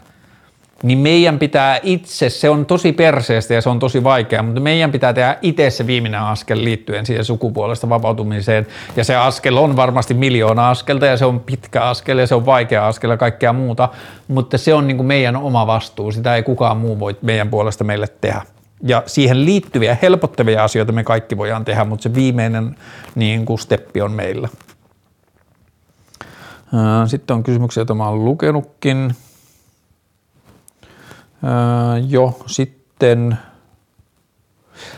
[0.83, 4.91] Niin meidän pitää itse, se on tosi perseestä ja se on tosi vaikea, mutta meidän
[4.91, 8.67] pitää tehdä itse se viimeinen askel liittyen siihen sukupuolesta vapautumiseen.
[8.95, 12.45] Ja se askel on varmasti miljoona askelta ja se on pitkä askel ja se on
[12.45, 13.89] vaikea askel ja kaikkea muuta,
[14.27, 16.11] mutta se on niin kuin meidän oma vastuu.
[16.11, 18.41] Sitä ei kukaan muu voi meidän puolesta meille tehdä
[18.83, 22.75] ja siihen liittyviä helpottavia asioita me kaikki voidaan tehdä, mutta se viimeinen
[23.15, 24.49] niin kuin steppi on meillä.
[27.05, 29.15] Sitten on kysymyksiä, joita mä oon lukenutkin.
[32.07, 33.37] Jo, sitten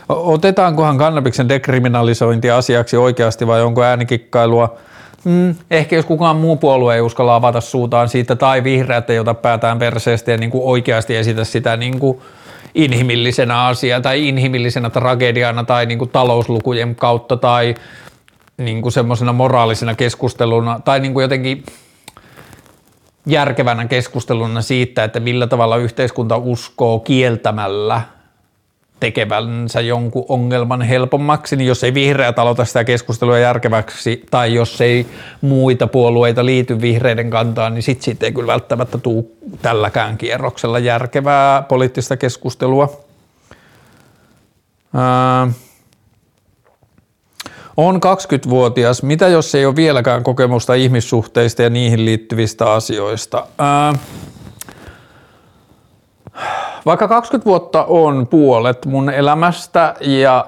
[0.08, 4.76] Otetaankohan kannabiksen dekriminalisointi asiaksi oikeasti vai onko äänikikkailua?
[5.24, 9.34] Mm, ehkä jos kukaan muu puolue ei uskalla avata suutaan siitä tai vihreät ei ota
[9.34, 12.20] päätään perseestä ja niin kuin oikeasti esitä sitä niin kuin
[12.74, 17.74] inhimillisenä asiana tai inhimillisenä tragediana tai niin kuin talouslukujen kautta tai
[18.58, 21.64] niin kuin semmoisena moraalisena keskusteluna tai niin kuin jotenkin
[23.26, 28.02] järkevänä keskusteluna siitä, että millä tavalla yhteiskunta uskoo kieltämällä
[29.02, 35.06] tekevänsä jonkun ongelman helpommaksi, niin jos ei vihreät aloita sitä keskustelua järkeväksi tai jos ei
[35.40, 39.24] muita puolueita liity vihreiden kantaan, niin sitten siitä ei kyllä välttämättä tule
[39.62, 43.00] tälläkään kierroksella järkevää poliittista keskustelua.
[44.94, 45.48] Ää,
[47.76, 49.02] on 20-vuotias.
[49.02, 53.46] Mitä jos ei ole vieläkään kokemusta ihmissuhteista ja niihin liittyvistä asioista?
[53.58, 53.94] Ää,
[56.86, 60.46] vaikka 20 vuotta on puolet mun elämästä ja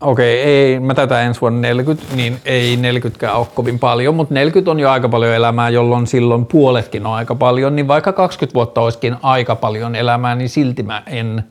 [0.00, 4.34] okei, okay, ei, mä tätä ensi vuonna 40, niin ei 40kään ole kovin paljon, mutta
[4.34, 8.54] 40 on jo aika paljon elämää, jolloin silloin puoletkin on aika paljon, niin vaikka 20
[8.54, 11.44] vuotta olisikin aika paljon elämää, niin silti mä en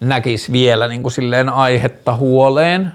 [0.00, 2.92] näkisi vielä niin kuin silleen aihetta huoleen.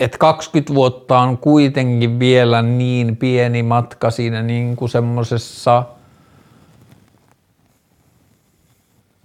[0.00, 5.84] Että 20 vuotta on kuitenkin vielä niin pieni matka siinä niin kuin semmoisessa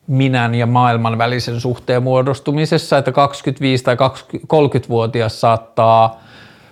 [0.07, 6.19] minän ja maailman välisen suhteen muodostumisessa, että 25 tai 30-vuotias saattaa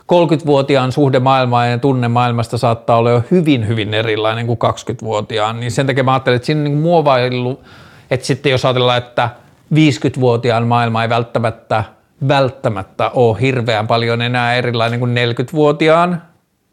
[0.02, 5.72] 30-vuotiaan suhde maailmaan ja tunne maailmasta saattaa olla jo hyvin, hyvin erilainen kuin 20-vuotiaan, niin
[5.72, 7.64] sen takia mä ajattelin, että siinä on niin muovailu,
[8.12, 9.30] että sitten jos ajatellaan, että
[9.76, 11.84] 50-vuotiaan maailma ei välttämättä,
[12.28, 16.22] välttämättä ole hirveän paljon enää erilainen kuin 40-vuotiaan,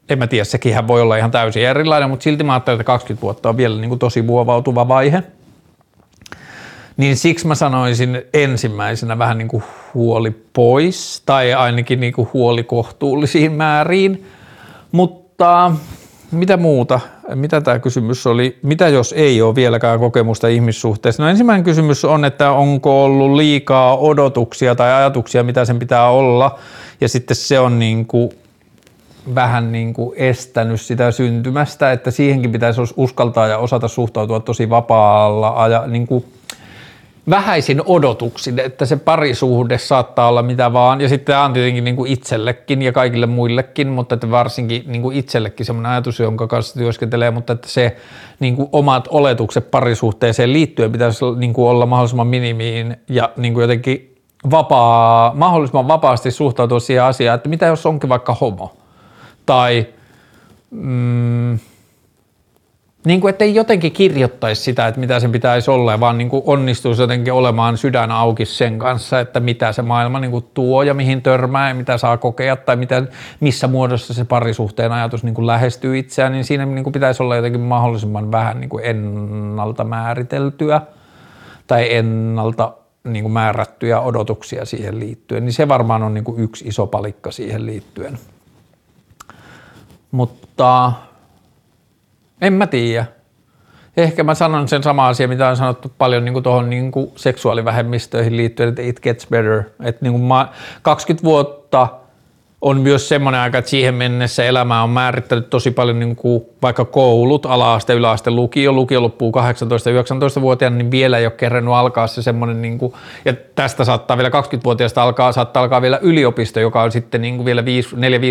[0.09, 3.23] en mä tiedä, sekin voi olla ihan täysin erilainen, mutta silti mä ajattelin, että 20
[3.23, 5.23] vuotta on vielä niin kuin tosi muovautuva vaihe.
[6.97, 9.63] Niin siksi mä sanoisin ensimmäisenä vähän niin kuin
[9.95, 14.27] huoli pois, tai ainakin niin kuin huoli kohtuullisiin määriin.
[14.93, 15.73] Mutta
[16.31, 17.01] mitä muuta?
[17.35, 18.59] Mitä tämä kysymys oli?
[18.63, 21.23] Mitä jos ei ole vieläkään kokemusta ihmissuhteessa?
[21.23, 26.59] No ensimmäinen kysymys on, että onko ollut liikaa odotuksia tai ajatuksia, mitä sen pitää olla,
[27.01, 28.31] ja sitten se on niin kuin
[29.35, 35.87] vähän niin kuin estänyt sitä syntymästä, että siihenkin pitäisi uskaltaa ja osata suhtautua tosi vapaalla
[35.87, 36.25] niin kuin
[37.31, 41.97] vähäisin odotuksin, että se parisuhde saattaa olla mitä vaan, ja sitten tämä on tietenkin niin
[41.97, 46.79] kuin itsellekin ja kaikille muillekin, mutta että varsinkin niin kuin itsellekin semmoinen ajatus, jonka kanssa
[46.79, 47.97] työskentelee, mutta että se
[48.41, 53.63] niin kuin omat oletukset parisuhteeseen liittyen pitäisi niin kuin olla mahdollisimman minimiin ja niin kuin
[53.63, 54.17] jotenkin
[54.51, 58.77] vapaa, mahdollisimman vapaasti suhtautua siihen asiaan, että mitä jos onkin vaikka homo,
[59.47, 59.87] tai
[60.71, 61.59] mm,
[63.05, 67.03] niin kuin, ettei jotenkin kirjoittaisi sitä, että mitä sen pitäisi olla, vaan niin kuin onnistuisi
[67.03, 71.23] jotenkin olemaan sydän auki sen kanssa, että mitä se maailma niin kuin tuo ja mihin
[71.23, 73.03] törmää ja mitä saa kokea tai mitä,
[73.41, 77.37] missä muodossa se parisuhteen ajatus niin kuin lähestyy itseään, niin siinä niin kuin pitäisi olla
[77.37, 80.81] jotenkin mahdollisimman vähän niin kuin ennalta määriteltyä
[81.67, 82.73] tai ennalta
[83.05, 87.31] niin kuin määrättyjä odotuksia siihen liittyen, niin se varmaan on niin kuin yksi iso palikka
[87.31, 88.19] siihen liittyen.
[90.11, 90.93] Mutta
[92.41, 93.07] en mä tiedä.
[93.97, 98.69] Ehkä mä sanon sen sama asia, mitä on sanottu paljon niin tuohon niin seksuaalivähemmistöihin liittyen,
[98.69, 99.63] että it gets better.
[99.85, 100.47] Että niin kuin
[100.83, 101.89] 20 vuotta
[102.61, 106.85] on myös semmoinen aika, että siihen mennessä elämää on määrittänyt tosi paljon niin kuin vaikka
[106.85, 112.63] koulut, ala-aste, yläaste, lukio, lukio loppuu 18-19-vuotiaana, niin vielä ei ole kerrennyt alkaa se semmoinen,
[112.63, 112.93] niin kuin,
[113.25, 117.45] ja tästä saattaa vielä 20-vuotiaasta alkaa, saattaa alkaa vielä yliopisto, joka on sitten niin kuin
[117.45, 117.65] vielä 4-5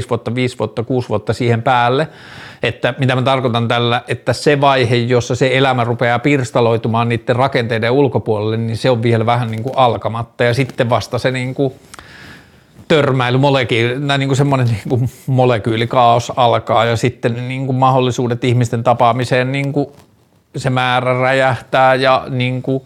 [0.10, 2.08] vuotta, 5 vuotta, 6 vuotta siihen päälle,
[2.64, 7.92] että mitä mä tarkoitan tällä, että se vaihe, jossa se elämä rupeaa pirstaloitumaan niiden rakenteiden
[7.92, 11.74] ulkopuolelle, niin se on vielä vähän niin kuin alkamatta, ja sitten vasta se niin kuin,
[12.90, 18.84] törmäily, molekyyli, niin kuin semmoinen niin kuin molekyylikaos alkaa ja sitten niin kuin mahdollisuudet ihmisten
[18.84, 19.88] tapaamiseen niin kuin
[20.56, 22.84] se määrä räjähtää ja niin kuin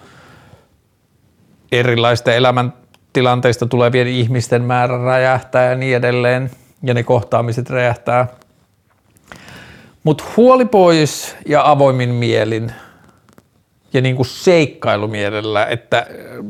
[1.71, 6.51] erilaista elämäntilanteista tulevien ihmisten määrä räjähtää ja niin edelleen
[6.83, 8.27] ja ne kohtaamiset räjähtää.
[10.03, 12.71] Mutta huoli pois ja avoimin mielin–
[13.93, 16.07] ja niin kuin seikkailumielellä, että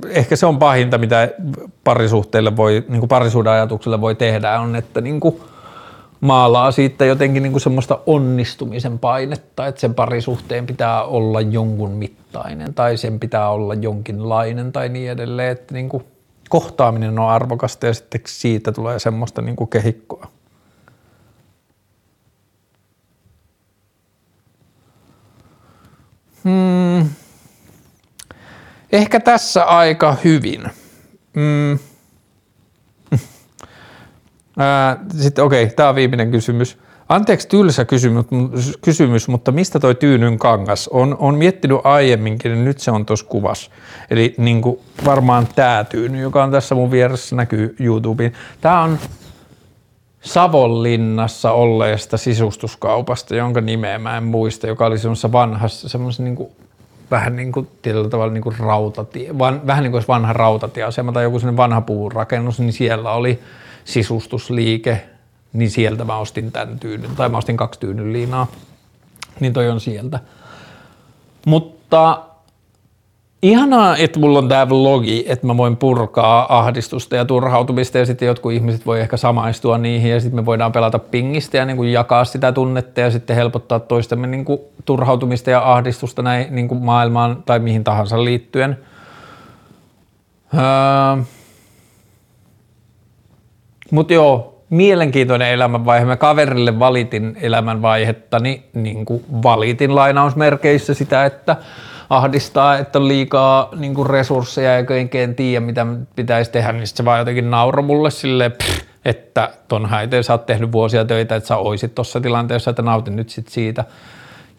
[0.09, 1.29] ehkä se on pahinta, mitä
[1.83, 5.41] parisuhteelle voi, niin kuin parisuuden ajatukselle voi tehdä, on, että niin kuin
[6.21, 12.73] maalaa siitä jotenkin niin kuin semmoista onnistumisen painetta, että sen parisuhteen pitää olla jonkun mittainen
[12.73, 16.03] tai sen pitää olla jonkinlainen tai niin edelleen, että niin kuin
[16.49, 20.27] kohtaaminen on arvokasta ja sitten siitä tulee semmoista niin kuin kehikkoa.
[26.43, 27.22] Hmm.
[28.93, 30.63] Ehkä tässä aika hyvin.
[31.33, 31.79] Mm.
[35.19, 36.77] Sitten okei, okay, tämä on viimeinen kysymys.
[37.09, 37.85] Anteeksi tylsä
[38.81, 40.87] kysymys, mutta mistä toi tyynyn kangas?
[40.87, 43.71] On, on miettinyt aiemminkin ja nyt se on tuossa kuvassa.
[44.09, 48.33] Eli niin kuin varmaan tämä tyyny, joka on tässä mun vieressä, näkyy YouTubeen.
[48.61, 48.99] Tämä on
[50.21, 56.51] Savonlinnassa olleesta sisustuskaupasta, jonka nimeä mä en muista, joka oli semmoisessa vanhassa, semmoisessa niin kuin
[57.13, 61.23] vähän niin kuin tietyllä tavalla niin kuin rautatie, van, vähän niin kuin vanha rautatieasema tai
[61.23, 63.39] joku sellainen vanha puurakennus, niin siellä oli
[63.85, 65.01] sisustusliike,
[65.53, 68.47] niin sieltä mä ostin tämän tyynyn, tai mä ostin kaksi tyynyn liinaa,
[69.39, 70.19] niin toi on sieltä.
[71.45, 72.23] Mutta
[73.43, 78.25] ihanaa, että mulla on tämä vlogi, että mä voin purkaa ahdistusta ja turhautumista ja sitten
[78.25, 81.91] jotkut ihmiset voi ehkä samaistua niihin ja sitten me voidaan pelata pingistä ja niin kuin
[81.91, 86.83] jakaa sitä tunnetta ja sitten helpottaa toistemme niin kuin turhautumista ja ahdistusta näin niin kuin
[86.83, 88.77] maailmaan tai mihin tahansa liittyen.
[90.53, 91.23] Öö.
[93.91, 96.05] Mutta joo, mielenkiintoinen elämänvaihe.
[96.05, 101.57] Mä kaverille valitin elämänvaihetta, niin, niin kuin valitin lainausmerkeissä sitä, että
[102.15, 105.85] ahdistaa, että on liikaa niin kuin resursseja eikä oikein tiedä, mitä
[106.15, 110.45] pitäisi tehdä, niin se vaan jotenkin nauro mulle silleen, pff, että ton häiteen sä oot
[110.45, 113.85] tehnyt vuosia töitä, että sä oisit tuossa tilanteessa, että nautin nyt sit siitä.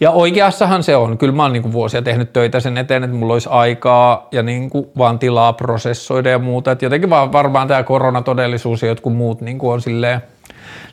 [0.01, 1.19] Ja oikeassahan se on.
[1.19, 4.71] Kyllä mä oon niin vuosia tehnyt töitä sen eteen, että mulla olisi aikaa ja niin
[4.71, 6.73] kuin vaan tilaa prosessoida ja muuta.
[6.73, 10.21] Et jotenkin vaan varmaan tämä koronatodellisuus ja jotkut muut niin kuin on silleen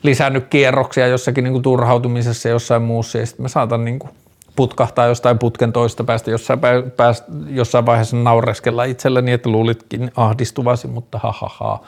[0.02, 3.18] lisännyt kierroksia jossakin niin kuin turhautumisessa jossain muussa.
[3.18, 4.10] Ja sitten mä saatan niin kuin
[4.56, 6.60] putkahtaa jostain putken toista päästä jossain,
[6.96, 11.80] päästä, jossain vaiheessa naureskella itselleni, että luulitkin ahdistuvasi, mutta ha ha ha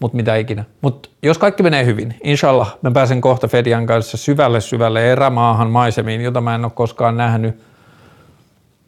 [0.00, 0.64] mutta mitä ikinä.
[0.80, 6.20] Mutta jos kaikki menee hyvin, inshallah, mä pääsen kohta Fedian kanssa syvälle syvälle erämaahan maisemiin,
[6.20, 7.60] jota mä en ole koskaan nähnyt.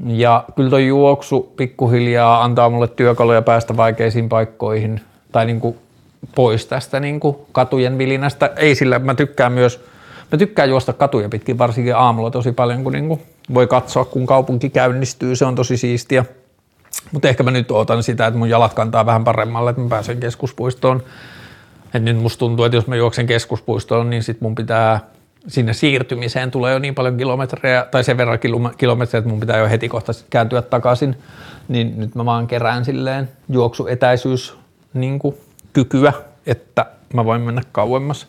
[0.07, 5.01] Ja kyllä tuo juoksu pikkuhiljaa antaa mulle työkaluja päästä vaikeisiin paikkoihin
[5.33, 5.77] tai niinku
[6.35, 8.51] pois tästä niinku katujen vilinästä.
[8.57, 9.85] Ei sillä, mä tykkään myös,
[10.33, 13.21] mä tykkään juosta katuja pitkin varsinkin aamulla tosi paljon, kun niinku
[13.55, 16.25] voi katsoa, kun kaupunki käynnistyy, se on tosi siistiä.
[17.13, 20.21] Mutta ehkä mä nyt ootan sitä, että mun jalat kantaa vähän paremmalle, että mä pääsen
[20.21, 21.03] keskuspuistoon.
[21.95, 25.01] Et nyt musta tuntuu, että jos mä juoksen keskuspuistoon, niin sit mun pitää
[25.47, 28.39] sinne siirtymiseen tulee jo niin paljon kilometrejä, tai sen verran
[28.79, 31.17] kilometrejä, että mun pitää jo heti kohta kääntyä takaisin.
[31.69, 34.57] Niin nyt mä vaan kerään silleen juoksuetäisyys
[34.95, 35.21] niin
[35.73, 36.13] kykyä,
[36.47, 38.27] että mä voin mennä kauemmas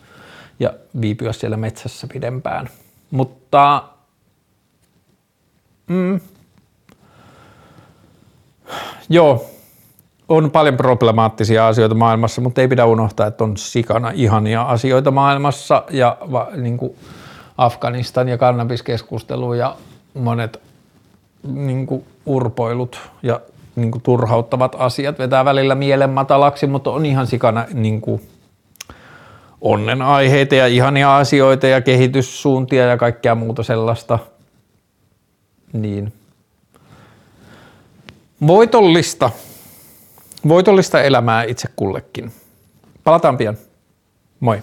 [0.60, 2.68] ja viipyä siellä metsässä pidempään.
[3.10, 3.82] Mutta
[5.86, 6.20] mm,
[9.08, 9.46] Joo,
[10.28, 15.84] on paljon problemaattisia asioita maailmassa, mutta ei pidä unohtaa, että on sikana ihania asioita maailmassa
[15.90, 16.96] ja va, niin kuin
[17.58, 19.76] Afganistan ja kannabiskeskustelu ja
[20.14, 20.60] monet
[21.42, 23.40] niin kuin urpoilut ja
[23.76, 28.22] niin kuin turhauttavat asiat vetää välillä mielen matalaksi, mutta on ihan sikana niin kuin
[29.62, 34.18] onnenaiheita ja ihania asioita ja kehityssuuntia ja kaikkea muuta sellaista.
[35.72, 36.12] Niin
[38.46, 39.30] Voitollista.
[40.48, 42.32] Voitollista elämää itse kullekin.
[43.04, 43.56] Palataan pian.
[44.40, 44.62] Moi.